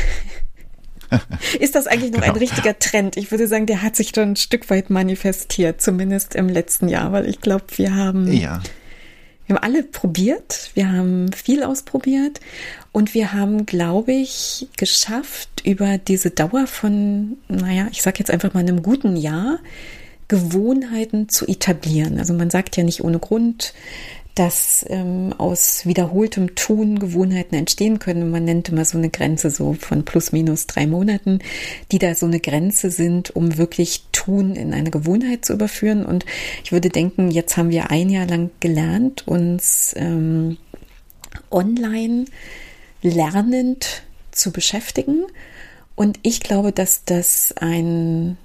ist 1.61 1.75
das 1.75 1.87
eigentlich 1.87 2.11
noch 2.11 2.19
genau. 2.19 2.33
ein 2.33 2.39
richtiger 2.39 2.77
Trend? 2.77 3.15
Ich 3.15 3.31
würde 3.31 3.47
sagen, 3.47 3.67
der 3.67 3.83
hat 3.83 3.95
sich 3.95 4.11
schon 4.13 4.31
ein 4.31 4.35
Stück 4.35 4.69
weit 4.69 4.89
manifestiert, 4.89 5.81
zumindest 5.81 6.35
im 6.35 6.49
letzten 6.49 6.89
Jahr, 6.89 7.13
weil 7.13 7.25
ich 7.25 7.39
glaube, 7.39 7.63
wir 7.77 7.95
haben 7.95 8.29
ja. 8.33 8.61
Wir 9.47 9.55
haben 9.55 9.63
alle 9.63 9.83
probiert, 9.83 10.71
wir 10.73 10.91
haben 10.91 11.31
viel 11.31 11.63
ausprobiert 11.63 12.41
und 12.91 13.13
wir 13.13 13.31
haben, 13.31 13.65
glaube 13.65 14.11
ich, 14.11 14.67
geschafft, 14.75 15.49
über 15.63 15.97
diese 15.97 16.31
Dauer 16.31 16.67
von, 16.67 17.37
naja, 17.47 17.87
ich 17.91 18.01
sage 18.01 18.19
jetzt 18.19 18.29
einfach 18.29 18.53
mal 18.53 18.59
einem 18.59 18.83
guten 18.83 19.15
Jahr, 19.15 19.59
Gewohnheiten 20.27 21.29
zu 21.29 21.47
etablieren. 21.47 22.19
Also 22.19 22.33
man 22.33 22.49
sagt 22.49 22.75
ja 22.75 22.83
nicht 22.83 23.03
ohne 23.03 23.19
Grund, 23.19 23.73
dass 24.37 24.85
ähm, 24.87 25.33
aus 25.39 25.87
wiederholtem 25.87 26.53
Tun 26.53 26.99
Gewohnheiten 26.99 27.55
entstehen 27.55 27.97
können. 27.97 28.29
Man 28.29 28.45
nennt 28.45 28.69
immer 28.69 28.85
so 28.85 28.99
eine 28.99 29.09
Grenze 29.09 29.49
so 29.49 29.73
von 29.73 30.05
plus 30.05 30.31
minus 30.31 30.67
drei 30.67 30.85
Monaten, 30.85 31.39
die 31.91 31.97
da 31.97 32.13
so 32.13 32.27
eine 32.27 32.39
Grenze 32.39 32.91
sind, 32.91 33.35
um 33.35 33.57
wirklich 33.57 34.03
Tun 34.11 34.55
in 34.55 34.75
eine 34.75 34.91
Gewohnheit 34.91 35.43
zu 35.43 35.53
überführen. 35.53 36.05
Und 36.05 36.23
ich 36.63 36.71
würde 36.71 36.89
denken, 36.89 37.31
jetzt 37.31 37.57
haben 37.57 37.71
wir 37.71 37.89
ein 37.89 38.11
Jahr 38.11 38.27
lang 38.27 38.51
gelernt, 38.59 39.27
uns 39.27 39.95
ähm, 39.97 40.57
online 41.49 42.25
lernend 43.01 44.03
zu 44.31 44.51
beschäftigen. 44.51 45.23
Und 45.95 46.19
ich 46.21 46.41
glaube, 46.41 46.71
dass 46.71 47.05
das 47.05 47.55
ein, 47.57 48.37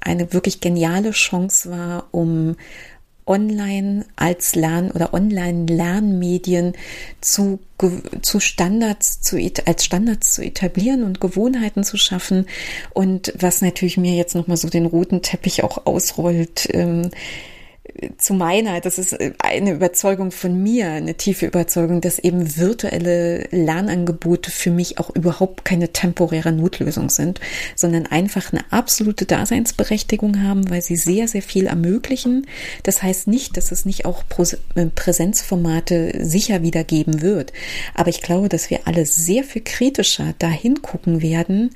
eine 0.00 0.32
wirklich 0.32 0.60
geniale 0.60 1.12
Chance 1.12 1.70
war, 1.70 2.08
um 2.10 2.56
online 3.26 4.06
als 4.14 4.54
Lern- 4.54 4.90
oder 4.90 5.12
Online-Lernmedien 5.12 6.74
zu, 7.20 7.58
zu 8.22 8.40
Standards 8.40 9.20
zu, 9.20 9.36
als 9.66 9.84
Standards 9.84 10.34
zu 10.34 10.42
etablieren 10.42 11.02
und 11.02 11.20
Gewohnheiten 11.20 11.84
zu 11.84 11.96
schaffen. 11.96 12.46
Und 12.94 13.32
was 13.38 13.62
natürlich 13.62 13.96
mir 13.96 14.14
jetzt 14.14 14.34
nochmal 14.34 14.56
so 14.56 14.68
den 14.68 14.86
roten 14.86 15.22
Teppich 15.22 15.64
auch 15.64 15.86
ausrollt, 15.86 16.68
ähm, 16.72 17.10
zu 18.18 18.34
meiner, 18.34 18.80
das 18.80 18.98
ist 18.98 19.16
eine 19.38 19.72
Überzeugung 19.72 20.30
von 20.30 20.62
mir, 20.62 20.90
eine 20.90 21.14
tiefe 21.14 21.46
Überzeugung, 21.46 22.00
dass 22.00 22.18
eben 22.18 22.56
virtuelle 22.56 23.48
Lernangebote 23.50 24.50
für 24.50 24.70
mich 24.70 24.98
auch 24.98 25.14
überhaupt 25.14 25.64
keine 25.64 25.92
temporäre 25.92 26.52
Notlösung 26.52 27.08
sind, 27.10 27.40
sondern 27.74 28.06
einfach 28.06 28.52
eine 28.52 28.64
absolute 28.70 29.26
Daseinsberechtigung 29.26 30.42
haben, 30.42 30.68
weil 30.70 30.82
sie 30.82 30.96
sehr, 30.96 31.28
sehr 31.28 31.42
viel 31.42 31.66
ermöglichen. 31.66 32.46
Das 32.82 33.02
heißt 33.02 33.28
nicht, 33.28 33.56
dass 33.56 33.72
es 33.72 33.84
nicht 33.84 34.04
auch 34.04 34.24
äh, 34.74 34.86
Präsenzformate 34.86 36.24
sicher 36.24 36.62
wieder 36.62 36.84
geben 36.84 37.22
wird. 37.22 37.52
Aber 37.94 38.08
ich 38.08 38.22
glaube, 38.22 38.48
dass 38.48 38.70
wir 38.70 38.80
alle 38.84 39.06
sehr 39.06 39.44
viel 39.44 39.62
kritischer 39.62 40.34
dahin 40.38 40.82
gucken 40.82 41.22
werden, 41.22 41.70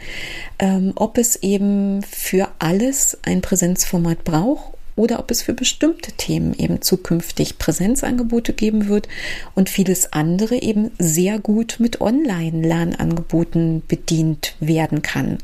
ähm, 0.58 0.92
ob 0.96 1.18
es 1.18 1.36
eben 1.36 2.02
für 2.02 2.48
alles 2.58 3.18
ein 3.22 3.40
Präsenzformat 3.40 4.24
braucht 4.24 4.79
oder 5.00 5.18
ob 5.18 5.30
es 5.30 5.40
für 5.40 5.54
bestimmte 5.54 6.12
Themen 6.12 6.52
eben 6.52 6.82
zukünftig 6.82 7.56
Präsenzangebote 7.56 8.52
geben 8.52 8.86
wird 8.88 9.08
und 9.54 9.70
vieles 9.70 10.12
andere 10.12 10.56
eben 10.56 10.90
sehr 10.98 11.38
gut 11.38 11.76
mit 11.78 12.02
Online-Lernangeboten 12.02 13.82
bedient 13.88 14.56
werden 14.60 15.00
kann. 15.00 15.38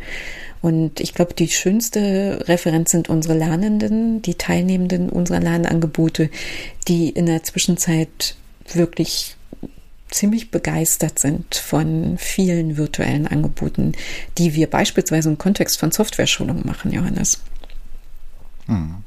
Und 0.60 1.00
ich 1.00 1.14
glaube, 1.14 1.32
die 1.32 1.48
schönste 1.48 2.44
Referenz 2.46 2.90
sind 2.90 3.08
unsere 3.08 3.32
Lernenden, 3.32 4.20
die 4.20 4.34
Teilnehmenden 4.34 5.08
unserer 5.08 5.40
Lernangebote, 5.40 6.28
die 6.86 7.08
in 7.08 7.24
der 7.24 7.42
Zwischenzeit 7.42 8.36
wirklich 8.74 9.36
ziemlich 10.10 10.50
begeistert 10.50 11.18
sind 11.18 11.54
von 11.54 12.18
vielen 12.18 12.76
virtuellen 12.76 13.26
Angeboten, 13.26 13.92
die 14.36 14.54
wir 14.54 14.68
beispielsweise 14.68 15.30
im 15.30 15.38
Kontext 15.38 15.80
von 15.80 15.92
Software-Schulungen 15.92 16.66
machen, 16.66 16.92
Johannes. 16.92 17.40
Hm. 18.66 19.05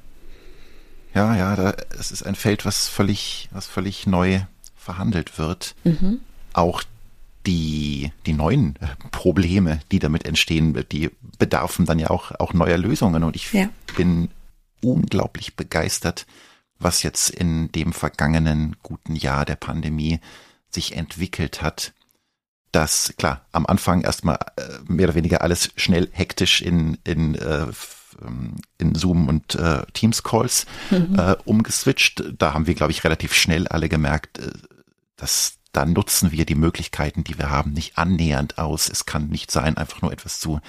Ja, 1.13 1.35
ja, 1.35 1.55
da, 1.55 1.75
es 1.99 2.11
ist 2.11 2.23
ein 2.23 2.35
Feld, 2.35 2.65
was 2.65 2.87
völlig, 2.87 3.49
was 3.51 3.65
völlig 3.65 4.05
neu 4.05 4.41
verhandelt 4.75 5.37
wird. 5.37 5.75
Mhm. 5.83 6.21
Auch 6.53 6.83
die, 7.45 8.11
die 8.25 8.33
neuen 8.33 8.75
äh, 8.77 8.87
Probleme, 9.11 9.79
die 9.91 9.99
damit 9.99 10.25
entstehen, 10.25 10.85
die 10.91 11.09
bedarfen 11.37 11.85
dann 11.85 11.99
ja 11.99 12.09
auch, 12.09 12.31
auch 12.39 12.53
neuer 12.53 12.77
Lösungen. 12.77 13.23
Und 13.23 13.35
ich 13.35 13.51
ja. 13.53 13.69
bin 13.95 14.29
unglaublich 14.81 15.55
begeistert, 15.55 16.25
was 16.79 17.03
jetzt 17.03 17.29
in 17.29 17.71
dem 17.71 17.91
vergangenen 17.93 18.75
guten 18.83 19.15
Jahr 19.15 19.45
der 19.45 19.55
Pandemie 19.55 20.19
sich 20.69 20.95
entwickelt 20.95 21.61
hat. 21.61 21.93
Dass, 22.71 23.15
klar, 23.17 23.45
am 23.51 23.65
Anfang 23.65 24.01
erstmal 24.01 24.37
äh, 24.57 24.61
mehr 24.85 25.07
oder 25.07 25.15
weniger 25.15 25.41
alles 25.41 25.71
schnell 25.75 26.07
hektisch 26.11 26.61
in, 26.61 26.99
in 27.03 27.33
äh, 27.33 27.65
in 28.77 28.95
Zoom 28.95 29.27
und 29.27 29.55
äh, 29.55 29.83
Teams 29.93 30.23
Calls 30.23 30.65
mhm. 30.89 31.17
äh, 31.17 31.35
umgeswitcht. 31.45 32.23
Da 32.37 32.53
haben 32.53 32.67
wir, 32.67 32.75
glaube 32.75 32.91
ich, 32.91 33.03
relativ 33.03 33.33
schnell 33.33 33.67
alle 33.67 33.89
gemerkt, 33.89 34.39
äh, 34.39 34.51
dass 35.15 35.59
da 35.71 35.85
nutzen 35.85 36.31
wir 36.31 36.45
die 36.45 36.55
Möglichkeiten, 36.55 37.23
die 37.23 37.37
wir 37.37 37.49
haben, 37.49 37.73
nicht 37.73 37.97
annähernd 37.97 38.57
aus. 38.57 38.89
Es 38.89 39.05
kann 39.05 39.27
nicht 39.27 39.51
sein, 39.51 39.77
einfach 39.77 40.01
nur 40.01 40.11
etwas 40.11 40.39
zu, 40.39 40.59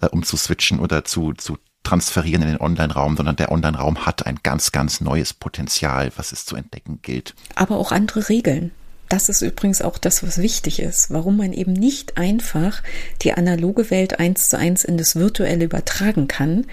äh, 0.00 0.06
um 0.06 0.22
zu 0.22 0.36
switchen 0.36 0.80
oder 0.80 1.04
zu, 1.04 1.34
zu 1.34 1.58
transferieren 1.82 2.42
in 2.42 2.48
den 2.48 2.60
Online-Raum, 2.60 3.16
sondern 3.16 3.36
der 3.36 3.52
Online-Raum 3.52 4.04
hat 4.06 4.26
ein 4.26 4.40
ganz, 4.42 4.72
ganz 4.72 5.00
neues 5.00 5.32
Potenzial, 5.32 6.12
was 6.16 6.32
es 6.32 6.44
zu 6.44 6.56
entdecken 6.56 7.00
gilt. 7.02 7.34
Aber 7.54 7.76
auch 7.76 7.92
andere 7.92 8.28
Regeln. 8.28 8.72
Das 9.08 9.28
ist 9.28 9.42
übrigens 9.42 9.80
auch 9.80 9.96
das, 9.96 10.22
was 10.22 10.38
wichtig 10.38 10.80
ist, 10.80 11.10
warum 11.10 11.38
man 11.38 11.52
eben 11.52 11.72
nicht 11.72 12.18
einfach 12.18 12.82
die 13.22 13.32
analoge 13.32 13.90
Welt 13.90 14.18
eins 14.18 14.50
zu 14.50 14.58
eins 14.58 14.84
in 14.84 14.98
das 14.98 15.16
Virtuelle 15.16 15.64
übertragen 15.64 16.28
kann. 16.28 16.66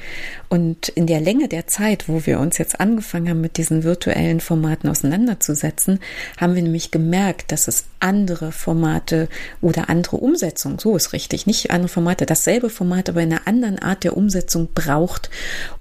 Und 0.49 0.89
in 0.89 1.07
der 1.07 1.21
Länge 1.21 1.47
der 1.47 1.67
Zeit, 1.67 2.09
wo 2.09 2.25
wir 2.25 2.39
uns 2.39 2.57
jetzt 2.57 2.79
angefangen 2.79 3.29
haben, 3.29 3.41
mit 3.41 3.57
diesen 3.57 3.83
virtuellen 3.83 4.41
Formaten 4.41 4.89
auseinanderzusetzen, 4.89 5.99
haben 6.37 6.55
wir 6.55 6.61
nämlich 6.61 6.91
gemerkt, 6.91 7.51
dass 7.51 7.67
es 7.67 7.85
andere 7.99 8.51
Formate 8.51 9.29
oder 9.61 9.89
andere 9.89 10.17
Umsetzungen, 10.17 10.77
so 10.77 10.95
ist 10.95 11.13
richtig, 11.13 11.47
nicht 11.47 11.71
andere 11.71 11.89
Formate, 11.89 12.25
dasselbe 12.25 12.69
Format, 12.69 13.09
aber 13.09 13.21
in 13.21 13.31
einer 13.31 13.47
anderen 13.47 13.79
Art 13.79 14.03
der 14.03 14.15
Umsetzung 14.15 14.69
braucht, 14.73 15.29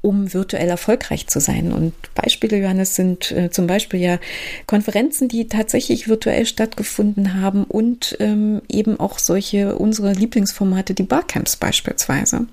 um 0.02 0.32
virtuell 0.32 0.68
erfolgreich 0.68 1.26
zu 1.26 1.40
sein. 1.40 1.72
Und 1.72 1.94
Beispiele, 2.14 2.59
Johannes, 2.59 2.94
sind 2.94 3.30
äh, 3.32 3.50
zum 3.50 3.66
Beispiel 3.66 4.00
ja 4.00 4.18
Konferenzen, 4.66 5.28
die 5.28 5.48
tatsächlich 5.48 6.09
virtuell 6.09 6.43
stattgefunden 6.47 7.40
haben 7.40 7.64
und 7.64 8.16
ähm, 8.20 8.62
eben 8.68 8.99
auch 9.01 9.18
solche 9.18 9.76
unsere 9.76 10.12
Lieblingsformate, 10.12 10.95
die 10.95 11.03
Barcamps 11.03 11.57
beispielsweise. 11.57 12.47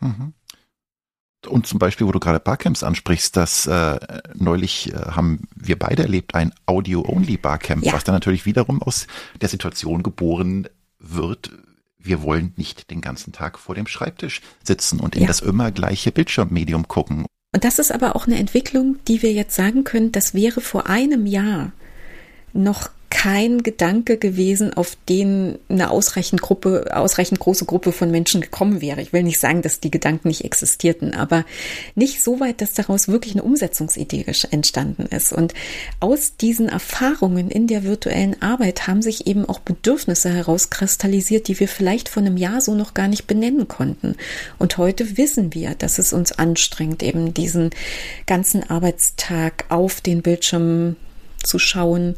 Mhm. 0.00 0.32
Und 1.46 1.66
zum 1.66 1.78
Beispiel, 1.78 2.06
wo 2.06 2.12
du 2.12 2.18
gerade 2.18 2.40
Barcamps 2.40 2.82
ansprichst, 2.82 3.36
das 3.36 3.66
äh, 3.66 3.98
neulich 4.34 4.92
äh, 4.92 4.96
haben 4.96 5.48
wir 5.54 5.78
beide 5.78 6.02
erlebt, 6.02 6.34
ein 6.34 6.52
Audio-Only-Barcamp, 6.66 7.84
ja. 7.84 7.92
was 7.92 8.04
dann 8.04 8.14
natürlich 8.14 8.44
wiederum 8.44 8.82
aus 8.82 9.06
der 9.40 9.48
Situation 9.48 10.02
geboren 10.02 10.68
wird, 10.98 11.52
wir 11.98 12.22
wollen 12.22 12.54
nicht 12.56 12.90
den 12.90 13.00
ganzen 13.00 13.32
Tag 13.32 13.58
vor 13.58 13.74
dem 13.74 13.86
Schreibtisch 13.86 14.40
sitzen 14.64 14.98
und 14.98 15.14
in 15.14 15.22
ja. 15.22 15.28
das 15.28 15.40
immer 15.40 15.70
gleiche 15.70 16.10
Bildschirmmedium 16.10 16.88
gucken. 16.88 17.26
Und 17.54 17.64
das 17.64 17.78
ist 17.78 17.92
aber 17.92 18.16
auch 18.16 18.26
eine 18.26 18.38
Entwicklung, 18.38 18.96
die 19.06 19.22
wir 19.22 19.32
jetzt 19.32 19.54
sagen 19.54 19.84
können, 19.84 20.12
das 20.12 20.34
wäre 20.34 20.60
vor 20.60 20.86
einem 20.86 21.26
Jahr 21.26 21.72
noch 22.52 22.90
kein 23.10 23.62
Gedanke 23.62 24.18
gewesen, 24.18 24.74
auf 24.74 24.96
den 25.08 25.58
eine 25.68 25.90
ausreichend 25.90 26.42
Gruppe, 26.42 26.94
ausreichend 26.94 27.40
große 27.40 27.64
Gruppe 27.64 27.90
von 27.90 28.10
Menschen 28.10 28.40
gekommen 28.40 28.80
wäre. 28.80 29.00
Ich 29.00 29.12
will 29.12 29.22
nicht 29.22 29.40
sagen, 29.40 29.62
dass 29.62 29.80
die 29.80 29.90
Gedanken 29.90 30.28
nicht 30.28 30.44
existierten, 30.44 31.14
aber 31.14 31.44
nicht 31.94 32.22
so 32.22 32.38
weit, 32.38 32.60
dass 32.60 32.74
daraus 32.74 33.08
wirklich 33.08 33.34
eine 33.34 33.42
Umsetzungsidee 33.42 34.26
entstanden 34.50 35.06
ist. 35.06 35.32
Und 35.32 35.54
aus 36.00 36.36
diesen 36.36 36.68
Erfahrungen 36.68 37.50
in 37.50 37.66
der 37.66 37.82
virtuellen 37.82 38.40
Arbeit 38.42 38.86
haben 38.86 39.02
sich 39.02 39.26
eben 39.26 39.48
auch 39.48 39.58
Bedürfnisse 39.60 40.30
herauskristallisiert, 40.30 41.48
die 41.48 41.58
wir 41.58 41.68
vielleicht 41.68 42.08
vor 42.08 42.22
einem 42.22 42.36
Jahr 42.36 42.60
so 42.60 42.74
noch 42.74 42.94
gar 42.94 43.08
nicht 43.08 43.26
benennen 43.26 43.68
konnten. 43.68 44.16
Und 44.58 44.76
heute 44.76 45.16
wissen 45.16 45.54
wir, 45.54 45.74
dass 45.74 45.98
es 45.98 46.12
uns 46.12 46.32
anstrengt, 46.32 47.02
eben 47.02 47.32
diesen 47.32 47.70
ganzen 48.26 48.68
Arbeitstag 48.68 49.64
auf 49.70 50.00
den 50.02 50.22
Bildschirm 50.22 50.96
zu 51.42 51.58
schauen 51.58 52.16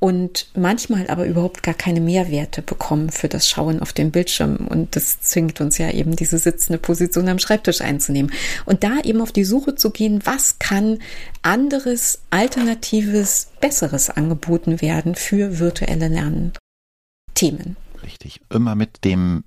und 0.00 0.48
manchmal 0.54 1.08
aber 1.08 1.26
überhaupt 1.26 1.62
gar 1.64 1.74
keine 1.74 2.00
Mehrwerte 2.00 2.62
bekommen 2.62 3.10
für 3.10 3.28
das 3.28 3.48
Schauen 3.48 3.80
auf 3.80 3.92
dem 3.92 4.12
Bildschirm. 4.12 4.68
Und 4.68 4.94
das 4.94 5.20
zwingt 5.20 5.60
uns 5.60 5.76
ja 5.78 5.90
eben, 5.90 6.14
diese 6.14 6.38
sitzende 6.38 6.78
Position 6.78 7.28
am 7.28 7.40
Schreibtisch 7.40 7.80
einzunehmen. 7.80 8.32
Und 8.64 8.84
da 8.84 8.98
eben 9.02 9.20
auf 9.20 9.32
die 9.32 9.44
Suche 9.44 9.74
zu 9.74 9.90
gehen, 9.90 10.20
was 10.24 10.60
kann 10.60 11.00
anderes, 11.42 12.20
alternatives, 12.30 13.48
besseres 13.60 14.08
angeboten 14.08 14.80
werden 14.80 15.16
für 15.16 15.58
virtuelle 15.58 16.06
Lernthemen. 16.06 17.76
Richtig. 18.04 18.40
Immer 18.50 18.76
mit 18.76 19.04
dem 19.04 19.42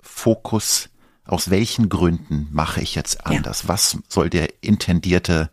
Fokus, 0.00 0.88
aus 1.24 1.50
welchen 1.50 1.88
Gründen 1.88 2.48
mache 2.50 2.80
ich 2.80 2.96
jetzt 2.96 3.24
anders? 3.24 3.62
Ja. 3.62 3.68
Was 3.68 3.98
soll 4.08 4.30
der 4.30 4.48
intendierte 4.62 5.48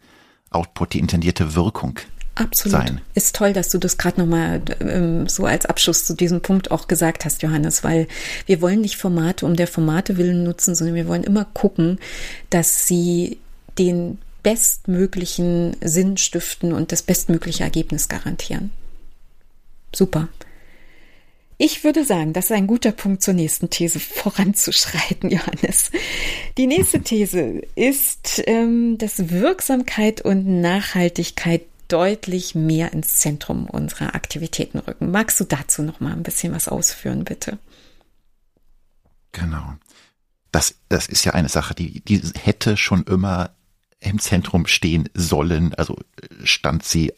Output, 0.49 0.93
die 0.93 0.99
intendierte 0.99 1.55
Wirkung 1.55 1.99
Absolut. 2.35 2.77
sein. 2.77 3.01
Ist 3.13 3.35
toll, 3.35 3.53
dass 3.53 3.69
du 3.69 3.77
das 3.77 3.97
gerade 3.97 4.19
nochmal 4.19 4.61
ähm, 4.79 5.27
so 5.27 5.45
als 5.45 5.65
Abschluss 5.65 6.05
zu 6.05 6.15
diesem 6.15 6.41
Punkt 6.41 6.71
auch 6.71 6.87
gesagt 6.87 7.25
hast, 7.25 7.43
Johannes, 7.43 7.83
weil 7.83 8.07
wir 8.47 8.61
wollen 8.61 8.81
nicht 8.81 8.97
Formate 8.97 9.45
um 9.45 9.55
der 9.55 9.67
Formate 9.67 10.17
willen 10.17 10.43
nutzen, 10.43 10.73
sondern 10.73 10.95
wir 10.95 11.07
wollen 11.07 11.23
immer 11.23 11.45
gucken, 11.45 11.99
dass 12.49 12.87
sie 12.87 13.37
den 13.77 14.17
bestmöglichen 14.41 15.77
Sinn 15.81 16.17
stiften 16.17 16.73
und 16.73 16.91
das 16.91 17.03
bestmögliche 17.03 17.63
Ergebnis 17.63 18.09
garantieren. 18.09 18.71
Super. 19.95 20.27
Ich 21.59 21.83
würde 21.83 22.03
sagen, 22.03 22.33
das 22.33 22.45
ist 22.45 22.51
ein 22.51 22.67
guter 22.67 22.91
Punkt 22.91 23.21
zur 23.21 23.35
nächsten 23.35 23.69
These 23.69 23.99
voranzuschreiten, 23.99 25.29
Johannes. 25.29 25.91
Die 26.57 26.67
nächste 26.67 26.99
These 27.03 27.61
ist, 27.75 28.41
ähm, 28.47 28.97
dass 28.97 29.29
Wirksamkeit 29.29 30.21
und 30.21 30.61
Nachhaltigkeit 30.61 31.61
deutlich 31.93 32.55
mehr 32.55 32.91
ins 32.91 33.17
Zentrum 33.17 33.67
unserer 33.67 34.15
Aktivitäten 34.15 34.79
rücken. 34.79 35.11
Magst 35.11 35.39
du 35.39 35.43
dazu 35.43 35.83
noch 35.83 35.99
mal 35.99 36.11
ein 36.11 36.23
bisschen 36.23 36.51
was 36.51 36.67
ausführen, 36.67 37.23
bitte? 37.23 37.59
Genau. 39.31 39.75
Das, 40.51 40.73
das 40.89 41.07
ist 41.07 41.23
ja 41.23 41.33
eine 41.33 41.49
Sache, 41.49 41.75
die, 41.75 42.01
die 42.01 42.19
hätte 42.35 42.77
schon 42.77 43.03
immer 43.03 43.51
im 43.99 44.17
Zentrum 44.17 44.65
stehen 44.65 45.07
sollen. 45.13 45.75
Also 45.75 45.97
stand 46.43 46.83
sie 46.83 47.13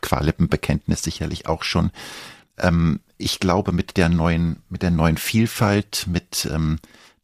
qua 0.00 0.20
Lippenbekenntnis 0.20 1.02
sicherlich 1.02 1.46
auch 1.46 1.62
schon. 1.62 1.90
Ähm, 2.56 3.00
ich 3.18 3.38
glaube, 3.38 3.72
mit 3.72 3.98
der 3.98 4.08
neuen, 4.08 4.62
mit 4.70 4.82
der 4.82 4.90
neuen 4.90 5.18
Vielfalt, 5.18 6.06
mit 6.06 6.48
ähm, 6.50 6.78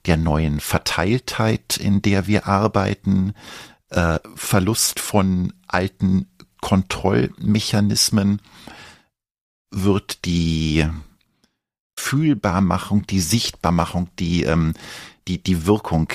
der 0.05 0.19
neuen 0.19 0.61
Verteiltheit, 0.61 1.79
in 1.79 2.03
der 2.03 2.27
wir 2.27 2.47
arbeiten, 2.47 3.33
äh, 3.93 4.19
Verlust 4.35 5.01
von 5.01 5.53
alten 5.69 6.27
Kontrollmechanismen 6.63 8.41
wird 9.71 10.25
die 10.25 10.89
Fühlbarmachung, 11.99 13.07
die 13.07 13.21
Sichtbarmachung, 13.21 14.09
die, 14.19 14.45
ähm, 14.45 14.73
die, 15.29 15.43
die 15.43 15.67
Wirkung 15.67 16.09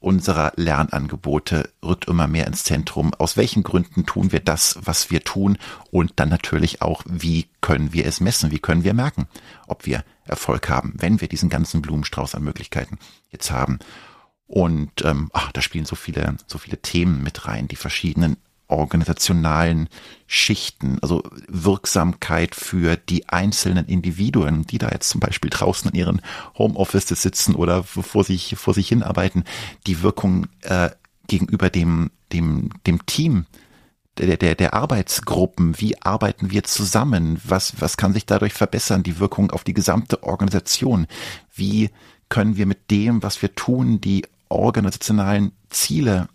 unserer 0.00 0.52
Lernangebote 0.56 1.70
rückt 1.82 2.08
immer 2.08 2.26
mehr 2.26 2.46
ins 2.46 2.64
Zentrum. 2.64 3.14
Aus 3.14 3.36
welchen 3.36 3.62
Gründen 3.62 4.04
tun 4.04 4.32
wir 4.32 4.40
das, 4.40 4.78
was 4.82 5.10
wir 5.10 5.22
tun? 5.22 5.56
Und 5.90 6.14
dann 6.16 6.28
natürlich 6.28 6.82
auch, 6.82 7.02
wie 7.06 7.48
können 7.60 7.92
wir 7.92 8.04
es 8.06 8.20
messen? 8.20 8.50
Wie 8.50 8.58
können 8.58 8.82
wir 8.82 8.94
merken, 8.94 9.28
ob 9.68 9.86
wir 9.86 10.04
Erfolg 10.24 10.68
haben, 10.68 10.94
wenn 10.96 11.20
wir 11.20 11.28
diesen 11.28 11.48
ganzen 11.48 11.80
Blumenstrauß 11.80 12.34
an 12.34 12.42
Möglichkeiten 12.42 12.98
jetzt 13.30 13.52
haben? 13.52 13.78
Und 14.46 15.04
ähm, 15.04 15.30
ach, 15.32 15.52
da 15.52 15.62
spielen 15.62 15.86
so 15.86 15.94
viele, 15.94 16.36
so 16.46 16.58
viele 16.58 16.82
Themen 16.82 17.22
mit 17.22 17.46
rein, 17.46 17.68
die 17.68 17.76
verschiedenen 17.76 18.36
organisationalen 18.72 19.88
Schichten, 20.26 20.98
also 21.02 21.22
Wirksamkeit 21.46 22.54
für 22.54 22.96
die 22.96 23.28
einzelnen 23.28 23.86
Individuen, 23.86 24.66
die 24.66 24.78
da 24.78 24.88
jetzt 24.88 25.10
zum 25.10 25.20
Beispiel 25.20 25.50
draußen 25.50 25.90
in 25.90 25.98
ihren 25.98 26.22
Homeoffices 26.56 27.22
sitzen 27.22 27.54
oder 27.54 27.84
vor 27.84 28.24
sich, 28.24 28.56
vor 28.56 28.74
sich 28.74 28.88
hinarbeiten, 28.88 29.44
die 29.86 30.02
Wirkung 30.02 30.46
äh, 30.62 30.90
gegenüber 31.28 31.70
dem, 31.70 32.10
dem, 32.32 32.70
dem 32.86 33.04
Team, 33.06 33.46
der, 34.18 34.36
der, 34.36 34.54
der 34.54 34.74
Arbeitsgruppen, 34.74 35.80
wie 35.80 36.00
arbeiten 36.02 36.50
wir 36.50 36.64
zusammen, 36.64 37.40
was, 37.44 37.80
was 37.80 37.96
kann 37.96 38.12
sich 38.12 38.26
dadurch 38.26 38.52
verbessern, 38.52 39.02
die 39.02 39.18
Wirkung 39.18 39.50
auf 39.50 39.64
die 39.64 39.74
gesamte 39.74 40.22
Organisation, 40.22 41.06
wie 41.54 41.90
können 42.28 42.56
wir 42.56 42.66
mit 42.66 42.90
dem, 42.90 43.22
was 43.22 43.40
wir 43.42 43.54
tun, 43.54 44.00
die 44.00 44.24
organisationalen 44.48 45.52
Ziele 45.70 46.28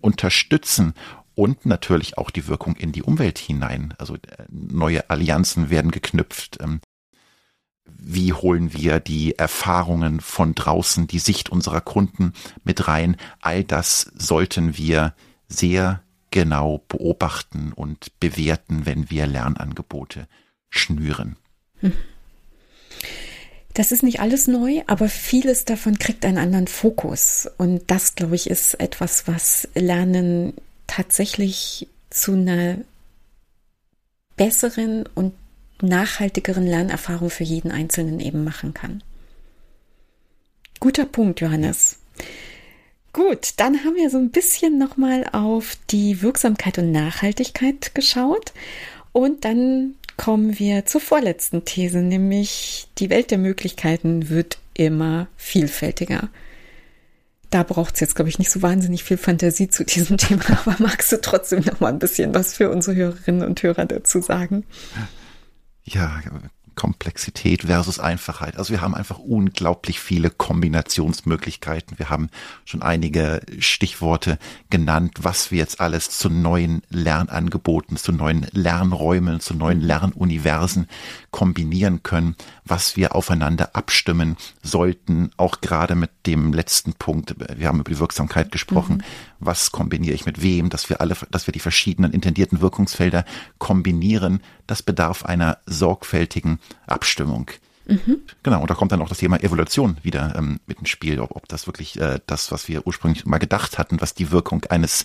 unterstützen 0.00 0.94
und 1.34 1.66
natürlich 1.66 2.18
auch 2.18 2.30
die 2.30 2.46
Wirkung 2.46 2.76
in 2.76 2.92
die 2.92 3.02
Umwelt 3.02 3.38
hinein. 3.38 3.94
Also 3.98 4.14
äh, 4.14 4.18
neue 4.50 5.10
Allianzen 5.10 5.70
werden 5.70 5.90
geknüpft. 5.90 6.58
Ähm, 6.60 6.80
wie 7.86 8.32
holen 8.32 8.72
wir 8.72 9.00
die 9.00 9.38
Erfahrungen 9.38 10.20
von 10.20 10.54
draußen, 10.54 11.06
die 11.06 11.18
Sicht 11.18 11.50
unserer 11.50 11.80
Kunden 11.80 12.32
mit 12.62 12.88
rein? 12.88 13.16
All 13.40 13.64
das 13.64 14.10
sollten 14.16 14.76
wir 14.76 15.14
sehr 15.48 16.02
genau 16.30 16.82
beobachten 16.88 17.72
und 17.72 18.18
bewerten, 18.20 18.86
wenn 18.86 19.10
wir 19.10 19.26
Lernangebote 19.26 20.26
schnüren. 20.68 21.36
Das 23.74 23.92
ist 23.92 24.02
nicht 24.02 24.20
alles 24.20 24.46
neu, 24.46 24.82
aber 24.86 25.08
vieles 25.08 25.64
davon 25.64 25.98
kriegt 25.98 26.24
einen 26.24 26.38
anderen 26.38 26.66
Fokus. 26.66 27.48
Und 27.58 27.82
das, 27.88 28.14
glaube 28.14 28.36
ich, 28.36 28.48
ist 28.48 28.74
etwas, 28.74 29.26
was 29.26 29.68
Lernen 29.74 30.54
tatsächlich 30.86 31.88
zu 32.10 32.32
einer 32.32 32.78
besseren 34.36 35.08
und 35.14 35.34
nachhaltigeren 35.80 36.66
Lernerfahrung 36.66 37.30
für 37.30 37.44
jeden 37.44 37.70
Einzelnen 37.70 38.20
eben 38.20 38.44
machen 38.44 38.74
kann. 38.74 39.02
Guter 40.80 41.06
Punkt, 41.06 41.40
Johannes. 41.40 41.98
Gut, 43.12 43.54
dann 43.58 43.84
haben 43.84 43.94
wir 43.94 44.10
so 44.10 44.18
ein 44.18 44.30
bisschen 44.30 44.76
nochmal 44.78 45.24
auf 45.32 45.76
die 45.90 46.20
Wirksamkeit 46.20 46.78
und 46.78 46.90
Nachhaltigkeit 46.90 47.94
geschaut 47.94 48.52
und 49.12 49.44
dann 49.44 49.94
kommen 50.16 50.58
wir 50.58 50.84
zur 50.84 51.00
vorletzten 51.00 51.64
These, 51.64 51.98
nämlich 51.98 52.88
die 52.98 53.10
Welt 53.10 53.30
der 53.30 53.38
Möglichkeiten 53.38 54.28
wird 54.28 54.58
immer 54.74 55.28
vielfältiger. 55.36 56.28
Da 57.54 57.62
braucht 57.62 57.94
es 57.94 58.00
jetzt, 58.00 58.16
glaube 58.16 58.28
ich, 58.28 58.40
nicht 58.40 58.50
so 58.50 58.62
wahnsinnig 58.62 59.04
viel 59.04 59.16
Fantasie 59.16 59.68
zu 59.68 59.84
diesem 59.84 60.16
Thema, 60.18 60.42
aber 60.64 60.74
magst 60.80 61.12
du 61.12 61.20
trotzdem 61.20 61.60
noch 61.60 61.78
mal 61.78 61.92
ein 61.92 62.00
bisschen 62.00 62.34
was 62.34 62.54
für 62.54 62.68
unsere 62.68 62.96
Hörerinnen 62.96 63.46
und 63.46 63.62
Hörer 63.62 63.86
dazu 63.86 64.20
sagen? 64.20 64.64
Ja, 65.84 66.20
Komplexität 66.74 67.62
versus 67.62 68.00
Einfachheit. 68.00 68.56
Also 68.56 68.72
wir 68.72 68.80
haben 68.80 68.96
einfach 68.96 69.18
unglaublich 69.18 70.00
viele 70.00 70.30
Kombinationsmöglichkeiten. 70.30 71.98
Wir 71.98 72.10
haben 72.10 72.28
schon 72.64 72.82
einige 72.82 73.40
Stichworte 73.60 74.38
genannt, 74.70 75.18
was 75.20 75.52
wir 75.52 75.58
jetzt 75.58 75.80
alles 75.80 76.10
zu 76.10 76.28
neuen 76.30 76.82
Lernangeboten, 76.90 77.96
zu 77.96 78.10
neuen 78.10 78.46
Lernräumen, 78.50 79.38
zu 79.38 79.54
neuen 79.54 79.80
Lernuniversen 79.80 80.88
kombinieren 81.34 82.04
können, 82.04 82.36
was 82.64 82.96
wir 82.96 83.16
aufeinander 83.16 83.74
abstimmen 83.74 84.36
sollten, 84.62 85.32
auch 85.36 85.60
gerade 85.60 85.96
mit 85.96 86.12
dem 86.26 86.52
letzten 86.52 86.92
Punkt. 86.92 87.34
Wir 87.58 87.66
haben 87.66 87.80
über 87.80 87.90
die 87.90 87.98
Wirksamkeit 87.98 88.52
gesprochen. 88.52 88.98
Mhm. 88.98 89.02
Was 89.40 89.72
kombiniere 89.72 90.14
ich 90.14 90.26
mit 90.26 90.42
wem, 90.42 90.70
dass 90.70 90.88
wir 90.88 91.00
alle, 91.00 91.16
dass 91.32 91.48
wir 91.48 91.52
die 91.52 91.58
verschiedenen 91.58 92.12
intendierten 92.12 92.60
Wirkungsfelder 92.60 93.24
kombinieren. 93.58 94.42
Das 94.68 94.84
bedarf 94.84 95.24
einer 95.24 95.58
sorgfältigen 95.66 96.60
Abstimmung. 96.86 97.50
Mhm. 97.86 98.20
Genau, 98.44 98.60
und 98.60 98.70
da 98.70 98.74
kommt 98.74 98.92
dann 98.92 99.02
auch 99.02 99.08
das 99.08 99.18
Thema 99.18 99.42
Evolution 99.42 99.96
wieder 100.04 100.36
ähm, 100.36 100.60
mit 100.68 100.78
ins 100.78 100.88
Spiel, 100.88 101.18
ob, 101.18 101.34
ob 101.34 101.48
das 101.48 101.66
wirklich 101.66 102.00
äh, 102.00 102.20
das, 102.28 102.52
was 102.52 102.68
wir 102.68 102.86
ursprünglich 102.86 103.26
mal 103.26 103.38
gedacht 103.38 103.76
hatten, 103.76 104.00
was 104.00 104.14
die 104.14 104.30
Wirkung 104.30 104.64
eines, 104.66 105.04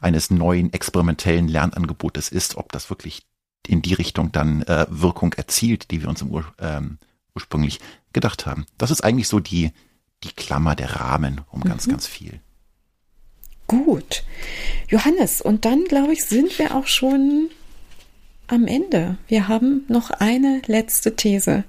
eines 0.00 0.30
neuen 0.30 0.72
experimentellen 0.72 1.48
Lernangebotes 1.48 2.30
ist, 2.30 2.56
ob 2.56 2.72
das 2.72 2.88
wirklich 2.88 3.26
in 3.68 3.82
die 3.82 3.94
Richtung 3.94 4.32
dann 4.32 4.62
äh, 4.62 4.86
Wirkung 4.88 5.32
erzielt, 5.34 5.90
die 5.90 6.02
wir 6.02 6.08
uns 6.08 6.22
im 6.22 6.30
Ur, 6.30 6.44
ähm, 6.58 6.98
ursprünglich 7.34 7.80
gedacht 8.12 8.46
haben. 8.46 8.66
Das 8.78 8.90
ist 8.90 9.02
eigentlich 9.02 9.28
so 9.28 9.40
die, 9.40 9.72
die 10.24 10.32
Klammer, 10.32 10.74
der 10.74 10.96
Rahmen 10.96 11.42
um 11.50 11.60
mhm. 11.60 11.64
ganz, 11.64 11.88
ganz 11.88 12.06
viel. 12.06 12.40
Gut. 13.66 14.24
Johannes, 14.88 15.40
und 15.40 15.64
dann, 15.64 15.84
glaube 15.84 16.12
ich, 16.12 16.24
sind 16.24 16.58
wir 16.58 16.74
auch 16.74 16.86
schon 16.86 17.50
am 18.46 18.66
Ende. 18.66 19.18
Wir 19.26 19.48
haben 19.48 19.84
noch 19.88 20.10
eine 20.10 20.62
letzte 20.66 21.16
These. 21.16 21.64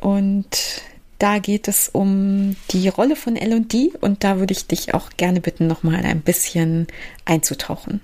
Und 0.00 0.82
da 1.18 1.38
geht 1.38 1.68
es 1.68 1.88
um 1.88 2.56
die 2.72 2.88
Rolle 2.88 3.14
von 3.14 3.36
LD 3.36 3.94
und 4.00 4.24
da 4.24 4.40
würde 4.40 4.52
ich 4.52 4.66
dich 4.66 4.94
auch 4.94 5.10
gerne 5.16 5.40
bitten, 5.40 5.68
nochmal 5.68 6.04
ein 6.04 6.20
bisschen 6.20 6.88
einzutauchen. 7.24 8.00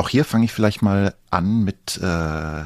Auch 0.00 0.08
hier 0.08 0.24
fange 0.24 0.46
ich 0.46 0.52
vielleicht 0.52 0.80
mal 0.80 1.14
an 1.28 1.62
mit 1.62 1.98
äh, 1.98 2.64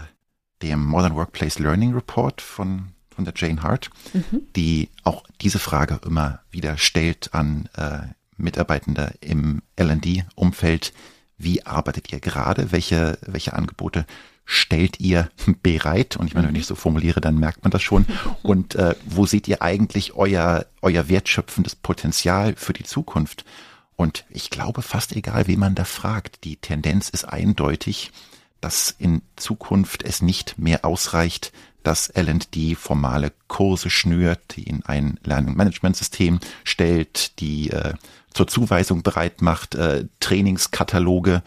dem 0.62 0.85
Modern 0.85 1.16
Workplace 1.16 1.59
Learning 1.59 1.93
Report 1.93 2.41
von, 2.41 2.93
von 3.11 3.24
der 3.24 3.35
Jane 3.37 3.61
Hart, 3.61 3.91
mhm. 4.12 4.43
die 4.55 4.89
auch 5.03 5.24
diese 5.41 5.59
Frage 5.59 5.99
immer 6.07 6.43
wieder 6.53 6.78
stellt 6.78 7.35
an 7.35 7.68
äh, 7.76 8.03
Mitarbeitende 8.37 9.14
im 9.20 9.62
LD-Umfeld. 9.76 10.93
Wie 11.37 11.66
arbeitet 11.66 12.12
ihr 12.12 12.20
gerade? 12.20 12.70
Welche, 12.70 13.18
welche 13.22 13.55
Angebote 13.55 14.07
stellt 14.45 15.01
ihr 15.01 15.28
bereit? 15.64 16.14
Und 16.14 16.28
ich 16.28 16.35
meine, 16.35 16.47
wenn 16.47 16.55
ich 16.55 16.66
so 16.66 16.76
formuliere, 16.76 17.20
dann 17.20 17.41
merkt 17.41 17.64
man 17.64 17.72
das 17.72 17.82
schon. 17.82 18.07
Und 18.45 18.76
äh, 18.76 18.95
wo 19.07 19.26
seht 19.26 19.49
ihr 19.49 19.61
eigentlich 19.61 20.14
euer, 20.14 20.66
euer 20.82 21.09
wertschöpfendes 21.09 21.74
Potenzial 21.74 22.55
für 22.55 22.74
die 22.74 22.85
Zukunft? 22.85 23.45
Und 23.97 24.24
ich 24.28 24.51
glaube, 24.51 24.82
fast 24.82 25.14
egal, 25.14 25.47
wen 25.47 25.61
man 25.61 25.74
da 25.74 25.84
fragt, 25.84 26.45
die 26.45 26.57
Tendenz 26.57 27.09
ist 27.09 27.24
eindeutig, 27.24 28.11
dass 28.61 28.95
in 28.99 29.22
Zukunft 29.36 30.03
es 30.03 30.22
nicht 30.22 30.59
mehr 30.59 30.84
ausreicht, 30.84 31.53
dass 31.82 32.09
L&D 32.09 32.74
formale 32.74 33.32
Kurse 33.47 33.90
schnürt, 33.90 34.57
die 34.57 34.64
in 34.64 34.84
ein 34.86 35.20
Lernmanagementsystem 35.22 36.40
stellt, 36.64 37.38
die 37.40 37.70
äh, 37.70 37.95
zur 38.32 38.49
Zuweisung 38.49 39.03
bereit 39.03 39.42
macht, 39.42 39.74
äh, 39.74 40.07
Trainingskataloge 40.18 41.42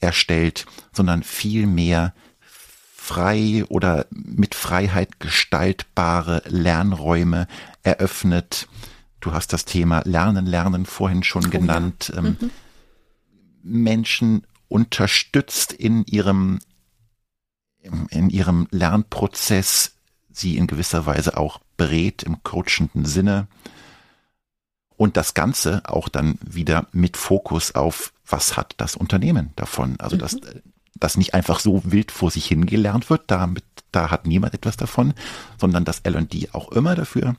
erstellt, 0.00 0.66
sondern 0.92 1.22
viel 1.22 1.66
mehr 1.66 2.12
frei 3.06 3.64
oder 3.68 4.06
mit 4.10 4.56
Freiheit 4.56 5.20
gestaltbare 5.20 6.42
Lernräume 6.46 7.46
eröffnet, 7.84 8.66
Du 9.20 9.32
hast 9.32 9.52
das 9.52 9.64
Thema 9.64 10.02
Lernen, 10.04 10.46
Lernen 10.46 10.86
vorhin 10.86 11.22
schon 11.22 11.46
oh, 11.46 11.50
genannt. 11.50 12.12
Ja. 12.12 12.18
Ähm, 12.20 12.36
mhm. 12.40 12.50
Menschen 13.62 14.46
unterstützt 14.68 15.72
in 15.72 16.04
ihrem, 16.04 16.60
in 18.10 18.30
ihrem 18.30 18.68
Lernprozess, 18.70 19.94
sie 20.30 20.56
in 20.56 20.66
gewisser 20.66 21.06
Weise 21.06 21.36
auch 21.36 21.60
berät 21.76 22.22
im 22.22 22.42
coachenden 22.42 23.04
Sinne. 23.04 23.48
Und 24.96 25.16
das 25.16 25.34
Ganze 25.34 25.82
auch 25.86 26.08
dann 26.08 26.38
wieder 26.42 26.86
mit 26.92 27.16
Fokus 27.16 27.74
auf, 27.74 28.12
was 28.26 28.56
hat 28.56 28.74
das 28.78 28.96
Unternehmen 28.96 29.52
davon? 29.56 29.96
Also, 29.98 30.16
mhm. 30.16 30.20
dass, 30.20 30.36
dass 30.94 31.16
nicht 31.16 31.34
einfach 31.34 31.60
so 31.60 31.82
wild 31.84 32.10
vor 32.12 32.30
sich 32.30 32.46
hingelernt 32.46 33.10
wird, 33.10 33.30
damit, 33.30 33.64
da 33.92 34.10
hat 34.10 34.26
niemand 34.26 34.54
etwas 34.54 34.76
davon, 34.76 35.14
sondern 35.58 35.84
dass 35.84 36.00
L&D 36.00 36.48
auch 36.52 36.72
immer 36.72 36.94
dafür 36.94 37.36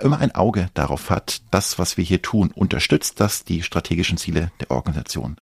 immer 0.00 0.18
ein 0.18 0.34
Auge 0.34 0.70
darauf 0.74 1.10
hat, 1.10 1.42
das, 1.50 1.78
was 1.78 1.96
wir 1.96 2.04
hier 2.04 2.22
tun, 2.22 2.50
unterstützt 2.54 3.20
das 3.20 3.44
die 3.44 3.62
strategischen 3.62 4.18
Ziele 4.18 4.50
der 4.60 4.70
Organisation. 4.70 5.36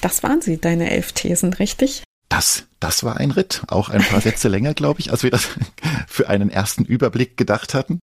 Das 0.00 0.22
waren 0.22 0.40
sie, 0.40 0.58
deine 0.58 0.90
elf 0.90 1.12
Thesen, 1.12 1.52
richtig? 1.52 2.02
Das, 2.28 2.66
das 2.80 3.04
war 3.04 3.16
ein 3.18 3.30
Ritt. 3.30 3.62
Auch 3.68 3.88
ein 3.88 4.02
paar 4.02 4.20
Sätze 4.20 4.48
länger, 4.50 4.74
glaube 4.74 5.00
ich, 5.00 5.10
als 5.10 5.22
wir 5.22 5.30
das 5.30 5.48
für 6.08 6.28
einen 6.28 6.50
ersten 6.50 6.84
Überblick 6.84 7.36
gedacht 7.36 7.74
hatten 7.74 8.00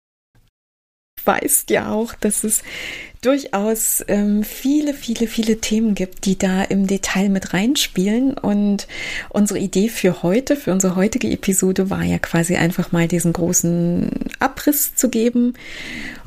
weißt 1.26 1.70
ja 1.70 1.92
auch, 1.92 2.14
dass 2.16 2.44
es 2.44 2.62
durchaus 3.22 4.04
ähm, 4.08 4.44
viele, 4.44 4.94
viele, 4.94 5.28
viele 5.28 5.58
Themen 5.58 5.94
gibt, 5.94 6.26
die 6.26 6.38
da 6.38 6.64
im 6.64 6.88
Detail 6.88 7.30
mit 7.30 7.54
reinspielen. 7.54 8.34
Und 8.34 8.88
unsere 9.30 9.60
Idee 9.60 9.90
für 9.90 10.24
heute, 10.24 10.56
für 10.56 10.72
unsere 10.72 10.96
heutige 10.96 11.30
Episode 11.30 11.90
war 11.90 12.04
ja 12.04 12.18
quasi 12.18 12.56
einfach 12.56 12.92
mal 12.92 13.08
diesen 13.08 13.34
großen 13.34 14.10
Abriss 14.40 14.96
zu 14.96 15.10
geben 15.10 15.54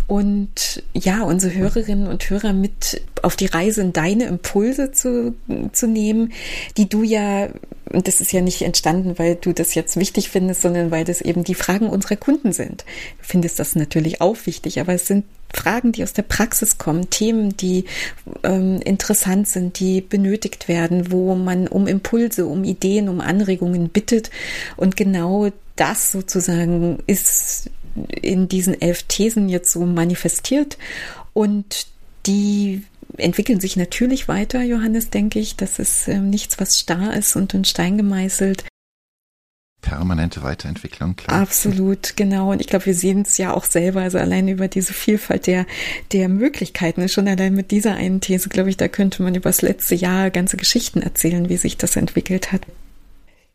und 0.06 0.82
ja, 0.92 1.22
unsere 1.22 1.54
Hörerinnen 1.54 2.06
und 2.08 2.28
Hörer 2.28 2.52
mit 2.52 3.00
auf 3.22 3.36
die 3.36 3.46
Reise 3.46 3.80
in 3.80 3.92
deine 3.92 4.24
Impulse 4.24 4.92
zu, 4.92 5.34
zu 5.72 5.86
nehmen, 5.86 6.32
die 6.76 6.88
du 6.88 7.02
ja, 7.02 7.48
und 7.92 8.08
das 8.08 8.20
ist 8.20 8.32
ja 8.32 8.40
nicht 8.40 8.62
entstanden, 8.62 9.18
weil 9.18 9.36
du 9.36 9.52
das 9.52 9.74
jetzt 9.74 9.96
wichtig 9.96 10.30
findest, 10.30 10.62
sondern 10.62 10.90
weil 10.90 11.04
das 11.04 11.20
eben 11.20 11.44
die 11.44 11.54
Fragen 11.54 11.88
unserer 11.88 12.16
Kunden 12.16 12.52
sind. 12.52 12.84
Du 13.18 13.24
findest 13.24 13.58
das 13.58 13.76
natürlich 13.76 14.20
auch 14.20 14.36
wichtig, 14.46 14.80
aber 14.80 14.94
es 14.94 15.06
sind 15.06 15.24
Fragen, 15.52 15.92
die 15.92 16.02
aus 16.02 16.12
der 16.12 16.22
Praxis 16.22 16.78
kommen, 16.78 17.10
Themen, 17.10 17.56
die 17.56 17.84
ähm, 18.42 18.80
interessant 18.80 19.48
sind, 19.48 19.78
die 19.78 20.00
benötigt 20.00 20.68
werden, 20.68 21.12
wo 21.12 21.34
man 21.34 21.68
um 21.68 21.86
Impulse, 21.86 22.46
um 22.46 22.64
Ideen, 22.64 23.08
um 23.08 23.20
Anregungen 23.20 23.88
bittet. 23.88 24.30
Und 24.76 24.96
genau 24.96 25.50
das 25.76 26.10
sozusagen 26.10 26.98
ist 27.06 27.70
in 28.20 28.48
diesen 28.48 28.80
elf 28.80 29.04
Thesen 29.04 29.48
jetzt 29.48 29.70
so 29.70 29.80
manifestiert. 29.80 30.78
Und 31.32 31.86
die 32.26 32.82
entwickeln 33.16 33.60
sich 33.60 33.76
natürlich 33.76 34.28
weiter, 34.28 34.62
Johannes, 34.62 35.10
denke 35.10 35.38
ich. 35.38 35.56
Das 35.56 35.78
ist 35.78 36.08
äh, 36.08 36.18
nichts, 36.18 36.60
was 36.60 36.78
starr 36.78 37.14
ist 37.14 37.36
und 37.36 37.54
in 37.54 37.64
Stein 37.64 37.96
gemeißelt. 37.96 38.64
Permanente 39.84 40.42
Weiterentwicklung, 40.42 41.14
klar. 41.14 41.42
Absolut, 41.42 42.16
genau. 42.16 42.52
Und 42.52 42.60
ich 42.60 42.68
glaube, 42.68 42.86
wir 42.86 42.94
sehen 42.94 43.22
es 43.22 43.36
ja 43.36 43.52
auch 43.52 43.64
selber, 43.64 44.00
also 44.00 44.18
allein 44.18 44.48
über 44.48 44.66
diese 44.66 44.94
Vielfalt 44.94 45.46
der, 45.46 45.66
der 46.12 46.28
Möglichkeiten. 46.30 47.06
Schon 47.08 47.28
allein 47.28 47.54
mit 47.54 47.70
dieser 47.70 47.94
einen 47.94 48.20
These, 48.20 48.48
glaube 48.48 48.70
ich, 48.70 48.78
da 48.78 48.88
könnte 48.88 49.22
man 49.22 49.34
über 49.34 49.50
das 49.50 49.60
letzte 49.60 49.94
Jahr 49.94 50.30
ganze 50.30 50.56
Geschichten 50.56 51.02
erzählen, 51.02 51.50
wie 51.50 51.58
sich 51.58 51.76
das 51.76 51.96
entwickelt 51.96 52.50
hat. 52.50 52.62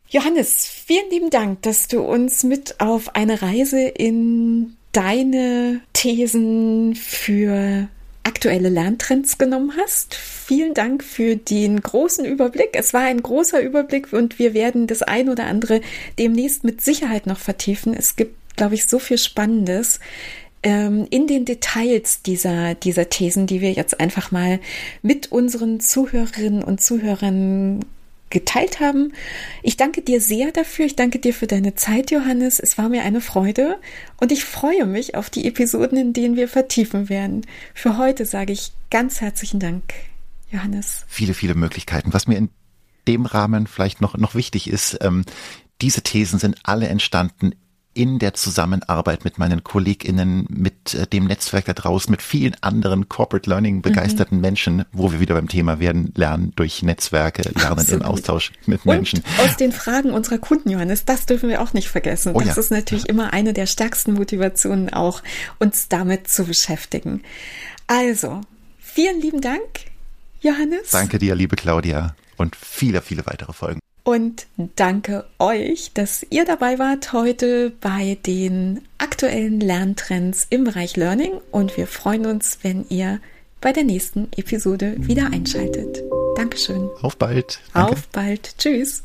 Johannes, 0.08 0.66
vielen 0.66 1.10
lieben 1.10 1.30
Dank, 1.30 1.62
dass 1.62 1.88
du 1.88 2.00
uns 2.00 2.44
mit 2.44 2.80
auf 2.80 3.16
eine 3.16 3.42
Reise 3.42 3.80
in 3.80 4.76
deine 4.92 5.80
Thesen 5.92 6.94
für 6.94 7.88
aktuelle 8.24 8.68
Lerntrends 8.68 9.38
genommen 9.38 9.72
hast. 9.76 10.14
Vielen 10.14 10.74
Dank 10.74 11.02
für 11.04 11.36
den 11.36 11.80
großen 11.80 12.24
Überblick. 12.24 12.70
Es 12.72 12.92
war 12.92 13.02
ein 13.02 13.22
großer 13.22 13.60
Überblick 13.60 14.12
und 14.12 14.38
wir 14.38 14.54
werden 14.54 14.86
das 14.86 15.02
ein 15.02 15.28
oder 15.28 15.46
andere 15.46 15.80
demnächst 16.18 16.64
mit 16.64 16.80
Sicherheit 16.80 17.26
noch 17.26 17.38
vertiefen. 17.38 17.94
Es 17.94 18.16
gibt, 18.16 18.56
glaube 18.56 18.74
ich, 18.74 18.86
so 18.86 18.98
viel 18.98 19.18
Spannendes 19.18 20.00
ähm, 20.62 21.06
in 21.10 21.26
den 21.26 21.44
Details 21.44 22.22
dieser, 22.22 22.74
dieser 22.74 23.08
Thesen, 23.08 23.46
die 23.46 23.60
wir 23.60 23.72
jetzt 23.72 24.00
einfach 24.00 24.30
mal 24.30 24.60
mit 25.02 25.32
unseren 25.32 25.80
Zuhörerinnen 25.80 26.62
und 26.62 26.80
Zuhörern 26.80 27.80
geteilt 28.30 28.80
haben. 28.80 29.12
Ich 29.62 29.76
danke 29.76 30.02
dir 30.02 30.20
sehr 30.20 30.52
dafür. 30.52 30.86
Ich 30.86 30.96
danke 30.96 31.18
dir 31.18 31.34
für 31.34 31.46
deine 31.46 31.74
Zeit, 31.74 32.10
Johannes. 32.10 32.60
Es 32.60 32.78
war 32.78 32.88
mir 32.88 33.02
eine 33.02 33.20
Freude 33.20 33.78
und 34.18 34.32
ich 34.32 34.44
freue 34.44 34.86
mich 34.86 35.14
auf 35.14 35.30
die 35.30 35.46
Episoden, 35.46 35.98
in 35.98 36.12
denen 36.12 36.36
wir 36.36 36.48
vertiefen 36.48 37.08
werden. 37.08 37.46
Für 37.74 37.98
heute 37.98 38.24
sage 38.24 38.52
ich 38.52 38.72
ganz 38.90 39.20
herzlichen 39.20 39.60
Dank, 39.60 39.82
Johannes. 40.50 41.04
Viele, 41.08 41.34
viele 41.34 41.54
Möglichkeiten. 41.54 42.12
Was 42.12 42.26
mir 42.26 42.38
in 42.38 42.48
dem 43.08 43.26
Rahmen 43.26 43.66
vielleicht 43.66 44.00
noch, 44.00 44.16
noch 44.16 44.34
wichtig 44.34 44.68
ist, 44.68 44.98
ähm, 45.00 45.24
diese 45.80 46.02
Thesen 46.02 46.38
sind 46.38 46.58
alle 46.62 46.88
entstanden 46.88 47.52
in 48.00 48.18
der 48.18 48.32
Zusammenarbeit 48.32 49.24
mit 49.24 49.38
meinen 49.38 49.62
KollegInnen, 49.62 50.46
mit 50.48 50.94
äh, 50.94 51.06
dem 51.06 51.26
Netzwerk 51.26 51.66
da 51.66 51.74
draußen, 51.74 52.10
mit 52.10 52.22
vielen 52.22 52.56
anderen 52.62 53.10
Corporate 53.10 53.50
Learning 53.50 53.82
begeisterten 53.82 54.36
mhm. 54.36 54.40
Menschen, 54.40 54.84
wo 54.90 55.12
wir 55.12 55.20
wieder 55.20 55.34
beim 55.34 55.48
Thema 55.48 55.80
werden, 55.80 56.10
lernen 56.16 56.54
durch 56.56 56.82
Netzwerke, 56.82 57.42
lernen 57.42 57.80
Absolut. 57.80 58.00
im 58.00 58.08
Austausch 58.08 58.52
mit 58.64 58.86
Menschen. 58.86 59.18
Und 59.18 59.44
aus 59.44 59.58
den 59.58 59.72
Fragen 59.72 60.12
unserer 60.12 60.38
Kunden, 60.38 60.70
Johannes, 60.70 61.04
das 61.04 61.26
dürfen 61.26 61.50
wir 61.50 61.60
auch 61.60 61.74
nicht 61.74 61.88
vergessen. 61.88 62.32
Oh, 62.34 62.40
das 62.40 62.56
ja. 62.56 62.62
ist 62.62 62.70
natürlich 62.70 63.06
immer 63.06 63.34
eine 63.34 63.52
der 63.52 63.66
stärksten 63.66 64.14
Motivationen 64.14 64.90
auch, 64.90 65.22
uns 65.58 65.88
damit 65.88 66.26
zu 66.26 66.46
beschäftigen. 66.46 67.20
Also, 67.86 68.40
vielen 68.78 69.20
lieben 69.20 69.42
Dank, 69.42 69.60
Johannes. 70.40 70.90
Danke 70.90 71.18
dir, 71.18 71.34
liebe 71.34 71.56
Claudia, 71.56 72.14
und 72.38 72.56
viele, 72.56 73.02
viele 73.02 73.26
weitere 73.26 73.52
Folgen. 73.52 73.80
Und 74.02 74.46
danke 74.76 75.24
euch, 75.38 75.92
dass 75.92 76.26
ihr 76.30 76.44
dabei 76.44 76.78
wart 76.78 77.12
heute 77.12 77.72
bei 77.80 78.18
den 78.26 78.80
aktuellen 78.98 79.60
Lerntrends 79.60 80.46
im 80.50 80.64
Bereich 80.64 80.96
Learning. 80.96 81.32
Und 81.50 81.76
wir 81.76 81.86
freuen 81.86 82.26
uns, 82.26 82.58
wenn 82.62 82.86
ihr 82.88 83.20
bei 83.60 83.72
der 83.72 83.84
nächsten 83.84 84.28
Episode 84.36 84.94
wieder 84.98 85.26
einschaltet. 85.32 86.02
Dankeschön. 86.36 86.88
Auf 87.02 87.16
bald. 87.16 87.60
Danke. 87.74 87.92
Auf 87.92 88.08
bald. 88.08 88.56
Tschüss. 88.58 89.02